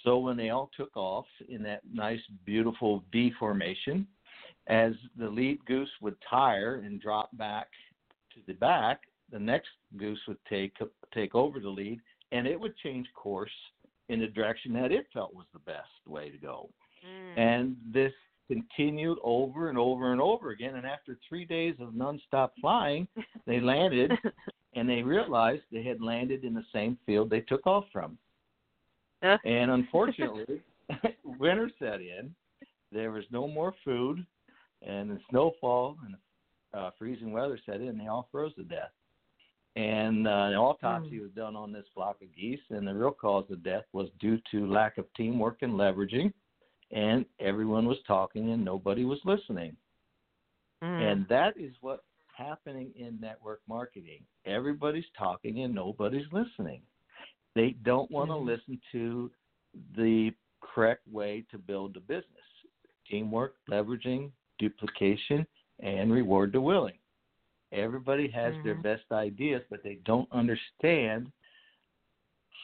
So 0.03 0.19
when 0.19 0.37
they 0.37 0.51
all 0.51 0.71
took 0.77 0.97
off 0.97 1.27
in 1.49 1.63
that 1.63 1.81
nice, 1.93 2.21
beautiful 2.45 3.05
V 3.13 3.33
formation, 3.39 4.07
as 4.67 4.93
the 5.19 5.29
lead 5.29 5.65
goose 5.67 5.91
would 6.01 6.17
tire 6.29 6.83
and 6.85 7.01
drop 7.01 7.37
back 7.37 7.69
to 8.35 8.41
the 8.47 8.55
back, 8.55 9.03
the 9.31 9.39
next 9.39 9.69
goose 9.97 10.21
would 10.29 10.39
take 10.49 10.77
take 11.13 11.35
over 11.35 11.61
the 11.61 11.69
lead, 11.69 12.01
and 12.33 12.47
it 12.47 12.59
would 12.59 12.77
change 12.79 13.07
course 13.15 13.51
in 14.09 14.21
the 14.21 14.27
direction 14.27 14.73
that 14.75 14.93
it 14.93 15.07
felt 15.13 15.35
was 15.35 15.47
the 15.53 15.59
best 15.61 15.89
way 16.07 16.31
to 16.31 16.37
go. 16.37 16.69
Mm. 17.07 17.39
And 17.39 17.77
this 17.93 18.13
continued 18.49 19.19
over 19.23 19.69
and 19.69 19.79
over 19.79 20.13
and 20.13 20.21
over 20.21 20.51
again. 20.51 20.77
And 20.77 20.87
after 20.87 21.19
three 21.29 21.45
days 21.45 21.75
of 21.81 21.95
nonstop 21.95 22.51
flying, 22.61 23.09
they 23.47 23.61
landed, 23.61 24.13
and 24.75 24.89
they 24.89 25.03
realized 25.03 25.63
they 25.73 25.83
had 25.83 26.01
landed 26.01 26.45
in 26.45 26.55
the 26.55 26.65
same 26.73 26.99
field 27.07 27.31
they 27.31 27.41
took 27.41 27.67
off 27.67 27.85
from. 27.93 28.19
And 29.23 29.39
unfortunately, 29.71 30.63
winter 31.25 31.71
set 31.79 32.01
in. 32.01 32.35
There 32.93 33.11
was 33.11 33.25
no 33.31 33.49
more 33.49 33.75
food 33.85 34.25
and 34.87 35.11
the 35.11 35.19
snowfall 35.31 35.97
and 36.05 36.17
uh, 36.75 36.91
freezing 36.99 37.33
weather 37.33 37.59
set 37.65 37.81
in, 37.81 37.99
they 37.99 38.07
all 38.07 38.29
froze 38.31 38.55
to 38.55 38.65
death. 38.65 38.91
And 39.77 40.27
uh, 40.27 40.51
the 40.51 40.57
autopsy 40.57 41.19
mm. 41.19 41.23
was 41.23 41.31
done 41.33 41.57
on 41.57 41.73
this 41.73 41.87
flock 41.95 42.17
of 42.23 42.35
geese, 42.35 42.61
and 42.71 42.87
the 42.87 42.95
real 42.95 43.11
cause 43.11 43.45
of 43.51 43.65
death 43.65 43.85
was 43.93 44.09
due 44.21 44.39
to 44.53 44.71
lack 44.71 44.99
of 44.99 45.07
teamwork 45.17 45.59
and 45.63 45.73
leveraging, 45.73 46.33
and 46.93 47.25
everyone 47.41 47.87
was 47.87 47.99
talking 48.07 48.53
and 48.53 48.65
nobody 48.65 49.05
was 49.05 49.19
listening. 49.25 49.77
Mm. 50.83 51.13
And 51.13 51.29
that 51.29 51.55
is 51.59 51.75
what's 51.81 52.03
happening 52.37 52.93
in 52.97 53.19
network 53.21 53.63
marketing. 53.69 54.21
Everybody's 54.47 55.05
talking 55.19 55.63
and 55.63 55.75
nobody's 55.75 56.27
listening. 56.31 56.83
They 57.57 57.75
don't 57.85 58.11
want 58.11 58.31
to 58.31 58.35
mm. 58.35 58.47
listen 58.47 58.81
to 58.93 59.31
the 59.97 60.31
correct 60.61 61.07
way 61.11 61.45
to 61.51 61.59
build 61.59 61.97
a 61.97 62.01
business 62.01 62.27
teamwork, 63.11 63.55
leveraging, 63.71 64.31
duplication, 64.59 65.47
and 65.81 66.13
reward 66.13 66.53
the 66.53 66.61
willing. 66.61 66.99
Everybody 67.73 68.29
has 68.29 68.55
mm-hmm. 68.55 68.65
their 68.65 68.77
best 68.77 69.05
ideas, 69.11 69.63
but 69.69 69.83
they 69.83 69.99
don't 70.05 70.29
understand 70.33 71.31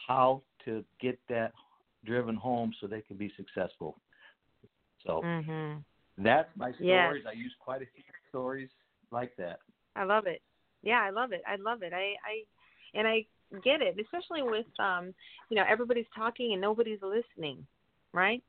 how 0.07 0.41
to 0.65 0.83
get 1.01 1.19
that 1.29 1.51
driven 2.05 2.35
home 2.35 2.73
so 2.79 2.87
they 2.87 3.01
can 3.01 3.17
be 3.17 3.31
successful. 3.35 3.97
So 5.05 5.21
mm-hmm. 5.23 5.79
that's 6.23 6.49
my 6.55 6.71
stories. 6.73 7.23
Yes. 7.25 7.33
I 7.33 7.37
use 7.37 7.53
quite 7.59 7.81
a 7.81 7.85
few 7.93 8.03
stories 8.29 8.69
like 9.11 9.35
that. 9.37 9.59
I 9.95 10.03
love 10.03 10.27
it. 10.27 10.41
Yeah, 10.83 11.01
I 11.01 11.09
love 11.09 11.31
it. 11.31 11.41
I 11.47 11.57
love 11.57 11.83
it. 11.83 11.93
I, 11.93 12.15
I 12.25 12.97
and 12.97 13.07
I 13.07 13.25
get 13.63 13.81
it, 13.81 13.97
especially 13.99 14.41
with 14.41 14.65
um, 14.79 15.13
you 15.49 15.57
know, 15.57 15.63
everybody's 15.69 16.05
talking 16.15 16.53
and 16.53 16.61
nobody's 16.61 16.99
listening, 17.01 17.65
right? 18.13 18.41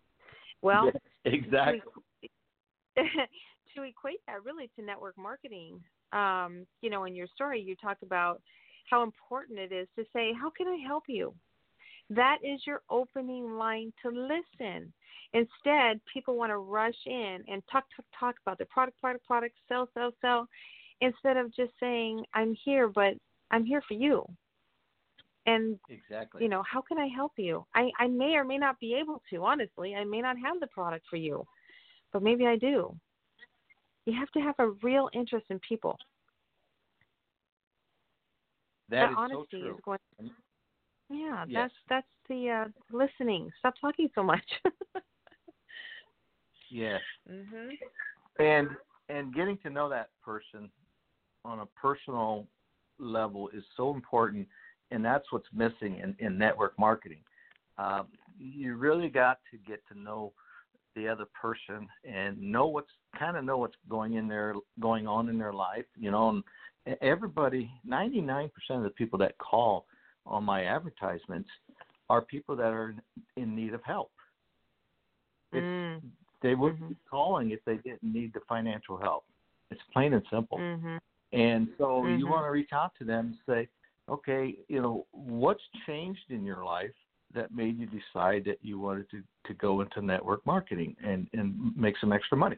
Well, 0.63 0.87
yes, 0.87 0.97
exactly. 1.25 1.83
to 3.75 3.83
equate 3.83 4.21
that 4.27 4.45
really 4.45 4.71
to 4.77 4.85
network 4.85 5.17
marketing, 5.19 5.81
um, 6.13 6.67
you 6.81 6.91
know, 6.91 7.05
in 7.05 7.15
your 7.15 7.27
story, 7.35 7.61
you 7.61 7.75
talk 7.77 7.99
about 8.03 8.41
how 8.91 9.03
important 9.03 9.59
it 9.59 9.73
is 9.73 9.89
to 9.97 10.05
say, 10.13 10.33
How 10.39 10.51
can 10.51 10.69
I 10.69 10.79
help 10.87 11.05
you? 11.09 11.35
That 12.11 12.39
is 12.43 12.61
your 12.67 12.83
opening 12.91 13.57
line 13.57 13.93
to 14.03 14.11
listen. 14.11 14.93
Instead, 15.33 16.01
people 16.13 16.37
want 16.37 16.51
to 16.51 16.59
rush 16.59 16.95
in 17.07 17.39
and 17.49 17.63
talk, 17.71 17.85
talk, 17.97 18.05
talk 18.19 18.35
about 18.45 18.59
the 18.59 18.67
product, 18.67 19.01
product, 19.01 19.27
product, 19.27 19.55
sell, 19.67 19.89
sell, 19.95 20.11
sell, 20.21 20.47
instead 21.01 21.39
of 21.39 21.55
just 21.55 21.73
saying, 21.81 22.23
I'm 22.35 22.55
here, 22.65 22.89
but 22.89 23.15
I'm 23.51 23.65
here 23.65 23.83
for 23.89 23.95
you. 23.95 24.27
And 25.47 25.79
exactly, 25.89 26.43
you 26.43 26.49
know, 26.49 26.63
how 26.71 26.83
can 26.83 26.99
I 26.99 27.09
help 27.09 27.33
you? 27.37 27.65
I, 27.75 27.91
I 27.99 28.07
may 28.07 28.35
or 28.37 28.45
may 28.45 28.59
not 28.59 28.79
be 28.79 28.95
able 28.95 29.23
to. 29.31 29.45
Honestly, 29.45 29.95
I 29.95 30.05
may 30.05 30.21
not 30.21 30.37
have 30.39 30.61
the 30.61 30.69
product 30.69 31.07
for 31.09 31.17
you, 31.17 31.45
but 32.13 32.23
maybe 32.23 32.47
I 32.47 32.57
do. 32.57 32.95
You 34.07 34.19
have 34.19 34.31
to 34.33 34.41
have 34.41 34.55
a 34.59 34.71
real 34.83 35.09
interest 35.15 35.47
in 35.51 35.61
people. 35.61 35.97
that, 38.93 39.09
that 39.11 39.17
honesty 39.17 39.47
so 39.53 39.59
true. 39.59 39.75
is 39.75 39.81
going. 39.85 39.99
Yeah, 41.11 41.45
yes. 41.49 41.71
that's 41.71 41.75
that's 41.89 42.07
the 42.29 42.51
uh, 42.51 42.97
listening. 42.97 43.51
Stop 43.59 43.75
talking 43.81 44.09
so 44.15 44.23
much. 44.23 44.45
Yes. 46.73 47.03
Mhm. 47.31 47.69
and 48.39 48.69
and 49.11 49.35
getting 49.35 49.59
to 49.59 49.69
know 49.69 49.91
that 49.91 50.09
person 50.25 50.71
on 51.45 51.61
a 51.61 51.67
personal 51.67 52.47
level 52.99 53.51
is 53.51 53.63
so 53.77 53.95
important 53.95 54.49
and 54.91 55.05
that's 55.05 55.31
what's 55.31 55.49
missing 55.53 55.99
in, 56.03 56.17
in 56.19 56.39
network 56.39 56.73
marketing 56.79 57.21
um, 57.77 58.07
you 58.39 58.75
really 58.77 59.11
got 59.11 59.41
to 59.51 59.59
get 59.59 59.83
to 59.89 59.99
know 59.99 60.33
the 60.95 61.09
other 61.09 61.27
person 61.41 61.89
and 62.05 62.41
know 62.41 62.67
what's 62.67 62.91
kind 63.19 63.37
of 63.37 63.45
know 63.45 63.59
what's 63.59 63.77
going 63.89 64.15
in 64.15 64.29
there 64.29 64.55
going 64.81 65.07
on 65.07 65.29
in 65.29 65.39
their 65.39 65.53
life 65.53 65.87
you 65.99 66.11
know 66.11 66.43
and 66.87 66.97
everybody 67.01 67.71
99% 67.89 68.51
of 68.71 68.83
the 68.83 68.91
people 68.91 69.19
that 69.19 69.37
call 69.39 69.87
on 70.27 70.45
my 70.45 70.65
advertisements 70.65 71.49
are 72.11 72.23
people 72.23 72.57
that 72.57 72.73
are 72.73 72.95
in 73.37 73.55
need 73.55 73.75
of 73.75 73.83
help 73.85 74.11
Mm. 75.55 76.01
they 76.41 76.55
would 76.55 76.79
Mhm. 76.79 76.89
be 76.89 76.97
calling 77.09 77.51
if 77.51 77.65
they 77.65 77.77
didn't 77.77 78.03
need 78.03 78.33
the 78.33 78.41
financial 78.49 78.97
help. 78.97 79.25
It's 79.71 79.83
plain 79.93 80.15
and 80.15 80.27
simple. 80.29 80.59
Mhm. 80.59 80.99
And 81.33 81.75
so 81.79 82.07
you 82.07 82.27
Mhm. 82.27 82.31
want 82.31 82.47
to 82.47 82.51
reach 82.51 82.73
out 82.73 82.95
to 82.97 83.05
them 83.05 83.27
and 83.27 83.39
say, 83.47 83.69
okay, 84.09 84.59
you 84.69 84.81
know, 84.81 85.07
what's 85.13 85.63
changed 85.87 86.31
in 86.31 86.45
your 86.45 86.65
life 86.65 86.95
that 87.35 87.55
made 87.55 87.79
you 87.79 87.87
decide 87.87 88.45
that 88.45 88.59
you 88.63 88.79
wanted 88.79 89.11
to, 89.11 89.23
to 89.47 89.55
go 89.55 89.81
into 89.81 90.03
network 90.03 90.45
marketing 90.47 90.97
and, 91.05 91.29
and 91.33 91.77
make 91.77 91.95
some 92.01 92.13
extra 92.13 92.37
money? 92.37 92.57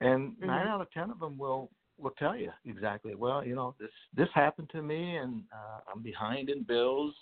And 0.00 0.34
nine 0.40 0.66
Mhm. 0.66 0.68
out 0.68 0.80
of 0.80 0.90
ten 0.92 1.10
of 1.10 1.20
them 1.20 1.38
will 1.38 1.70
will 1.98 2.12
tell 2.18 2.36
you 2.36 2.52
exactly. 2.66 3.14
Well, 3.14 3.44
you 3.44 3.54
know, 3.54 3.74
this 3.80 3.90
this 4.14 4.28
happened 4.34 4.68
to 4.70 4.82
me, 4.82 5.16
and 5.16 5.42
uh, 5.52 5.80
I'm 5.92 6.02
behind 6.02 6.50
in 6.50 6.62
bills, 6.62 7.14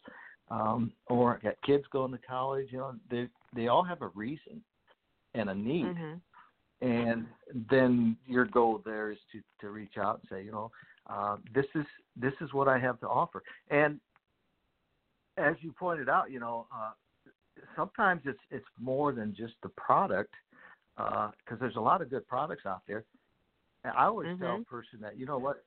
um, 0.50 0.92
or 1.06 1.36
I 1.36 1.38
got 1.38 1.62
kids 1.62 1.84
going 1.92 2.10
to 2.10 2.18
college. 2.18 2.68
You 2.70 2.78
know, 2.78 2.94
they 3.10 3.28
they 3.54 3.68
all 3.68 3.84
have 3.84 4.02
a 4.02 4.08
reason 4.08 4.62
and 5.34 5.50
a 5.50 5.54
need 5.54 5.84
Mhm. 5.84 6.20
and 6.80 7.26
then 7.70 8.16
your 8.26 8.44
goal 8.44 8.82
there 8.84 9.10
is 9.10 9.18
to 9.32 9.40
to 9.60 9.70
reach 9.70 9.96
out 9.98 10.20
and 10.20 10.28
say 10.30 10.44
you 10.44 10.52
know 10.52 10.70
uh, 11.08 11.36
this 11.54 11.66
is 11.74 11.86
this 12.16 12.32
is 12.40 12.52
what 12.52 12.68
I 12.68 12.78
have 12.78 13.00
to 13.00 13.08
offer 13.08 13.42
and 13.70 14.00
as 15.36 15.54
you 15.60 15.72
pointed 15.72 16.08
out 16.08 16.30
you 16.30 16.40
know 16.40 16.66
uh, 16.74 16.92
sometimes 17.76 18.22
it's 18.24 18.38
it's 18.50 18.66
more 18.78 19.12
than 19.12 19.34
just 19.34 19.54
the 19.62 19.68
product 19.70 20.34
because 20.96 21.58
there's 21.60 21.76
a 21.76 21.80
lot 21.80 22.00
of 22.02 22.10
good 22.10 22.26
products 22.26 22.66
out 22.66 22.82
there. 22.86 23.04
And 23.84 23.92
I 23.96 24.04
always 24.04 24.28
tell 24.38 24.54
a 24.54 24.58
Mhm. 24.58 24.66
person 24.66 25.00
that 25.00 25.18
you 25.18 25.26
know 25.26 25.38
what? 25.38 25.64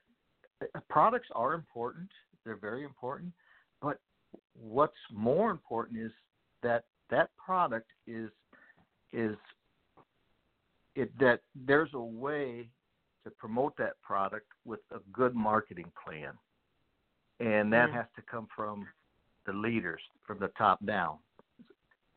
Uh, 0.61 0.79
products 0.89 1.29
are 1.35 1.53
important. 1.53 2.09
They're 2.43 2.55
very 2.55 2.83
important. 2.83 3.33
But 3.81 3.99
what's 4.53 4.97
more 5.11 5.51
important 5.51 5.99
is 5.99 6.11
that 6.63 6.85
that 7.09 7.35
product 7.37 7.91
is 8.05 8.31
is 9.11 9.37
it 10.95 11.17
that 11.19 11.41
there's 11.55 11.93
a 11.93 11.99
way 11.99 12.69
to 13.23 13.29
promote 13.31 13.75
that 13.77 14.01
product 14.01 14.47
with 14.65 14.79
a 14.91 14.99
good 15.11 15.35
marketing 15.35 15.91
plan. 16.03 16.33
And 17.39 17.71
that 17.71 17.89
Mm. 17.89 17.93
has 17.93 18.05
to 18.15 18.21
come 18.23 18.47
from 18.55 18.87
the 19.47 19.53
leaders 19.53 20.01
from 20.25 20.37
the 20.39 20.49
top 20.49 20.83
down 20.85 21.17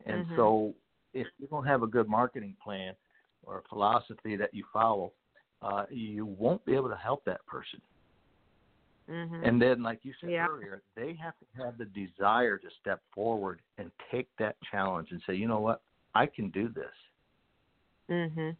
and 0.05 0.25
Mhm. 0.27 0.35
so 0.35 0.75
if 1.13 1.27
you 1.39 1.47
don't 1.47 1.65
have 1.65 1.81
a 1.81 1.87
good 1.87 2.07
marketing 2.07 2.55
plan 2.63 2.95
or 3.43 3.57
a 3.59 3.63
philosophy 3.63 4.35
that 4.35 4.53
you 4.53 4.63
follow 4.71 5.11
uh, 5.63 5.85
you 5.89 6.25
won't 6.25 6.63
be 6.65 6.75
able 6.75 6.89
to 6.89 6.95
help 6.95 7.23
that 7.25 7.43
person 7.47 7.81
Mhm. 9.09 9.45
and 9.45 9.61
then, 9.61 9.83
like 9.83 10.05
you 10.05 10.13
said 10.21 10.29
Yeah. 10.29 10.47
earlier, 10.47 10.83
they 10.95 11.13
have 11.15 11.33
to 11.39 11.63
have 11.63 11.77
the 11.77 11.85
desire 11.85 12.57
to 12.57 12.69
step 12.79 13.01
forward 13.13 13.61
and 13.77 13.91
take 14.09 14.29
that 14.37 14.55
challenge 14.69 15.11
and 15.11 15.21
say, 15.23 15.33
you 15.33 15.47
know 15.47 15.59
what, 15.59 15.81
I 16.15 16.27
can 16.27 16.49
do 16.49 16.69
this. 16.69 16.93
Mhm. 18.07 18.55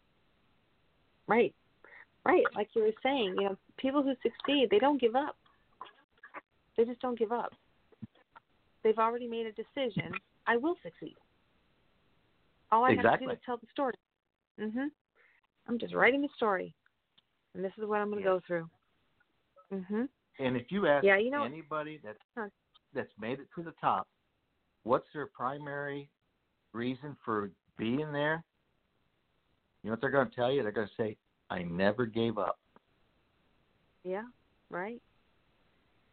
Right. 1.26 1.54
Right. 2.24 2.44
Like 2.54 2.74
you 2.74 2.82
were 2.82 2.92
saying, 3.02 3.36
you 3.38 3.48
know, 3.48 3.56
people 3.76 4.02
who 4.02 4.14
succeed, 4.16 4.68
they 4.70 4.78
don't 4.78 4.98
give 5.00 5.16
up. 5.16 5.36
They 6.76 6.84
just 6.84 7.00
don't 7.00 7.18
give 7.18 7.32
up. 7.32 7.54
They've 8.82 8.98
already 8.98 9.28
made 9.28 9.46
a 9.46 9.52
decision. 9.52 10.12
I 10.46 10.56
will 10.56 10.76
succeed. 10.82 11.16
All 12.70 12.84
I 12.84 12.94
have 12.94 13.18
to 13.18 13.24
do 13.24 13.30
is 13.30 13.38
tell 13.44 13.58
the 13.58 13.66
story. 13.70 13.94
Mhm. 14.58 14.90
I'm 15.66 15.78
just 15.78 15.94
writing 15.94 16.22
the 16.22 16.28
story, 16.36 16.74
and 17.54 17.64
this 17.64 17.72
is 17.78 17.84
what 17.84 18.00
I'm 18.00 18.10
going 18.10 18.22
to 18.22 18.28
go 18.28 18.40
through. 18.40 18.68
Mhm. 19.70 20.08
And 20.38 20.56
if 20.56 20.72
you 20.72 20.86
ask 20.86 21.04
Yeah, 21.04 21.16
you 21.16 21.30
know- 21.30 21.44
anybody 21.44 21.98
that 21.98 22.16
Huh. 22.34 22.48
that's 22.92 23.16
made 23.18 23.38
it 23.40 23.50
to 23.52 23.62
the 23.62 23.72
top, 23.72 24.08
what's 24.82 25.10
their 25.12 25.26
primary 25.26 26.10
reason 26.72 27.14
for 27.16 27.50
being 27.76 28.12
there? 28.12 28.44
You 29.82 29.88
know 29.88 29.92
what 29.92 30.00
they're 30.00 30.10
going 30.10 30.28
to 30.28 30.34
tell 30.34 30.50
you? 30.50 30.62
They're 30.62 30.72
going 30.72 30.88
to 30.88 30.94
say, 30.94 31.16
"I 31.50 31.62
never 31.62 32.06
gave 32.06 32.38
up." 32.38 32.58
Yeah. 34.02 34.28
Right. 34.70 35.02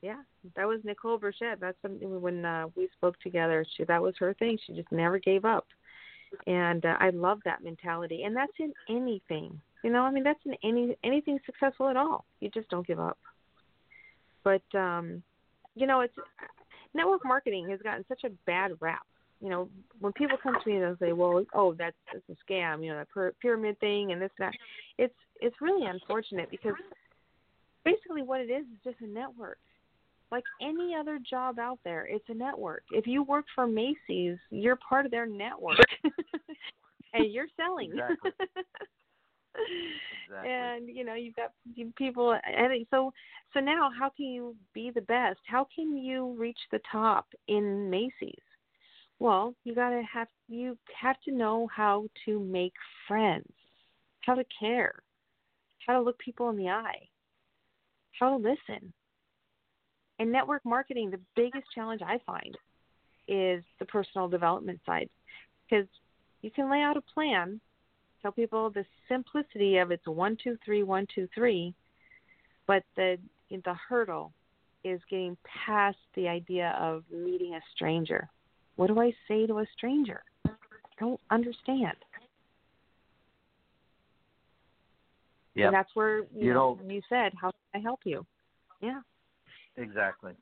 Yeah, 0.01 0.21
that 0.55 0.67
was 0.67 0.79
Nicole 0.85 1.19
Burchett. 1.19 1.59
That's 1.59 1.77
something 1.81 2.21
when 2.21 2.45
uh, 2.45 2.67
we 2.75 2.87
spoke 2.97 3.19
together. 3.19 3.65
She 3.75 3.83
that 3.83 4.01
was 4.01 4.15
her 4.19 4.33
thing. 4.33 4.57
She 4.65 4.73
just 4.73 4.91
never 4.91 5.19
gave 5.19 5.43
up, 5.43 5.67
and 6.47 6.85
uh, 6.85 6.95
I 6.99 7.09
love 7.09 7.39
that 7.43 7.63
mentality. 7.63 8.23
And 8.23 8.33
that's 8.35 8.53
in 8.59 8.73
anything, 8.89 9.59
you 9.83 9.91
know. 9.91 10.03
I 10.03 10.11
mean, 10.11 10.23
that's 10.23 10.39
in 10.45 10.55
any 10.63 10.95
anything 11.03 11.37
successful 11.45 11.89
at 11.89 11.97
all. 11.97 12.23
You 12.39 12.49
just 12.49 12.69
don't 12.69 12.87
give 12.87 12.99
up. 12.99 13.17
But 14.45 14.63
um, 14.73 15.21
you 15.75 15.85
know, 15.85 15.99
it's 15.99 16.15
network 16.93 17.25
marketing 17.25 17.67
has 17.69 17.81
gotten 17.81 18.05
such 18.07 18.23
a 18.23 18.29
bad 18.45 18.71
rap. 18.79 19.05
You 19.41 19.49
know, 19.49 19.69
when 19.99 20.13
people 20.13 20.37
come 20.41 20.55
to 20.63 20.69
me 20.69 20.77
and 20.77 20.83
they'll 20.83 21.07
say, 21.09 21.11
"Well, 21.11 21.43
oh, 21.53 21.73
that's 21.73 21.95
that's 22.13 22.23
a 22.29 22.51
scam," 22.51 22.85
you 22.85 22.93
know, 22.93 23.03
that 23.15 23.33
pyramid 23.41 23.77
thing 23.81 24.13
and 24.13 24.21
this 24.21 24.31
and 24.39 24.47
that. 24.47 24.53
It's 24.97 25.15
it's 25.41 25.55
really 25.59 25.85
unfortunate 25.85 26.49
because 26.49 26.75
basically 27.83 28.21
what 28.21 28.39
it 28.39 28.49
is 28.49 28.63
is 28.63 28.79
just 28.85 29.01
a 29.01 29.07
network 29.07 29.57
like 30.31 30.43
any 30.61 30.95
other 30.95 31.19
job 31.27 31.59
out 31.59 31.79
there, 31.83 32.05
it's 32.05 32.25
a 32.29 32.33
network. 32.33 32.83
If 32.91 33.07
you 33.07 33.23
work 33.23 33.45
for 33.55 33.65
Macy's, 33.67 34.37
you're 34.51 34.77
part 34.77 35.05
of 35.05 35.11
their 35.11 35.25
network, 35.25 35.77
and 37.13 37.31
you're 37.31 37.47
selling. 37.57 37.91
Exactly. 37.91 38.31
Exactly. 40.29 40.51
And 40.51 40.87
you 40.87 41.03
know 41.03 41.15
you've 41.15 41.35
got 41.35 41.51
people, 41.95 42.33
and 42.45 42.85
so 42.91 43.11
so 43.53 43.59
now 43.59 43.89
how 43.97 44.09
can 44.15 44.27
you 44.27 44.55
be 44.73 44.91
the 44.93 45.01
best? 45.01 45.39
How 45.47 45.67
can 45.75 45.97
you 45.97 46.35
reach 46.37 46.59
the 46.71 46.79
top 46.89 47.25
in 47.47 47.89
Macy's? 47.89 48.35
Well, 49.17 49.55
you 49.63 49.73
gotta 49.73 50.03
have 50.11 50.27
you 50.47 50.77
have 51.01 51.19
to 51.25 51.31
know 51.31 51.67
how 51.75 52.05
to 52.25 52.39
make 52.39 52.73
friends, 53.07 53.51
how 54.21 54.35
to 54.35 54.45
care, 54.59 54.93
how 55.85 55.93
to 55.93 56.01
look 56.01 56.17
people 56.19 56.49
in 56.49 56.57
the 56.57 56.69
eye, 56.69 57.07
how 58.19 58.29
to 58.29 58.35
listen 58.35 58.93
in 60.19 60.31
network 60.31 60.63
marketing, 60.65 61.09
the 61.11 61.19
biggest 61.35 61.65
challenge 61.73 62.01
I 62.05 62.19
find 62.25 62.55
is 63.27 63.63
the 63.79 63.85
personal 63.85 64.27
development 64.27 64.79
side 64.85 65.09
because 65.69 65.87
you 66.41 66.51
can 66.51 66.69
lay 66.69 66.81
out 66.81 66.97
a 66.97 67.01
plan, 67.01 67.59
tell 68.21 68.31
people 68.31 68.69
the 68.69 68.85
simplicity 69.07 69.77
of 69.77 69.91
it's 69.91 70.07
one 70.07 70.37
two 70.43 70.57
three 70.63 70.83
one 70.83 71.07
two 71.13 71.27
three, 71.33 71.73
but 72.67 72.83
the 72.95 73.17
the 73.51 73.75
hurdle 73.87 74.31
is 74.83 74.99
getting 75.09 75.35
past 75.65 75.97
the 76.15 76.27
idea 76.27 76.75
of 76.79 77.03
meeting 77.11 77.55
a 77.55 77.61
stranger. 77.75 78.29
What 78.75 78.87
do 78.87 78.99
I 78.99 79.11
say 79.27 79.45
to 79.47 79.59
a 79.59 79.65
stranger? 79.75 80.21
I 80.45 80.51
don't 80.99 81.19
understand. 81.31 81.97
yeah. 85.55 85.65
And 85.67 85.75
that's 85.75 85.89
where 85.93 86.19
you, 86.19 86.27
You 86.39 86.53
know, 86.53 86.79
know- 86.81 86.93
you 86.93 87.01
said, 87.09 87.33
"How 87.39 87.51
can 87.51 87.59
I 87.73 87.79
help 87.79 88.01
you?" 88.05 88.25
Yeah. 88.81 89.01
Exactly. 89.79 90.33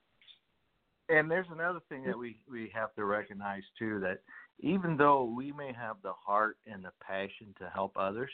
And 1.10 1.32
there's 1.32 1.48
another 1.52 1.80
thing 1.88 2.04
that 2.06 2.18
we 2.18 2.38
we 2.52 2.70
have 2.74 2.94
to 2.96 3.06
recognize 3.06 3.64
too 3.80 4.00
that 4.02 4.20
even 4.60 4.98
though 4.98 5.24
we 5.24 5.52
may 5.52 5.72
have 5.72 5.98
the 6.04 6.14
heart 6.14 6.58
and 6.66 6.84
the 6.84 6.92
passion 7.02 7.54
to 7.60 7.70
help 7.70 7.96
others, 7.96 8.32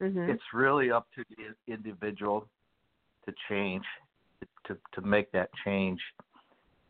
Mhm. 0.00 0.28
it's 0.28 0.52
really 0.52 0.90
up 0.90 1.06
to 1.12 1.24
the 1.36 1.54
individual 1.72 2.48
to 3.26 3.34
change, 3.48 3.84
to 4.64 4.76
to 4.92 5.00
make 5.02 5.30
that 5.32 5.50
change. 5.64 6.02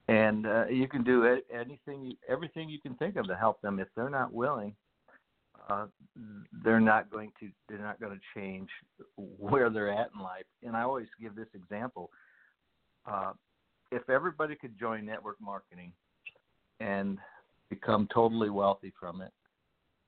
And 0.09 0.47
uh, 0.47 0.67
you 0.67 0.89
can 0.89 1.03
do 1.03 1.43
anything, 1.51 2.17
everything 2.29 2.69
you 2.69 2.81
can 2.81 2.95
think 2.95 3.17
of 3.17 3.27
to 3.27 3.37
help 3.37 3.61
them. 3.61 3.81
If 3.81 3.89
they're 3.95 4.09
not 4.09 4.33
willing, 4.33 4.77
uh, 5.69 5.89
they're 6.63 6.81
not 6.81 7.11
going 7.11 7.33
to 7.41 7.51
they're 7.69 7.79
not 7.79 8.01
going 8.01 8.19
to 8.19 8.25
change 8.41 8.71
where 9.17 9.69
they're 9.69 9.91
at 9.91 10.13
in 10.15 10.21
life. 10.21 10.47
And 10.63 10.77
I 10.77 10.83
always 10.83 11.09
give 11.21 11.35
this 11.35 11.53
example: 11.55 12.11
uh, 13.07 13.33
if 13.93 14.09
everybody 14.11 14.55
could 14.57 14.79
join 14.79 15.05
network 15.07 15.41
marketing 15.41 15.93
and 16.81 17.19
become 17.71 18.09
totally 18.13 18.51
wealthy 18.51 18.93
from 18.99 19.21
it, 19.21 19.33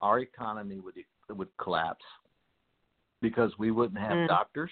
our 0.00 0.20
economy 0.20 0.80
would 0.80 0.94
would 1.30 1.48
collapse 1.58 2.04
because 3.20 3.52
we 3.58 3.70
wouldn't 3.70 3.98
have 3.98 4.16
Mm. 4.16 4.28
doctors, 4.28 4.70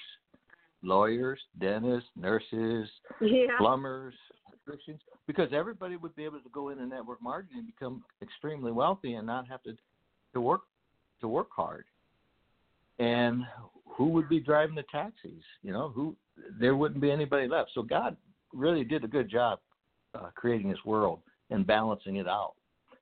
lawyers, 0.83 1.41
dentists, 1.59 2.09
nurses, 2.17 2.89
yeah. 3.21 3.57
plumbers, 3.59 4.15
electricians, 4.47 5.03
because 5.27 5.53
everybody 5.53 5.97
would 5.97 6.15
be 6.15 6.25
able 6.25 6.41
to 6.41 6.49
go 6.51 6.71
into 6.71 6.87
network 6.87 7.21
marketing 7.21 7.59
and 7.59 7.67
become 7.67 8.05
extremely 8.23 8.73
wealthy 8.73 9.15
and 9.15 9.27
not 9.27 9.47
have 9.49 9.63
to 9.65 9.77
to 10.33 10.41
work 10.41 10.63
to 11.21 11.29
work 11.29 11.49
hard. 11.51 11.85
And 12.99 13.45
who 13.97 14.09
would 14.09 14.29
be 14.29 14.41
driving 14.41 14.75
the 14.75 14.85
taxis? 14.93 15.43
You 15.63 15.73
know, 15.73 15.89
who 15.89 16.15
there 16.61 16.77
wouldn't 16.77 17.01
be 17.01 17.11
anybody 17.11 17.49
left. 17.49 17.71
So 17.75 17.83
God 17.83 18.17
really 18.53 18.85
did 18.85 19.05
a 19.05 19.09
good 19.09 19.31
job 19.31 19.61
uh, 20.15 20.31
creating 20.35 20.69
this 20.69 20.85
world 20.85 21.21
and 21.51 21.67
balancing 21.67 22.17
it 22.17 22.29
out. 22.29 22.55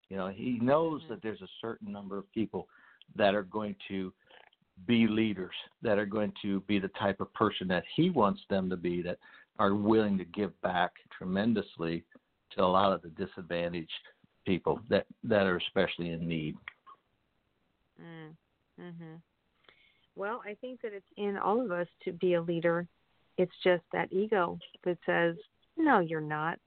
You 0.09 0.17
know, 0.17 0.27
He 0.27 0.59
knows 0.61 1.01
that 1.09 1.21
there's 1.23 1.41
a 1.41 1.47
certain 1.61 1.91
number 1.91 2.17
of 2.17 2.31
people 2.31 2.67
that 3.15 3.33
are 3.33 3.43
going 3.43 3.75
to 3.87 4.13
be 4.87 5.07
leaders, 5.07 5.53
that 5.81 5.97
are 5.97 6.05
going 6.05 6.33
to 6.41 6.61
be 6.61 6.79
the 6.79 6.89
type 6.89 7.21
of 7.21 7.33
person 7.33 7.67
that 7.69 7.83
He 7.95 8.09
wants 8.09 8.41
them 8.49 8.69
to 8.69 8.77
be, 8.77 9.01
that 9.01 9.17
are 9.59 9.75
willing 9.75 10.17
to 10.17 10.25
give 10.25 10.59
back 10.61 10.91
tremendously 11.15 12.03
to 12.55 12.63
a 12.63 12.65
lot 12.65 12.91
of 12.91 13.01
the 13.01 13.09
disadvantaged 13.09 13.89
people 14.45 14.79
that 14.89 15.05
that 15.23 15.45
are 15.45 15.57
especially 15.57 16.09
in 16.09 16.27
need. 16.27 16.55
Mm. 18.01 18.35
Mhm. 18.79 19.21
Well, 20.15 20.41
I 20.45 20.55
think 20.55 20.81
that 20.81 20.93
it's 20.93 21.05
in 21.17 21.37
all 21.37 21.59
of 21.59 21.71
us 21.71 21.87
to 22.03 22.11
be 22.11 22.35
a 22.35 22.41
leader. 22.41 22.87
It's 23.37 23.55
just 23.63 23.83
that 23.91 24.13
ego 24.13 24.59
that 24.83 24.97
says, 25.05 25.35
"No, 25.75 25.99
you're 25.99 26.21
not. 26.21 26.59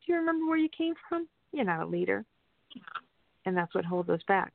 Do 0.00 0.12
you 0.12 0.18
remember 0.18 0.46
where 0.46 0.58
you 0.58 0.68
came 0.70 0.94
from? 1.08 1.28
You're 1.52 1.64
not 1.64 1.82
a 1.82 1.86
leader." 1.86 2.24
And 3.44 3.56
that's 3.56 3.74
what 3.74 3.84
holds 3.84 4.10
us 4.10 4.22
back. 4.24 4.52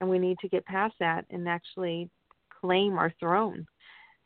And 0.00 0.08
we 0.08 0.18
need 0.18 0.38
to 0.38 0.48
get 0.48 0.64
past 0.66 0.94
that 1.00 1.26
and 1.30 1.48
actually 1.48 2.10
claim 2.48 2.96
our 2.96 3.10
throne 3.10 3.66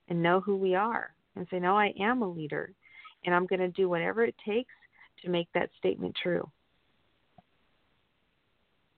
and 0.08 0.22
know 0.22 0.40
who 0.40 0.56
we 0.56 0.74
are 0.74 1.14
and 1.36 1.48
say, 1.48 1.58
"No, 1.58 1.76
I 1.76 1.94
am 1.98 2.22
a 2.22 2.28
leader, 2.28 2.74
and 3.24 3.34
I'm 3.34 3.46
going 3.46 3.60
to 3.60 3.68
do 3.68 3.88
whatever 3.88 4.24
it 4.24 4.36
takes 4.38 4.74
to 5.22 5.30
make 5.30 5.50
that 5.52 5.72
statement 5.78 6.16
true." 6.16 6.50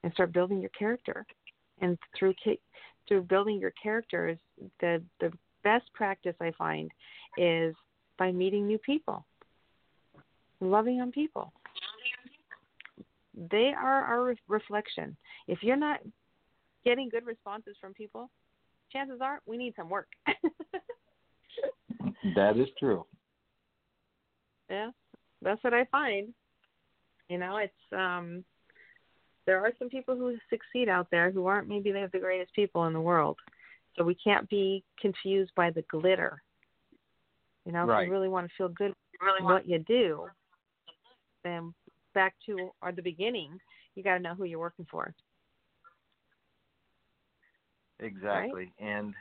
And 0.03 0.13
start 0.13 0.33
building 0.33 0.61
your 0.61 0.71
character 0.71 1.27
and 1.81 1.99
through 2.15 2.35
through 3.11 3.23
building 3.23 3.59
your 3.59 3.73
characters, 3.73 4.39
the 4.81 5.03
the 5.21 5.33
best 5.65 5.93
practice 5.93 6.37
I 6.41 6.53
find 6.57 6.91
is 7.37 7.75
by 8.19 8.31
meeting 8.33 8.67
new 8.67 8.79
people, 8.79 9.27
loving 10.61 11.01
on 11.01 11.11
people. 11.11 11.53
They 13.51 13.73
are 13.77 14.05
our 14.05 14.35
reflection. 14.49 15.17
If 15.49 15.63
you're 15.63 15.77
not 15.77 16.01
getting 16.85 17.09
good 17.09 17.27
responses 17.27 17.77
from 17.81 17.95
people, 17.95 18.31
chances 18.93 19.19
are 19.21 19.41
we 19.45 19.57
need 19.57 19.75
some 19.77 19.91
work. 19.91 20.09
that 22.37 22.57
is 22.57 22.69
true. 22.79 23.05
Yeah, 24.71 24.91
that's 25.43 25.63
what 25.65 25.75
I 25.75 25.85
find. 25.87 26.33
You 27.29 27.39
know, 27.39 27.57
it's 27.57 27.75
um 27.93 28.45
there 29.51 29.67
are 29.67 29.73
some 29.81 29.89
people 29.89 30.15
who 30.15 30.37
succeed 30.49 30.89
out 30.89 31.09
there 31.11 31.33
who 31.33 31.47
aren't 31.47 31.67
maybe 31.67 31.91
they're 31.91 32.07
the 32.13 32.21
greatest 32.21 32.55
people 32.55 32.85
in 32.87 32.93
the 32.93 33.01
world. 33.01 33.37
So 33.97 34.05
we 34.05 34.15
can't 34.15 34.49
be 34.49 34.85
confused 35.01 35.51
by 35.57 35.71
the 35.71 35.83
glitter. 35.91 36.41
You 37.67 37.73
know, 37.73 37.85
right. 37.85 38.03
if 38.03 38.07
you 38.07 38.13
really 38.13 38.29
want 38.29 38.47
to 38.47 38.53
feel 38.57 38.69
good 38.69 38.95
really 39.21 39.43
what 39.43 39.69
you 39.69 39.81
do, 39.81 40.27
then 41.43 41.75
back 42.15 42.35
to 42.47 42.71
or 42.81 42.93
the 42.93 43.03
beginning, 43.03 43.59
you 43.97 44.05
got 44.05 44.19
to 44.19 44.21
know 44.21 44.37
who 44.37 44.45
you're 44.45 44.61
working 44.61 44.87
for. 44.89 45.13
Exactly, 47.99 48.71
right? 48.81 48.89
and 48.89 49.15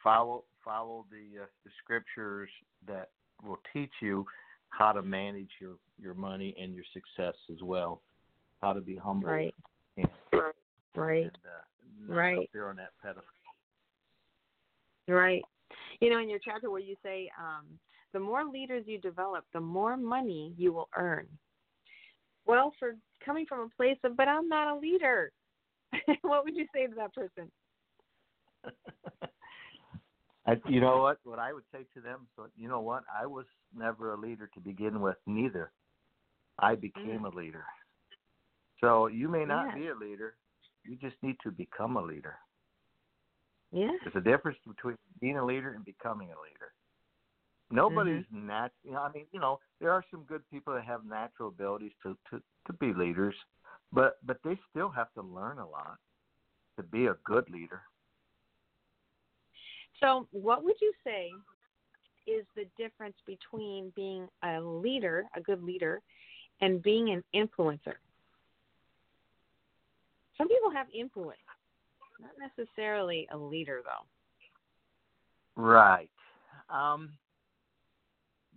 follow 0.00 0.44
follow 0.64 1.06
the 1.10 1.42
uh, 1.42 1.46
the 1.64 1.70
scriptures 1.82 2.50
that 2.86 3.10
will 3.44 3.58
teach 3.72 3.92
you 4.00 4.24
how 4.68 4.92
to 4.92 5.02
manage 5.02 5.50
your 5.60 5.74
your 6.00 6.14
money 6.14 6.54
and 6.56 6.72
your 6.72 6.84
success 6.94 7.34
as 7.50 7.60
well 7.64 8.00
how 8.60 8.72
to 8.72 8.80
be 8.80 8.96
humble. 8.96 9.28
Right. 9.28 9.54
And, 9.96 10.08
right. 10.94 11.24
And, 11.24 11.38
uh, 11.44 12.14
right. 12.14 12.38
Up 12.38 12.44
there 12.52 12.68
on 12.68 12.76
that 12.76 12.90
pedestal. 13.02 13.24
Right. 15.08 15.42
You 16.00 16.10
know, 16.10 16.18
in 16.18 16.28
your 16.28 16.40
chapter 16.44 16.70
where 16.70 16.80
you 16.80 16.96
say, 17.02 17.30
um, 17.38 17.64
the 18.12 18.20
more 18.20 18.44
leaders 18.44 18.84
you 18.86 18.98
develop, 18.98 19.44
the 19.52 19.60
more 19.60 19.96
money 19.96 20.52
you 20.56 20.72
will 20.72 20.88
earn. 20.96 21.26
Well, 22.46 22.72
for 22.78 22.96
coming 23.24 23.46
from 23.46 23.60
a 23.60 23.68
place 23.76 23.98
of, 24.04 24.16
but 24.16 24.28
I'm 24.28 24.48
not 24.48 24.76
a 24.76 24.78
leader, 24.78 25.32
what 26.22 26.44
would 26.44 26.56
you 26.56 26.66
say 26.74 26.86
to 26.86 26.94
that 26.94 27.14
person? 27.14 27.50
I, 30.46 30.56
you 30.68 30.80
know 30.80 31.02
what? 31.02 31.18
What 31.24 31.40
I 31.40 31.52
would 31.52 31.64
say 31.72 31.86
to 31.94 32.00
them, 32.00 32.28
so 32.36 32.46
you 32.56 32.68
know 32.68 32.80
what? 32.80 33.02
I 33.20 33.26
was 33.26 33.46
never 33.76 34.14
a 34.14 34.20
leader 34.20 34.48
to 34.54 34.60
begin 34.60 35.00
with, 35.00 35.16
neither. 35.26 35.72
I 36.58 36.76
became 36.76 37.20
mm. 37.22 37.32
a 37.32 37.36
leader. 37.36 37.64
So 38.80 39.06
you 39.06 39.28
may 39.28 39.44
not 39.44 39.68
yeah. 39.68 39.74
be 39.74 39.88
a 39.88 39.94
leader. 39.94 40.34
You 40.84 40.96
just 40.96 41.16
need 41.22 41.36
to 41.42 41.50
become 41.50 41.96
a 41.96 42.02
leader. 42.02 42.36
Yeah. 43.72 43.90
There's 44.04 44.16
a 44.16 44.20
difference 44.20 44.58
between 44.66 44.96
being 45.20 45.38
a 45.38 45.44
leader 45.44 45.72
and 45.74 45.84
becoming 45.84 46.28
a 46.28 46.40
leader. 46.40 46.72
Nobody's 47.70 48.24
mm-hmm. 48.32 48.46
nat. 48.46 48.68
You 48.84 48.92
know, 48.92 49.00
I 49.00 49.12
mean, 49.12 49.26
you 49.32 49.40
know, 49.40 49.58
there 49.80 49.90
are 49.90 50.04
some 50.10 50.22
good 50.28 50.42
people 50.50 50.74
that 50.74 50.84
have 50.84 51.04
natural 51.04 51.48
abilities 51.48 51.92
to 52.04 52.16
to 52.30 52.40
to 52.66 52.72
be 52.74 52.92
leaders, 52.92 53.34
but 53.92 54.18
but 54.24 54.38
they 54.44 54.58
still 54.70 54.88
have 54.88 55.12
to 55.14 55.22
learn 55.22 55.58
a 55.58 55.68
lot 55.68 55.98
to 56.76 56.82
be 56.84 57.06
a 57.06 57.16
good 57.24 57.50
leader. 57.50 57.82
So, 60.00 60.28
what 60.30 60.62
would 60.62 60.76
you 60.80 60.92
say 61.02 61.30
is 62.26 62.44
the 62.54 62.66
difference 62.76 63.16
between 63.26 63.92
being 63.96 64.28
a 64.44 64.60
leader, 64.60 65.24
a 65.34 65.40
good 65.40 65.62
leader, 65.62 66.00
and 66.60 66.82
being 66.82 67.10
an 67.10 67.24
influencer? 67.34 67.94
Some 70.38 70.48
people 70.48 70.70
have 70.70 70.86
influence, 70.94 71.38
not 72.20 72.32
necessarily 72.38 73.26
a 73.32 73.36
leader, 73.36 73.82
though. 73.84 75.62
Right. 75.62 76.10
Um, 76.68 77.10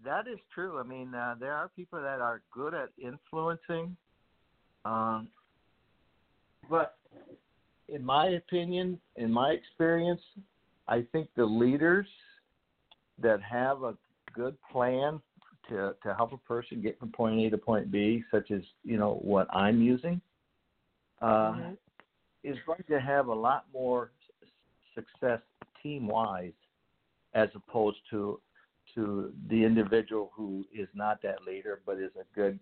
that 0.04 0.28
is 0.28 0.40
true. 0.54 0.80
I 0.80 0.84
mean, 0.84 1.14
uh, 1.14 1.36
there 1.40 1.54
are 1.54 1.70
people 1.76 2.02
that 2.02 2.20
are 2.20 2.42
good 2.54 2.74
at 2.74 2.90
influencing, 2.98 3.96
um, 4.86 5.28
but 6.70 6.98
in 7.88 8.04
my 8.04 8.28
opinion, 8.28 9.00
in 9.16 9.32
my 9.32 9.50
experience, 9.50 10.22
I 10.88 11.06
think 11.12 11.30
the 11.36 11.46
leaders 11.46 12.08
that 13.22 13.42
have 13.42 13.84
a 13.84 13.96
good 14.34 14.56
plan 14.72 15.22
to 15.68 15.96
to 16.04 16.14
help 16.14 16.34
a 16.34 16.38
person 16.38 16.82
get 16.82 17.00
from 17.00 17.12
point 17.12 17.40
A 17.40 17.50
to 17.50 17.58
point 17.58 17.92
B, 17.92 18.24
such 18.32 18.52
as 18.52 18.62
you 18.84 18.98
know 18.98 19.20
what 19.22 19.48
I'm 19.54 19.82
using, 19.82 20.22
uh, 21.22 21.26
mm-hmm. 21.26 21.74
is 22.44 22.58
going 22.66 22.84
to 22.90 23.00
have 23.00 23.28
a 23.28 23.34
lot 23.34 23.66
more 23.74 24.12
success 24.96 25.42
team 25.82 26.08
wise 26.08 26.54
as 27.34 27.50
opposed 27.56 27.98
to 28.10 28.40
to 28.96 29.32
the 29.50 29.64
individual 29.64 30.32
who 30.36 30.66
is 30.74 30.88
not 30.96 31.22
that 31.22 31.44
leader 31.46 31.80
but 31.86 31.98
is 31.98 32.12
a 32.20 32.36
good 32.36 32.60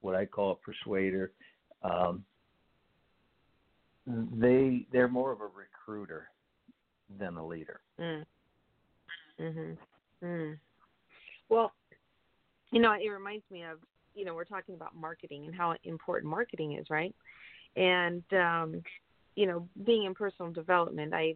what 0.00 0.14
I 0.14 0.26
call 0.26 0.52
a 0.52 0.54
persuader. 0.54 1.32
Um, 1.82 2.24
they 4.06 4.86
they're 4.92 5.08
more 5.08 5.32
of 5.32 5.40
a 5.40 5.46
recruiter 5.46 6.28
than 7.18 7.36
a 7.36 7.46
leader. 7.46 7.80
Mm. 7.98 8.24
Mhm. 9.38 9.78
Mm. 10.22 10.58
Well, 11.48 11.72
you 12.70 12.80
know, 12.80 12.92
it 12.92 13.08
reminds 13.08 13.44
me 13.50 13.64
of 13.64 13.78
you 14.14 14.24
know 14.24 14.34
we're 14.34 14.44
talking 14.44 14.74
about 14.74 14.94
marketing 14.94 15.46
and 15.46 15.54
how 15.54 15.74
important 15.84 16.30
marketing 16.30 16.72
is, 16.72 16.88
right? 16.90 17.14
And 17.76 18.22
um, 18.32 18.82
you 19.36 19.46
know, 19.46 19.68
being 19.86 20.04
in 20.04 20.14
personal 20.14 20.52
development, 20.52 21.14
I 21.14 21.34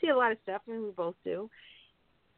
see 0.00 0.08
a 0.08 0.16
lot 0.16 0.32
of 0.32 0.38
stuff, 0.42 0.62
and 0.66 0.82
we 0.82 0.90
both 0.90 1.16
do. 1.24 1.50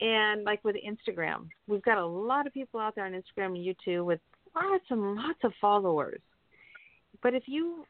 And 0.01 0.45
like 0.45 0.63
with 0.65 0.77
Instagram, 0.77 1.49
we've 1.67 1.83
got 1.83 1.99
a 1.99 2.07
lot 2.07 2.47
of 2.47 2.53
people 2.53 2.81
out 2.81 2.95
there 2.95 3.07
on 3.07 3.13
Instagram 3.13 3.57
and 3.57 3.59
YouTube 3.59 4.05
with 4.05 4.21
lots 4.55 4.85
and 4.91 5.15
lots 5.15 5.39
of 5.43 5.53
followers. 5.61 6.21
But 7.23 7.35
if 7.35 7.45
you 7.47 7.87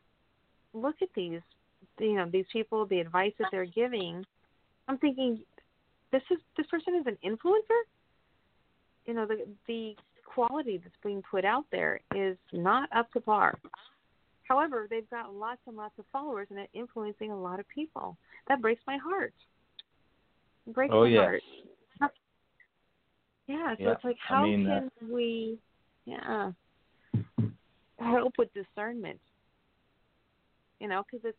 look 0.73 0.97
at 1.03 1.09
these, 1.17 1.41
you 1.99 2.15
know, 2.15 2.29
these 2.31 2.45
people, 2.53 2.87
the 2.87 3.01
advice 3.01 3.33
that 3.39 3.49
they're 3.51 3.67
giving, 3.67 4.25
I'm 4.89 4.99
thinking, 4.99 5.41
this 6.13 6.23
is 6.31 6.39
this 6.57 6.67
person 6.67 6.95
is 6.95 7.07
an 7.07 7.19
influencer. 7.25 7.83
You 9.07 9.15
know, 9.15 9.27
the 9.27 9.47
the 9.67 9.97
quality 10.25 10.79
that's 10.79 10.95
being 11.03 11.23
put 11.29 11.45
out 11.45 11.65
there 11.73 12.01
is 12.15 12.37
not 12.53 12.89
up 12.95 13.11
to 13.13 13.21
par. 13.21 13.59
However, 14.49 14.87
they've 14.89 15.09
got 15.11 15.35
lots 15.35 15.61
and 15.67 15.77
lots 15.77 15.99
of 15.99 16.05
followers 16.13 16.47
and 16.51 16.59
they're 16.59 16.69
influencing 16.73 17.33
a 17.33 17.41
lot 17.41 17.59
of 17.59 17.69
people. 17.69 18.17
That 18.49 18.63
breaks 18.63 18.83
my 18.87 18.97
heart. 18.97 19.35
It 20.67 20.75
breaks 20.75 20.93
oh, 20.95 21.05
my 21.05 21.09
yes. 21.09 21.21
heart. 21.21 21.43
Yeah, 23.49 23.75
so 23.77 23.83
yeah. 23.83 23.93
it's 23.93 24.05
like 24.05 24.17
how 24.27 24.43
I 24.43 24.49
mean, 24.49 24.65
can 24.65 24.91
uh, 25.03 25.15
we 25.15 25.59
yeah 26.05 26.51
help 27.99 28.33
with 28.39 28.49
discernment? 28.55 29.21
You 30.81 30.89
know, 30.89 31.05
because 31.05 31.25
it's 31.25 31.39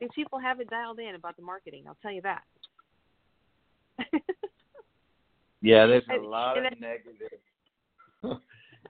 these 0.00 0.10
people 0.14 0.38
have 0.38 0.60
it 0.60 0.70
dialed 0.70 0.98
in 0.98 1.14
about 1.14 1.36
the 1.36 1.42
marketing. 1.42 1.84
I'll 1.88 1.96
tell 2.00 2.12
you 2.12 2.22
that. 2.22 2.42
yeah, 5.62 5.86
there's 5.86 6.04
a 6.10 6.22
lot 6.22 6.58
of 6.58 6.64
negative. 6.80 7.40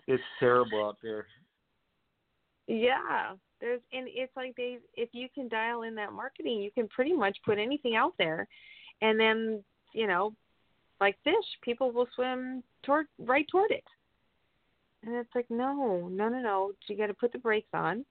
it's 0.06 0.22
terrible 0.38 0.84
out 0.84 0.98
there. 1.02 1.26
Yeah, 2.66 3.34
there's 3.60 3.80
and 3.92 4.08
it's 4.08 4.34
like 4.36 4.54
they 4.56 4.78
if 4.94 5.08
you 5.12 5.28
can 5.34 5.48
dial 5.48 5.82
in 5.82 5.94
that 5.96 6.12
marketing, 6.12 6.60
you 6.60 6.70
can 6.70 6.88
pretty 6.88 7.12
much 7.12 7.36
put 7.44 7.58
anything 7.58 7.94
out 7.94 8.14
there, 8.18 8.46
and 9.02 9.18
then 9.18 9.62
you 9.92 10.06
know, 10.06 10.32
like 11.00 11.16
fish, 11.24 11.34
people 11.62 11.92
will 11.92 12.08
swim 12.14 12.62
toward 12.82 13.06
right 13.18 13.46
toward 13.50 13.70
it. 13.70 13.84
And 15.04 15.14
it's 15.14 15.34
like 15.34 15.46
no, 15.48 16.08
no, 16.08 16.28
no, 16.28 16.40
no. 16.40 16.72
You 16.88 16.96
got 16.96 17.06
to 17.06 17.14
put 17.14 17.32
the 17.32 17.38
brakes 17.38 17.68
on, 17.72 18.04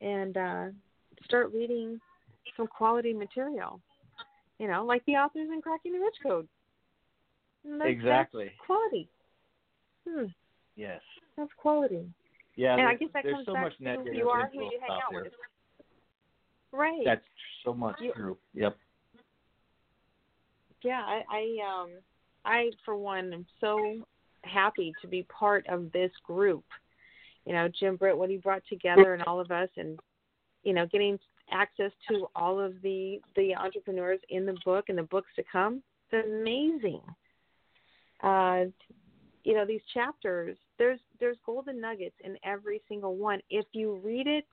and 0.00 0.36
uh 0.36 0.64
start 1.24 1.52
reading 1.52 2.00
some 2.56 2.66
quality 2.66 3.12
material. 3.12 3.80
You 4.58 4.68
know, 4.68 4.84
like 4.84 5.04
the 5.06 5.12
authors 5.16 5.48
in 5.52 5.60
Cracking 5.60 5.92
the 5.92 5.98
Rich 5.98 6.16
Code. 6.22 6.48
That's- 7.64 7.90
exactly. 7.90 8.46
That's 8.46 8.66
quality. 8.66 9.08
Hmm, 10.08 10.24
Yes. 10.76 11.00
that's 11.36 11.52
quality. 11.56 12.06
Yeah. 12.56 12.72
and 12.74 12.82
I 12.82 12.84
there's- 12.84 12.98
guess 13.00 13.08
that 13.14 13.22
there's 13.24 13.34
comes 13.36 13.46
so 13.46 13.54
much 13.54 13.72
negative 13.80 14.12
who 14.12 14.18
you 14.18 14.28
are, 14.28 14.48
who 14.52 14.64
you 14.64 14.78
hang 14.80 14.90
out 14.90 15.02
out 15.04 15.12
there. 15.12 15.22
with. 15.24 15.32
Right. 16.72 17.02
That's 17.04 17.24
so 17.64 17.72
much 17.74 18.00
You- 18.00 18.12
true. 18.14 18.38
Yep. 18.54 18.76
yeah, 20.82 21.00
I, 21.04 21.22
I 21.30 21.82
um 21.82 21.90
I 22.44 22.70
for 22.84 22.96
one 22.96 23.32
am 23.32 23.46
so 23.60 24.04
happy 24.44 24.92
to 25.00 25.06
be 25.06 25.22
part 25.24 25.66
of 25.68 25.90
this 25.92 26.10
group. 26.24 26.64
You 27.46 27.52
know, 27.52 27.68
Jim 27.68 27.96
Britt, 27.96 28.16
what 28.16 28.30
he 28.30 28.36
brought 28.36 28.62
together 28.68 29.14
and 29.14 29.22
all 29.24 29.40
of 29.40 29.50
us 29.50 29.68
and 29.76 29.98
you 30.64 30.72
know, 30.72 30.86
getting 30.86 31.18
access 31.50 31.90
to 32.08 32.26
all 32.34 32.58
of 32.60 32.80
the 32.82 33.20
the 33.36 33.54
entrepreneurs 33.54 34.20
in 34.30 34.46
the 34.46 34.56
book 34.64 34.86
and 34.88 34.98
the 34.98 35.02
books 35.04 35.30
to 35.36 35.42
come. 35.50 35.82
It's 36.10 36.26
amazing. 36.26 37.02
Uh 38.22 38.66
you 39.44 39.54
know, 39.54 39.66
these 39.66 39.80
chapters, 39.92 40.56
there's 40.78 41.00
there's 41.20 41.36
golden 41.44 41.80
nuggets 41.80 42.14
in 42.24 42.36
every 42.44 42.80
single 42.88 43.16
one. 43.16 43.40
If 43.50 43.66
you 43.72 44.00
read 44.04 44.26
it 44.26 44.46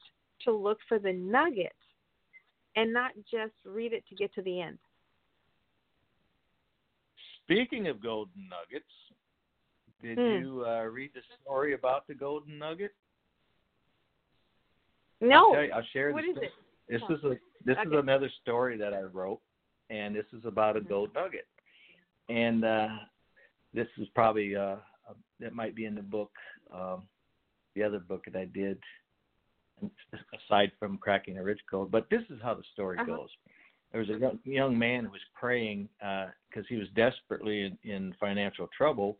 to 0.46 0.52
look 0.52 0.80
for 0.88 1.00
the 1.00 1.14
nuggets 1.14 1.74
and 2.76 2.94
not 2.94 3.12
just 3.30 3.54
read 3.66 3.94
it 3.94 4.04
to 4.10 4.16
get 4.16 4.34
to 4.36 4.42
the 4.42 4.62
end. 4.62 4.78
Speaking 7.44 7.88
of 7.88 8.02
golden 8.02 8.48
nuggets, 8.50 8.92
did 10.02 10.18
Hmm. 10.18 10.44
you 10.44 10.66
uh, 10.66 10.84
read 10.84 11.12
the 11.14 11.22
story 11.42 11.74
about 11.74 12.08
the 12.08 12.14
golden 12.14 12.58
nugget? 12.58 12.92
No. 15.20 15.54
I'll, 15.54 15.64
you, 15.66 15.72
I'll 15.74 15.84
share 15.92 16.14
What 16.14 16.24
this. 16.24 16.38
is 16.38 16.44
it? 16.44 16.52
This 16.88 17.02
is 17.10 17.24
a 17.24 17.38
this 17.66 17.78
is 17.86 17.92
another 17.92 18.30
story 18.42 18.78
that 18.78 18.94
I 18.94 19.02
wrote, 19.02 19.42
and 19.90 20.16
this 20.16 20.26
is 20.34 20.44
about 20.46 20.76
a 20.78 20.82
gold 20.82 21.14
nugget, 21.14 21.46
and 22.30 22.64
uh, 22.64 22.88
this 23.74 23.88
is 23.98 24.08
probably 24.16 24.56
uh, 24.56 24.78
it 25.40 25.54
might 25.54 25.76
be 25.76 25.86
in 25.86 25.96
the 25.96 26.02
book, 26.02 26.32
um, 26.74 27.04
the 27.76 27.84
other 27.84 28.00
book 28.00 28.26
that 28.26 28.36
I 28.40 28.46
did, 28.46 28.80
aside 30.34 30.72
from 30.80 30.98
cracking 30.98 31.38
a 31.38 31.44
rich 31.44 31.62
code. 31.70 31.92
But 31.92 32.10
this 32.10 32.24
is 32.30 32.40
how 32.42 32.54
the 32.56 32.64
story 32.74 32.98
Uh-huh. 32.98 33.06
goes. 33.18 33.30
There 33.92 34.02
was 34.02 34.10
a 34.10 34.38
young, 34.44 34.78
man 34.78 35.06
who 35.06 35.12
was 35.12 35.22
praying 35.34 35.90
because 36.00 36.68
he 36.68 36.76
was 36.76 36.88
desperately 36.96 37.64
in, 37.84 37.90
in 37.90 38.14
financial 38.20 38.68
trouble, 38.78 39.18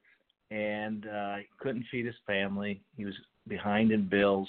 and 0.52 1.08
uh, 1.08 1.38
he 1.38 1.46
couldn't 1.60 1.86
feed 1.90 2.06
his 2.06 2.16
family. 2.28 2.82
He 2.96 3.04
was 3.04 3.16
behind 3.48 3.92
in 3.92 4.08
bills, 4.08 4.48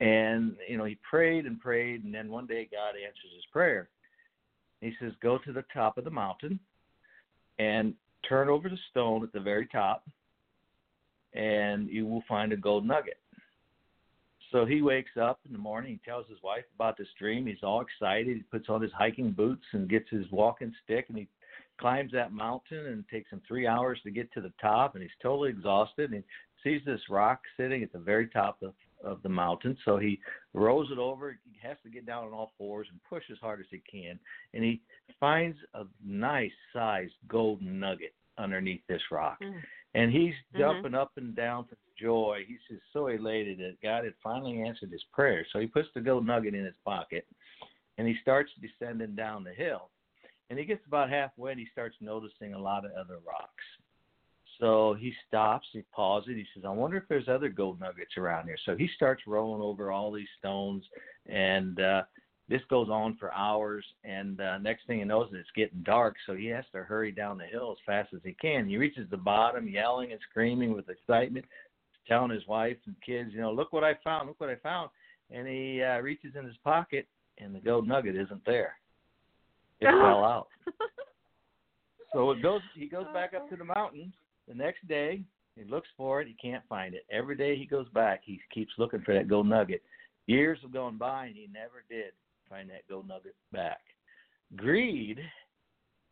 and 0.00 0.56
you 0.68 0.76
know 0.76 0.84
he 0.84 0.98
prayed 1.08 1.46
and 1.46 1.58
prayed, 1.58 2.04
and 2.04 2.12
then 2.12 2.28
one 2.28 2.46
day 2.46 2.68
God 2.70 2.90
answers 2.96 3.32
his 3.34 3.46
prayer. 3.50 3.88
He 4.82 4.92
says, 5.00 5.12
"Go 5.22 5.38
to 5.38 5.52
the 5.54 5.64
top 5.72 5.96
of 5.96 6.04
the 6.04 6.10
mountain, 6.10 6.60
and 7.58 7.94
turn 8.28 8.48
over 8.48 8.68
the 8.68 8.78
stone 8.90 9.22
at 9.22 9.32
the 9.32 9.40
very 9.40 9.66
top, 9.66 10.06
and 11.34 11.88
you 11.88 12.06
will 12.06 12.22
find 12.28 12.52
a 12.52 12.56
gold 12.56 12.86
nugget." 12.86 13.18
So 14.50 14.64
he 14.64 14.82
wakes 14.82 15.16
up 15.16 15.38
in 15.46 15.52
the 15.52 15.58
morning. 15.58 15.92
He 15.92 16.10
tells 16.10 16.26
his 16.28 16.42
wife 16.42 16.64
about 16.74 16.96
this 16.96 17.12
dream. 17.16 17.46
He's 17.46 17.62
all 17.62 17.80
excited. 17.80 18.36
He 18.36 18.42
puts 18.42 18.68
on 18.68 18.82
his 18.82 18.92
hiking 18.92 19.30
boots 19.30 19.64
and 19.72 19.88
gets 19.88 20.10
his 20.10 20.28
walking 20.32 20.74
stick, 20.82 21.08
and 21.08 21.18
he 21.18 21.28
climbs 21.78 22.10
that 22.12 22.32
mountain. 22.32 22.86
And 22.86 23.04
it 23.04 23.08
takes 23.08 23.30
him 23.30 23.40
three 23.46 23.68
hours 23.68 24.00
to 24.02 24.10
get 24.10 24.32
to 24.32 24.40
the 24.40 24.52
top. 24.60 24.94
And 24.94 25.02
he's 25.02 25.12
totally 25.22 25.50
exhausted. 25.50 26.10
And 26.12 26.24
he 26.24 26.70
sees 26.70 26.84
this 26.84 27.08
rock 27.08 27.42
sitting 27.56 27.84
at 27.84 27.92
the 27.92 28.00
very 28.00 28.26
top 28.26 28.60
of, 28.62 28.74
of 29.04 29.22
the 29.22 29.28
mountain. 29.28 29.76
So 29.84 29.98
he 29.98 30.20
rolls 30.54 30.90
it 30.90 30.98
over. 30.98 31.38
He 31.44 31.58
has 31.66 31.76
to 31.82 31.90
get 31.90 32.06
down 32.06 32.26
on 32.26 32.32
all 32.32 32.52
fours 32.58 32.88
and 32.90 33.00
push 33.08 33.24
as 33.30 33.38
hard 33.38 33.60
as 33.60 33.66
he 33.70 33.82
can. 33.90 34.18
And 34.54 34.64
he 34.64 34.80
finds 35.18 35.56
a 35.74 35.84
nice 36.04 36.52
sized 36.72 37.14
golden 37.28 37.78
nugget 37.78 38.14
underneath 38.38 38.82
this 38.88 39.02
rock. 39.10 39.38
Mm. 39.42 39.62
And 39.94 40.12
he's 40.12 40.34
Mhm. 40.52 40.58
jumping 40.58 40.94
up 40.94 41.16
and 41.16 41.34
down 41.34 41.64
for 41.64 41.76
joy. 41.98 42.44
He's 42.46 42.62
just 42.68 42.82
so 42.92 43.08
elated 43.08 43.58
that 43.58 43.80
God 43.82 44.04
had 44.04 44.14
finally 44.22 44.62
answered 44.62 44.90
his 44.90 45.04
prayer. 45.12 45.44
So 45.52 45.58
he 45.58 45.66
puts 45.66 45.92
the 45.92 46.00
gold 46.00 46.26
nugget 46.26 46.54
in 46.54 46.64
his 46.64 46.76
pocket 46.84 47.26
and 47.98 48.06
he 48.08 48.14
starts 48.16 48.52
descending 48.54 49.14
down 49.14 49.44
the 49.44 49.52
hill. 49.52 49.90
And 50.48 50.58
he 50.58 50.64
gets 50.64 50.84
about 50.86 51.10
halfway 51.10 51.52
and 51.52 51.60
he 51.60 51.66
starts 51.66 51.96
noticing 52.00 52.54
a 52.54 52.58
lot 52.58 52.84
of 52.84 52.92
other 52.92 53.18
rocks. 53.18 53.64
So 54.60 54.94
he 54.98 55.14
stops, 55.26 55.66
he 55.72 55.82
pauses, 55.90 56.34
he 56.34 56.44
says, 56.54 56.64
I 56.66 56.70
wonder 56.70 56.98
if 56.98 57.04
there's 57.08 57.28
other 57.28 57.48
gold 57.48 57.80
nuggets 57.80 58.18
around 58.18 58.44
here. 58.44 58.58
So 58.66 58.76
he 58.76 58.88
starts 58.94 59.22
rolling 59.26 59.62
over 59.62 59.90
all 59.90 60.12
these 60.12 60.28
stones 60.38 60.84
and 61.26 61.80
uh 61.80 62.02
this 62.48 62.60
goes 62.68 62.88
on 62.88 63.16
for 63.16 63.32
hours 63.32 63.84
and 64.02 64.40
uh, 64.40 64.58
next 64.58 64.84
thing 64.88 64.98
he 64.98 65.04
knows 65.04 65.28
it's 65.32 65.48
getting 65.54 65.84
dark 65.84 66.16
so 66.26 66.34
he 66.34 66.46
has 66.46 66.64
to 66.72 66.82
hurry 66.82 67.12
down 67.12 67.38
the 67.38 67.44
hill 67.44 67.70
as 67.70 67.78
fast 67.86 68.12
as 68.12 68.20
he 68.24 68.32
can. 68.40 68.68
He 68.68 68.76
reaches 68.76 69.08
the 69.08 69.16
bottom 69.16 69.68
yelling 69.68 70.10
and 70.10 70.20
screaming 70.28 70.74
with 70.74 70.88
excitement 70.88 71.44
telling 72.08 72.30
his 72.30 72.46
wife 72.48 72.76
and 72.86 72.96
kids 73.06 73.30
you 73.32 73.40
know 73.40 73.52
look 73.52 73.72
what 73.72 73.84
i 73.84 73.94
found 74.02 74.26
look 74.28 74.40
what 74.40 74.50
i 74.50 74.56
found. 74.56 74.90
And 75.30 75.46
he 75.46 75.80
uh, 75.80 76.00
reaches 76.00 76.34
in 76.36 76.44
his 76.44 76.56
pocket 76.64 77.06
and 77.38 77.54
the 77.54 77.60
gold 77.60 77.86
nugget 77.86 78.16
isn't 78.16 78.44
there. 78.44 78.74
It 79.80 79.86
fell 79.86 80.24
out. 80.24 80.48
So 82.12 82.32
it 82.32 82.42
goes 82.42 82.60
he 82.74 82.86
goes 82.86 83.06
back 83.14 83.34
up 83.34 83.48
to 83.50 83.56
the 83.56 83.64
mountain 83.64 84.12
the 84.50 84.54
next 84.54 84.86
day 84.88 85.22
he 85.56 85.64
looks 85.64 85.88
for 85.96 86.20
it 86.20 86.28
he 86.28 86.34
can't 86.34 86.64
find 86.68 86.94
it 86.94 87.06
every 87.10 87.36
day 87.36 87.56
he 87.56 87.64
goes 87.64 87.88
back 87.90 88.20
he 88.24 88.38
keeps 88.52 88.72
looking 88.76 89.00
for 89.00 89.14
that 89.14 89.28
gold 89.28 89.46
nugget 89.46 89.82
years 90.26 90.58
have 90.62 90.72
gone 90.72 90.96
by 90.98 91.26
and 91.26 91.36
he 91.36 91.48
never 91.52 91.84
did 91.88 92.12
find 92.50 92.68
that 92.68 92.86
gold 92.88 93.08
nugget 93.08 93.36
back. 93.52 93.80
Greed 94.56 95.20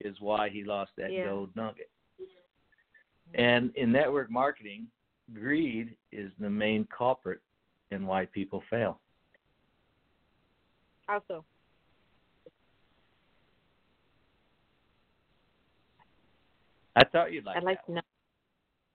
is 0.00 0.18
why 0.20 0.48
he 0.48 0.62
lost 0.64 0.94
that 0.96 1.10
Yeah. 1.10 1.24
gold 1.24 1.54
nugget. 1.56 1.90
And 3.34 3.74
in 3.76 3.92
network 3.92 4.30
marketing, 4.30 4.90
greed 5.32 5.96
is 6.12 6.34
the 6.36 6.48
main 6.48 6.86
culprit 6.86 7.42
in 7.90 8.06
why 8.06 8.26
people 8.26 8.60
fail. 8.62 9.00
How 11.06 11.22
so? 11.26 11.44
I 16.96 17.04
thought 17.04 17.32
you'd 17.32 17.44
like 17.44 17.56
I'd 17.56 17.64
like 17.64 17.78
that 17.80 17.86
to 17.86 17.92
know. 17.92 18.02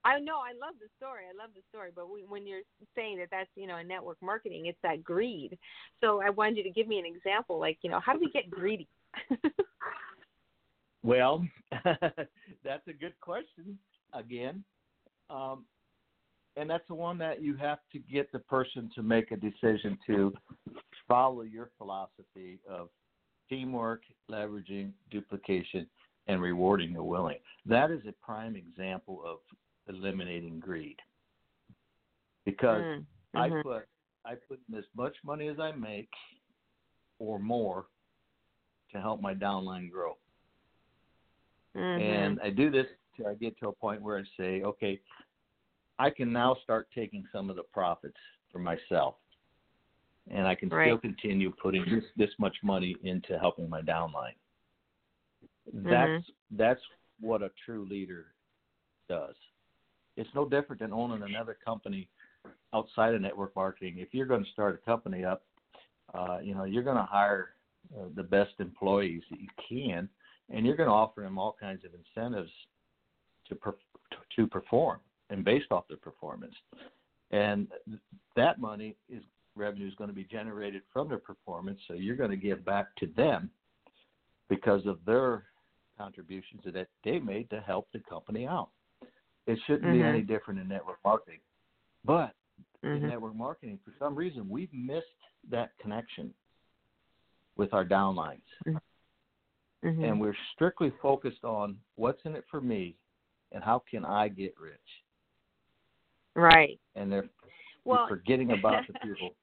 I 0.04 0.20
know 0.20 0.36
I 0.36 0.52
love 0.52 0.74
the 0.80 0.88
story. 0.96 1.24
I 1.24 1.36
love 1.36 1.50
the 1.54 1.62
story, 1.70 1.90
but 1.94 2.10
we, 2.10 2.24
when 2.28 2.46
you're 2.46 2.60
saying 2.94 3.18
that 3.18 3.28
that's 3.30 3.50
you 3.56 3.66
know 3.66 3.78
in 3.78 3.88
network 3.88 4.18
marketing, 4.22 4.66
it's 4.66 4.78
that 4.82 5.02
greed. 5.02 5.58
So 6.00 6.20
I 6.22 6.30
wanted 6.30 6.58
you 6.58 6.62
to 6.64 6.70
give 6.70 6.86
me 6.86 6.98
an 6.98 7.06
example, 7.06 7.58
like 7.58 7.78
you 7.82 7.90
know, 7.90 8.00
how 8.00 8.12
do 8.12 8.20
we 8.20 8.30
get 8.30 8.50
greedy? 8.50 8.88
Well, 11.04 11.46
that's 11.84 12.88
a 12.88 12.92
good 12.92 13.12
question 13.20 13.78
again. 14.14 14.64
Um, 15.28 15.66
and 16.56 16.70
that's 16.70 16.88
the 16.88 16.94
one 16.94 17.18
that 17.18 17.42
you 17.42 17.56
have 17.56 17.80
to 17.92 17.98
get 17.98 18.32
the 18.32 18.38
person 18.38 18.90
to 18.94 19.02
make 19.02 19.30
a 19.30 19.36
decision 19.36 19.98
to 20.06 20.32
follow 21.06 21.42
your 21.42 21.70
philosophy 21.76 22.58
of 22.68 22.88
teamwork, 23.50 24.02
leveraging, 24.30 24.92
duplication, 25.10 25.86
and 26.26 26.40
rewarding 26.40 26.94
the 26.94 27.02
willing. 27.02 27.36
That 27.66 27.90
is 27.90 28.00
a 28.08 28.12
prime 28.24 28.56
example 28.56 29.20
of 29.26 29.38
eliminating 29.88 30.60
greed. 30.60 30.98
Because 32.44 32.82
Mm, 32.82 33.06
I 33.34 33.48
mhm. 33.48 33.62
put 33.62 33.88
I 34.26 34.34
put 34.36 34.60
in 34.68 34.78
as 34.78 34.84
much 34.96 35.14
money 35.22 35.48
as 35.48 35.58
I 35.60 35.72
make 35.72 36.10
or 37.18 37.38
more 37.38 37.86
to 38.90 39.00
help 39.00 39.20
my 39.20 39.34
downline 39.34 39.90
grow. 39.90 40.16
Mhm. 41.74 42.00
And 42.00 42.40
I 42.40 42.50
do 42.50 42.70
this 42.70 42.86
till 43.16 43.26
I 43.26 43.34
get 43.34 43.58
to 43.58 43.68
a 43.68 43.72
point 43.72 44.00
where 44.00 44.18
I 44.18 44.24
say, 44.36 44.62
okay, 44.62 45.00
I 45.98 46.10
can 46.10 46.32
now 46.32 46.54
start 46.62 46.88
taking 46.94 47.26
some 47.32 47.50
of 47.50 47.56
the 47.56 47.64
profits 47.64 48.18
for 48.50 48.58
myself. 48.58 49.16
And 50.30 50.46
I 50.46 50.54
can 50.54 50.70
still 50.70 50.98
continue 50.98 51.50
putting 51.50 51.84
this, 51.84 52.04
this 52.16 52.30
much 52.38 52.56
money 52.62 52.96
into 53.02 53.38
helping 53.38 53.68
my 53.68 53.82
downline. 53.82 54.36
Mm-hmm. 55.74 55.90
That's 55.90 56.24
that's 56.52 56.80
what 57.20 57.42
a 57.42 57.50
true 57.64 57.84
leader 57.86 58.34
does. 59.08 59.36
It's 60.16 60.30
no 60.34 60.48
different 60.48 60.80
than 60.80 60.92
owning 60.92 61.22
another 61.22 61.56
company 61.64 62.08
outside 62.72 63.14
of 63.14 63.20
network 63.20 63.54
marketing. 63.56 63.96
If 63.98 64.08
you're 64.12 64.26
going 64.26 64.44
to 64.44 64.50
start 64.50 64.80
a 64.80 64.84
company 64.84 65.24
up, 65.24 65.42
uh, 66.12 66.38
you 66.42 66.54
know, 66.54 66.64
you're 66.64 66.82
going 66.82 66.96
to 66.96 67.02
hire 67.02 67.50
uh, 67.96 68.04
the 68.14 68.22
best 68.22 68.52
employees 68.58 69.22
that 69.30 69.40
you 69.40 69.48
can, 69.68 70.08
and 70.50 70.64
you're 70.64 70.76
going 70.76 70.88
to 70.88 70.94
offer 70.94 71.22
them 71.22 71.38
all 71.38 71.56
kinds 71.58 71.84
of 71.84 71.90
incentives 71.94 72.50
to 73.48 73.54
per- 73.54 73.76
to 74.36 74.46
perform 74.46 75.00
and 75.30 75.44
based 75.44 75.70
off 75.70 75.88
their 75.88 75.96
performance. 75.96 76.54
And 77.30 77.68
that 78.36 78.60
money 78.60 78.96
is 79.08 79.22
revenue 79.56 79.88
is 79.88 79.94
going 79.94 80.08
to 80.08 80.14
be 80.14 80.24
generated 80.24 80.82
from 80.92 81.08
their 81.08 81.18
performance. 81.18 81.78
So 81.86 81.94
you're 81.94 82.16
going 82.16 82.30
to 82.30 82.36
give 82.36 82.64
back 82.64 82.94
to 82.96 83.06
them 83.16 83.50
because 84.48 84.84
of 84.86 84.98
their 85.06 85.44
contributions 85.96 86.62
that 86.64 86.88
they 87.04 87.18
made 87.18 87.50
to 87.50 87.60
help 87.60 87.88
the 87.92 88.00
company 88.00 88.46
out. 88.46 88.70
It 89.46 89.58
shouldn't 89.66 89.92
be 89.92 89.98
Mhm. 89.98 90.04
any 90.04 90.22
different 90.22 90.60
in 90.60 90.68
network 90.68 91.02
marketing. 91.04 91.40
But 92.04 92.34
in 92.82 93.00
Mhm. 93.00 93.08
network 93.08 93.34
marketing, 93.34 93.78
for 93.78 93.92
some 93.98 94.14
reason, 94.14 94.48
we've 94.48 94.72
missed 94.72 95.06
that 95.44 95.76
connection 95.78 96.34
with 97.56 97.72
our 97.74 97.84
downlines. 97.84 98.42
Mhm. 98.64 98.80
And 99.82 100.20
we're 100.20 100.36
strictly 100.52 100.90
focused 101.02 101.44
on 101.44 101.78
what's 101.96 102.24
in 102.24 102.34
it 102.36 102.46
for 102.46 102.60
me 102.60 102.96
and 103.52 103.62
how 103.62 103.78
can 103.80 104.04
I 104.04 104.28
get 104.28 104.58
rich. 104.58 105.04
right. 106.36 106.80
And 106.96 107.12
they're, 107.12 107.28
Well, 107.84 108.06
they're 108.06 108.16
forgetting 108.16 108.50
about 108.52 108.86
the 108.86 108.94
people. 109.00 109.36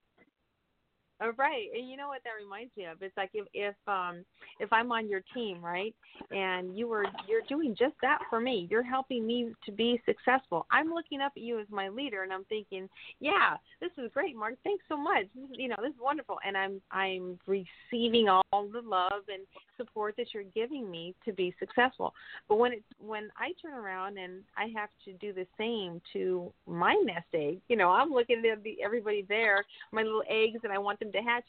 Oh, 1.24 1.32
right. 1.38 1.67
And 1.78 1.88
you 1.88 1.97
know 1.97 2.07
what 2.07 2.22
that 2.24 2.32
reminds 2.43 2.76
me 2.76 2.86
of? 2.86 3.01
It's 3.01 3.15
like 3.15 3.30
if 3.34 3.45
if 3.53 3.76
um 3.88 4.26
if 4.59 4.74
I'm 4.74 4.91
on 4.91 5.07
your 5.07 5.22
team, 5.36 5.63
right? 5.63 5.93
And 6.32 6.76
you 6.76 6.88
were 6.88 7.05
you're 7.28 7.43
doing 7.47 7.76
just 7.78 7.93
that 8.01 8.19
for 8.30 8.39
me. 8.39 8.67
You're 8.72 8.84
helping 8.84 9.28
me 9.28 9.53
to 9.65 9.72
be 9.72 10.01
successful. 10.05 10.65
I'm 10.72 10.91
looking 10.91 11.22
up 11.22 11.34
at 11.38 11.43
you 11.43 11.59
as 11.59 11.67
my 11.69 11.89
leader 11.89 12.24
and 12.24 12.34
I'm 12.34 12.45
thinking, 12.45 12.89
"Yeah, 13.19 13.57
this 13.80 13.91
is 13.97 14.09
great, 14.13 14.36
Mark. 14.36 14.55
Thanks 14.63 14.84
so 14.89 14.97
much. 14.97 15.26
This 15.36 15.45
is, 15.51 15.57
you 15.59 15.67
know, 15.67 15.76
this 15.82 15.93
is 15.93 15.99
wonderful." 16.01 16.39
And 16.45 16.57
I'm 16.57 16.82
I'm 16.91 17.39
receiving 17.45 18.28
all 18.28 18.43
the 18.51 18.82
love 18.84 19.24
and 19.32 19.45
support 19.78 20.15
that 20.17 20.34
you're 20.34 20.43
giving 20.55 20.89
me 20.89 21.13
to 21.26 21.34
be 21.34 21.53
successful. 21.59 22.13
But 22.49 22.55
when 22.55 22.74
it's 22.74 22.84
when 22.99 23.30
I 23.38 23.51
turn 23.61 23.74
around 23.74 24.17
and 24.17 24.41
I 24.57 24.72
have 24.76 24.89
to 25.05 25.13
do 25.13 25.34
the 25.34 25.45
same 25.57 26.01
to 26.13 26.51
my 26.65 26.93
nest 27.05 27.28
egg, 27.34 27.59
you 27.67 27.76
know, 27.76 27.91
I'm 27.91 28.09
looking 28.09 28.43
at 28.51 28.63
the, 28.63 28.78
everybody 28.84 29.24
there, 29.30 29.63
my 29.91 30.01
little 30.01 30.24
eggs, 30.28 30.59
and 30.63 30.74
I 30.74 30.80
want 30.80 30.99
them 30.99 31.11
to 31.12 31.20
hatch. 31.22 31.45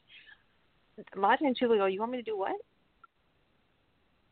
A 1.16 1.18
lot 1.18 1.34
of 1.34 1.40
times 1.40 1.58
people 1.58 1.76
go, 1.76 1.86
"You 1.86 2.00
want 2.00 2.12
me 2.12 2.18
to 2.18 2.22
do 2.22 2.36
what? 2.38 2.56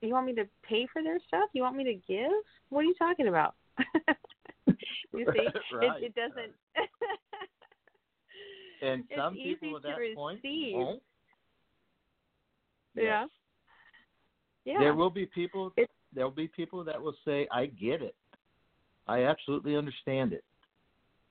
You 0.03 0.12
want 0.12 0.26
me 0.26 0.35
to 0.35 0.49
pay 0.62 0.87
for 0.93 1.03
their 1.03 1.18
stuff? 1.26 1.51
You 1.53 1.62
want 1.62 1.76
me 1.76 1.85
to 1.85 1.95
give? 1.95 2.31
What 2.68 2.81
are 2.81 2.85
you 2.85 2.95
talking 2.95 3.28
about?" 3.28 3.55
you 4.66 5.26
see, 5.33 5.49
Right, 5.72 6.03
it, 6.03 6.07
it 6.07 6.14
doesn't. 6.14 6.53
And 8.83 9.05
some 9.14 9.35
people 9.35 9.76
at 9.76 9.83
that 9.83 9.99
point 10.14 10.41
won't. 10.43 11.03
yeah. 12.95 13.26
Yeah. 14.64 14.78
There 14.78 14.95
will 14.95 15.11
be 15.11 15.26
people. 15.26 15.72
It's- 15.76 15.89
there 16.14 16.24
will 16.24 16.35
be 16.35 16.49
people 16.49 16.83
that 16.85 17.01
will 17.01 17.14
say, 17.24 17.47
"I 17.53 17.66
get 17.66 18.03
it. 18.03 18.16
I 19.07 19.24
absolutely 19.24 19.76
understand 19.76 20.33
it," 20.33 20.45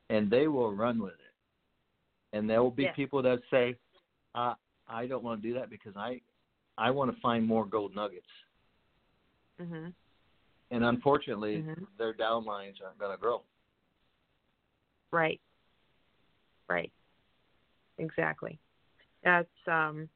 and 0.09 0.29
they 0.29 0.47
will 0.47 0.71
run 0.73 1.01
with 1.01 1.13
it. 1.13 1.33
And 2.37 2.49
there 2.49 2.61
will 2.61 2.71
be 2.71 2.87
people 2.95 3.21
that 3.23 3.39
say, 3.49 3.75
uh, 4.35 4.53
"I 4.87 5.07
don't 5.07 5.23
want 5.23 5.41
to 5.41 5.47
do 5.47 5.53
that 5.55 5.69
because 5.69 5.95
I, 5.95 6.21
I 6.77 6.91
want 6.91 7.13
to 7.13 7.21
find 7.21 7.45
more 7.45 7.65
gold 7.65 7.95
nuggets." 7.95 8.27
Mhm. 9.59 9.93
And 10.71 10.83
unfortunately, 10.83 11.63
Mhm. 11.63 11.87
their 11.97 12.13
downlines 12.13 12.81
aren't 12.83 12.97
going 12.99 13.11
to 13.11 13.17
grow. 13.17 13.43
Right. 15.11 15.41
Right. 16.67 16.91
Exactly. 17.97 18.59
That's 19.23 19.49
um 19.67 20.09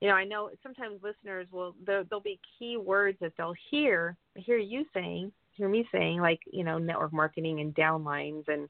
you 0.00 0.08
know, 0.08 0.14
I 0.14 0.24
know 0.24 0.50
sometimes 0.62 1.02
listeners 1.02 1.48
will 1.50 1.74
there 1.84 2.04
there'll 2.04 2.22
be 2.22 2.38
key 2.58 2.76
words 2.76 3.18
that 3.20 3.32
they'll 3.36 3.54
hear 3.70 4.16
hear 4.36 4.58
you 4.58 4.84
saying, 4.94 5.32
hear 5.54 5.68
me 5.68 5.88
saying, 5.90 6.20
like, 6.20 6.38
you 6.52 6.62
know, 6.62 6.78
network 6.78 7.12
marketing 7.12 7.60
and 7.60 7.74
downlines 7.74 8.46
and 8.48 8.68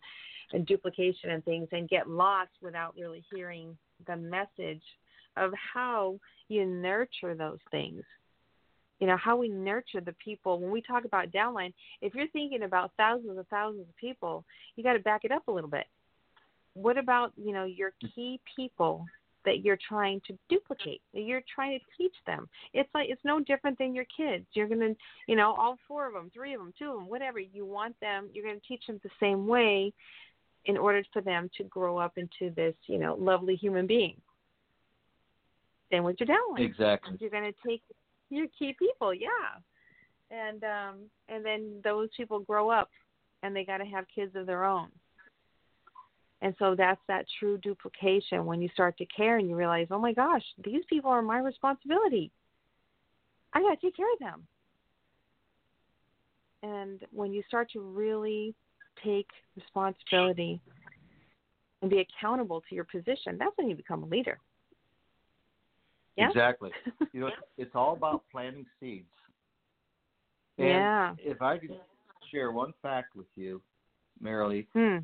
and 0.52 0.64
duplication 0.66 1.30
and 1.30 1.44
things 1.44 1.68
and 1.72 1.88
get 1.90 2.08
lost 2.08 2.52
without 2.62 2.94
really 2.96 3.22
hearing 3.30 3.76
the 4.06 4.16
message 4.16 4.82
of 5.36 5.52
how 5.74 6.18
you 6.48 6.66
nurture 6.66 7.34
those 7.34 7.58
things. 7.70 8.02
You 9.00 9.06
know, 9.06 9.16
how 9.16 9.36
we 9.36 9.48
nurture 9.48 10.00
the 10.00 10.14
people. 10.24 10.58
When 10.60 10.72
we 10.72 10.82
talk 10.82 11.04
about 11.04 11.30
downline, 11.30 11.72
if 12.00 12.14
you're 12.14 12.28
thinking 12.28 12.64
about 12.64 12.90
thousands 12.96 13.36
and 13.36 13.46
thousands 13.48 13.88
of 13.88 13.96
people, 13.96 14.44
you 14.74 14.82
got 14.82 14.94
to 14.94 14.98
back 14.98 15.24
it 15.24 15.30
up 15.30 15.46
a 15.46 15.52
little 15.52 15.70
bit. 15.70 15.86
What 16.74 16.98
about, 16.98 17.32
you 17.36 17.52
know, 17.52 17.64
your 17.64 17.92
key 18.14 18.40
people 18.56 19.04
that 19.44 19.64
you're 19.64 19.78
trying 19.88 20.20
to 20.26 20.36
duplicate, 20.48 21.00
you're 21.12 21.42
trying 21.54 21.78
to 21.78 21.84
teach 21.96 22.14
them? 22.26 22.48
It's 22.74 22.90
like 22.92 23.08
it's 23.08 23.24
no 23.24 23.38
different 23.38 23.78
than 23.78 23.94
your 23.94 24.06
kids. 24.16 24.44
You're 24.52 24.66
going 24.66 24.80
to, 24.80 24.96
you 25.28 25.36
know, 25.36 25.54
all 25.56 25.78
four 25.86 26.08
of 26.08 26.14
them, 26.14 26.30
three 26.34 26.54
of 26.54 26.60
them, 26.60 26.74
two 26.76 26.90
of 26.90 26.94
them, 26.96 27.08
whatever, 27.08 27.38
you 27.38 27.64
want 27.64 27.98
them, 28.00 28.28
you're 28.32 28.44
going 28.44 28.60
to 28.60 28.66
teach 28.66 28.84
them 28.86 29.00
the 29.04 29.10
same 29.20 29.46
way 29.46 29.92
in 30.64 30.76
order 30.76 31.02
for 31.12 31.22
them 31.22 31.50
to 31.56 31.64
grow 31.64 31.98
up 31.98 32.18
into 32.18 32.54
this, 32.54 32.74
you 32.86 32.98
know, 32.98 33.14
lovely 33.18 33.56
human 33.56 33.86
being. 33.86 34.16
Same 35.90 36.04
with 36.04 36.16
your 36.20 36.28
downline 36.28 36.66
Exactly. 36.66 37.16
you're 37.20 37.30
going 37.30 37.50
to 37.50 37.68
take 37.68 37.82
your 38.30 38.46
key 38.58 38.74
people 38.78 39.14
yeah. 39.14 39.28
And 40.30 40.62
um 40.64 40.96
and 41.28 41.44
then 41.44 41.80
those 41.82 42.10
people 42.16 42.40
grow 42.40 42.70
up 42.70 42.90
and 43.42 43.56
they 43.56 43.64
got 43.64 43.78
to 43.78 43.86
have 43.86 44.04
kids 44.14 44.36
of 44.36 44.46
their 44.46 44.64
own. 44.64 44.88
And 46.42 46.54
so 46.58 46.74
that's 46.76 47.00
that 47.08 47.24
true 47.38 47.58
duplication 47.58 48.44
when 48.44 48.60
you 48.60 48.68
start 48.74 48.96
to 48.98 49.06
care 49.06 49.38
and 49.38 49.48
you 49.48 49.56
realize 49.56 49.86
oh 49.90 49.98
my 49.98 50.12
gosh 50.12 50.42
these 50.62 50.82
people 50.90 51.10
are 51.10 51.22
my 51.22 51.38
responsibility. 51.38 52.30
I 53.54 53.62
got 53.62 53.80
to 53.80 53.86
take 53.86 53.96
care 53.96 54.12
of 54.12 54.18
them. 54.18 54.46
And 56.62 57.00
when 57.12 57.32
you 57.32 57.42
start 57.48 57.70
to 57.72 57.80
really 57.80 58.54
take 59.04 59.28
responsibility 59.56 60.60
and 61.82 61.90
be 61.90 61.98
accountable 62.00 62.62
to 62.68 62.74
your 62.74 62.84
position 62.84 63.36
that's 63.38 63.56
when 63.56 63.68
you 63.68 63.76
become 63.76 64.02
a 64.02 64.06
leader 64.06 64.38
yeah 66.16 66.28
Exactly. 66.28 66.70
You 67.14 67.20
know, 67.22 67.30
it's 67.56 67.74
all 67.74 67.94
about 67.94 68.22
planting 68.30 68.66
seeds. 68.78 69.06
And 70.58 70.68
Yeah. 70.68 71.14
If 71.18 71.40
I 71.40 71.56
could 71.56 71.74
share 72.30 72.52
one 72.52 72.74
fact 72.82 73.16
with 73.16 73.26
you, 73.34 73.62
Marilee, 74.22 74.66
hmm 74.74 74.98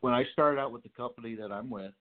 when 0.00 0.12
I 0.12 0.24
started 0.34 0.60
out 0.60 0.70
with 0.70 0.82
the 0.82 0.90
company 0.90 1.34
that 1.34 1.50
I'm 1.50 1.70
with, 1.70 1.94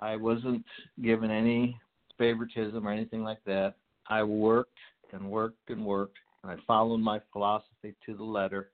I 0.00 0.14
wasn't 0.14 0.64
given 1.02 1.28
any 1.28 1.76
favoritism 2.18 2.86
or 2.86 2.92
anything 2.92 3.24
like 3.24 3.42
that. 3.46 3.74
I 4.08 4.22
worked 4.22 4.78
and 5.12 5.28
worked 5.28 5.70
and 5.70 5.84
worked, 5.84 6.18
I 6.48 6.56
followed 6.66 6.98
my 6.98 7.20
philosophy 7.32 7.94
to 8.06 8.16
the 8.16 8.24
letter. 8.24 8.70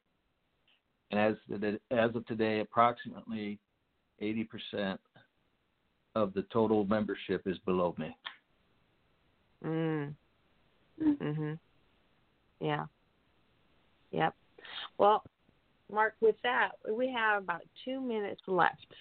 And 1.11 1.21
as 1.21 1.37
as 1.91 2.15
of 2.15 2.27
today, 2.27 2.61
approximately 2.61 3.59
80% 4.23 4.99
of 6.15 6.33
the 6.35 6.43
total 6.53 6.85
membership 6.85 7.43
is 7.47 7.59
below 7.59 7.95
me. 7.99 8.17
Mm. 9.65 10.15
Mhm. 11.01 11.59
Yeah. 12.61 12.87
Yep. 14.13 14.35
Well, 14.99 15.25
Mark, 15.91 16.15
with 16.21 16.37
that, 16.43 16.73
we 16.91 17.11
have 17.11 17.43
about 17.43 17.63
two 17.85 18.01
minutes 18.01 18.43
left. 18.47 18.95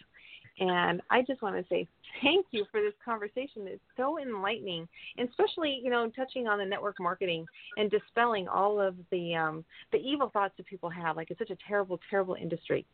And 0.60 1.01
I 1.10 1.24
just 1.24 1.41
want 1.41 1.56
to 1.56 1.66
say 1.68 1.88
thank 2.22 2.45
you 2.51 2.66
for 2.72 2.82
this 2.82 2.93
conversation. 3.04 3.66
It's 3.66 3.82
so 3.97 4.20
enlightening, 4.20 4.88
and 5.18 5.28
especially 5.28 5.82
you 5.84 5.89
know 5.89 6.10
touching 6.16 6.47
on 6.47 6.60
the 6.60 6.66
network 6.66 6.99
marketing 6.99 7.45
and 7.78 7.89
dispelling 7.89 8.47
all 8.47 8.80
of 8.80 8.95
the 9.12 9.34
um, 9.36 9.66
the 9.91 9.97
evil 9.97 10.30
thoughts 10.30 10.54
that 10.58 10.68
people 10.68 10.89
have. 10.89 11.16
Like 11.16 11.32
it's 11.32 11.39
such 11.39 11.49
a 11.49 11.58
terrible, 11.68 11.99
terrible 12.10 12.36
industry, 12.36 12.86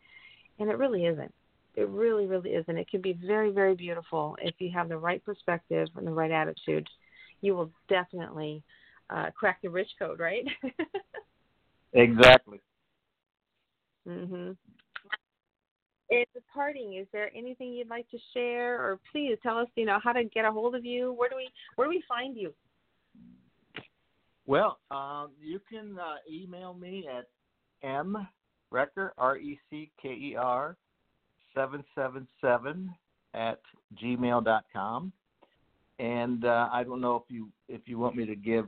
and 0.59 0.69
it 0.69 0.77
really 0.77 1.05
isn't. 1.05 1.33
It 1.75 1.87
really, 1.89 2.25
really 2.25 2.51
isn't. 2.51 2.77
It 2.77 2.89
can 2.89 3.01
be 3.01 3.13
very, 3.13 3.51
very 3.51 3.75
beautiful 3.75 4.35
if 4.41 4.55
you 4.59 4.71
have 4.71 4.89
the 4.89 4.97
right 4.97 5.23
perspective 5.23 5.87
and 5.95 6.07
the 6.07 6.11
right 6.11 6.31
attitude. 6.31 6.87
You 7.41 7.55
will 7.55 7.71
definitely 7.87 8.63
uh, 9.09 9.31
crack 9.37 9.61
the 9.61 9.69
rich 9.69 9.89
code, 9.99 10.19
right? 10.19 10.45
Exactly. 11.93 12.61
mhm. 14.07 14.55
In 16.09 16.23
the 16.33 16.41
parting, 16.51 16.95
is 16.95 17.05
there 17.13 17.29
anything 17.35 17.71
you'd 17.71 17.87
like 17.87 18.09
to 18.09 18.17
share, 18.33 18.81
or 18.81 18.99
please 19.11 19.37
tell 19.43 19.59
us, 19.59 19.67
you 19.75 19.85
know, 19.85 19.99
how 20.03 20.11
to 20.11 20.23
get 20.23 20.43
a 20.43 20.51
hold 20.51 20.73
of 20.73 20.83
you? 20.83 21.13
Where 21.13 21.29
do 21.29 21.35
we, 21.35 21.49
where 21.75 21.87
do 21.87 21.89
we 21.89 22.03
find 22.07 22.35
you? 22.35 22.51
Well, 24.47 24.79
um, 24.89 25.29
you 25.39 25.59
can 25.69 25.99
uh, 25.99 26.15
email 26.31 26.73
me 26.73 27.07
at 27.07 27.27
m 27.87 28.27
recker 28.73 29.11
r 29.19 29.37
e 29.37 29.59
c 29.69 29.91
k 30.01 30.09
e 30.09 30.35
r 30.35 30.75
seven 31.53 31.83
seven 31.93 32.27
seven 32.41 32.91
at 33.35 33.59
gmail 34.01 34.43
dot 34.43 34.65
com, 34.73 35.13
and 35.99 36.43
uh, 36.45 36.69
I 36.71 36.83
don't 36.83 37.01
know 37.01 37.15
if 37.17 37.23
you 37.27 37.49
if 37.67 37.81
you 37.85 37.99
want 37.99 38.15
me 38.15 38.25
to 38.25 38.35
give 38.35 38.67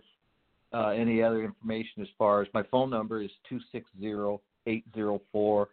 uh, 0.74 0.89
any 0.89 1.24
other 1.24 1.44
information 1.44 2.04
as 2.04 2.08
far 2.16 2.44
as 2.44 2.48
my 2.54 2.62
phone 2.70 2.92
number 2.92 3.24
is 3.24 3.32
two 3.50 3.60
six 3.72 3.89
zero 4.00 4.39
eight 4.68 4.86
zero 4.94 5.20
four 5.32 5.70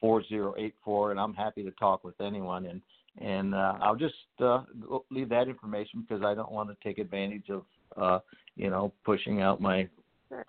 four 0.00 0.24
zero 0.24 0.54
eight 0.58 0.74
four, 0.84 1.10
and 1.10 1.20
I'm 1.20 1.34
happy 1.34 1.62
to 1.64 1.70
talk 1.72 2.04
with 2.04 2.20
anyone 2.20 2.66
and. 2.66 2.82
And 3.18 3.56
uh, 3.56 3.74
I'll 3.82 3.96
just 3.96 4.14
uh, 4.38 4.62
leave 5.10 5.28
that 5.30 5.48
information 5.48 6.06
because 6.08 6.24
I 6.24 6.32
don't 6.32 6.52
want 6.52 6.70
to 6.70 6.76
take 6.82 6.98
advantage 6.98 7.50
of 7.50 7.64
uh, 7.96 8.20
you 8.54 8.70
know, 8.70 8.92
pushing 9.04 9.42
out 9.42 9.60
my 9.60 9.88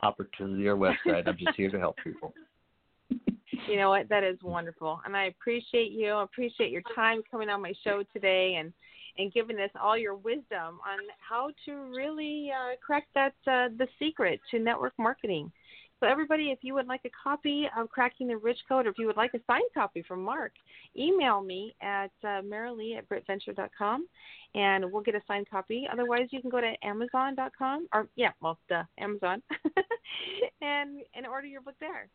opportunity 0.04 0.68
or 0.68 0.76
website. 0.76 1.28
I'm 1.28 1.38
just 1.38 1.58
here 1.58 1.72
to 1.72 1.80
help 1.80 1.98
people. 2.04 2.34
You 3.68 3.78
know 3.78 3.90
what? 3.90 4.10
That 4.10 4.24
is 4.24 4.38
wonderful, 4.42 5.02
and 5.06 5.16
I 5.16 5.26
appreciate 5.26 5.92
you. 5.92 6.12
I 6.12 6.24
appreciate 6.24 6.72
your 6.72 6.82
time 6.96 7.22
coming 7.30 7.50
on 7.50 7.62
my 7.62 7.74
show 7.84 8.04
today 8.14 8.56
and 8.60 8.74
and 9.18 9.32
giving 9.34 9.60
us 9.60 9.70
all 9.82 9.98
your 9.98 10.16
wisdom 10.16 10.80
on 10.88 11.00
how 11.20 11.50
to 11.66 11.74
really 11.94 12.50
uh, 12.50 12.76
crack 12.86 13.08
that 13.14 13.34
uh, 13.46 13.68
the 13.78 13.88
secret 14.00 14.40
to 14.52 14.60
network 14.60 14.94
marketing. 14.98 15.52
So, 16.02 16.08
everybody, 16.08 16.50
if 16.50 16.60
you 16.64 16.74
would 16.74 16.88
like 16.88 17.02
a 17.06 17.12
copy 17.24 17.70
of 17.78 17.88
Cracking 17.90 18.28
the 18.28 18.36
Rich 18.36 18.58
Code, 18.68 18.88
or 18.88 18.90
if 18.90 18.98
you 18.98 19.06
would 19.06 19.18
like 19.18 19.36
a 19.36 19.40
signed 19.46 19.70
copy 19.72 20.02
from 20.02 20.24
Mark, 20.24 20.52
email 20.98 21.42
me 21.42 21.76
at 21.80 22.10
uh, 22.24 22.42
marilee 22.42 22.98
at 22.98 23.08
britventure.com 23.08 24.08
and 24.56 24.92
we'll 24.92 25.04
get 25.04 25.14
a 25.14 25.22
signed 25.28 25.48
copy. 25.48 25.88
Otherwise, 25.94 26.30
you 26.32 26.42
can 26.42 26.50
go 26.50 26.60
to 26.60 26.74
amazon.com, 26.84 27.88
or, 27.94 28.08
yeah, 28.16 28.32
well, 28.42 28.58
the 28.68 28.82
Amazon, 28.98 29.44
and, 30.62 31.02
and 31.14 31.28
order 31.28 31.46
your 31.46 31.62
book 31.62 31.76
there. 31.80 32.10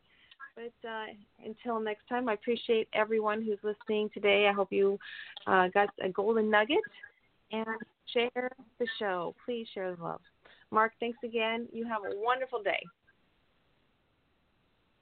But 0.57 0.89
uh, 0.89 1.05
until 1.45 1.78
next 1.78 2.09
time, 2.09 2.28
I 2.28 2.32
appreciate 2.32 2.89
everyone 2.93 3.41
who's 3.41 3.59
listening 3.62 4.11
today. 4.12 4.49
I 4.51 4.53
hope 4.53 4.72
you 4.72 4.99
uh, 5.47 5.68
got 5.68 5.91
a 6.03 6.09
golden 6.09 6.51
nugget 6.51 6.78
and 7.53 7.66
share 8.12 8.51
the 8.80 8.87
show. 8.99 9.37
Please 9.45 9.68
share 9.72 9.95
the 9.95 10.03
love. 10.03 10.20
Mark, 10.72 10.91
thanks 10.99 11.18
again. 11.22 11.68
You 11.72 11.87
have 11.87 12.03
a 12.03 12.16
wonderful 12.16 12.64
day. 12.64 12.80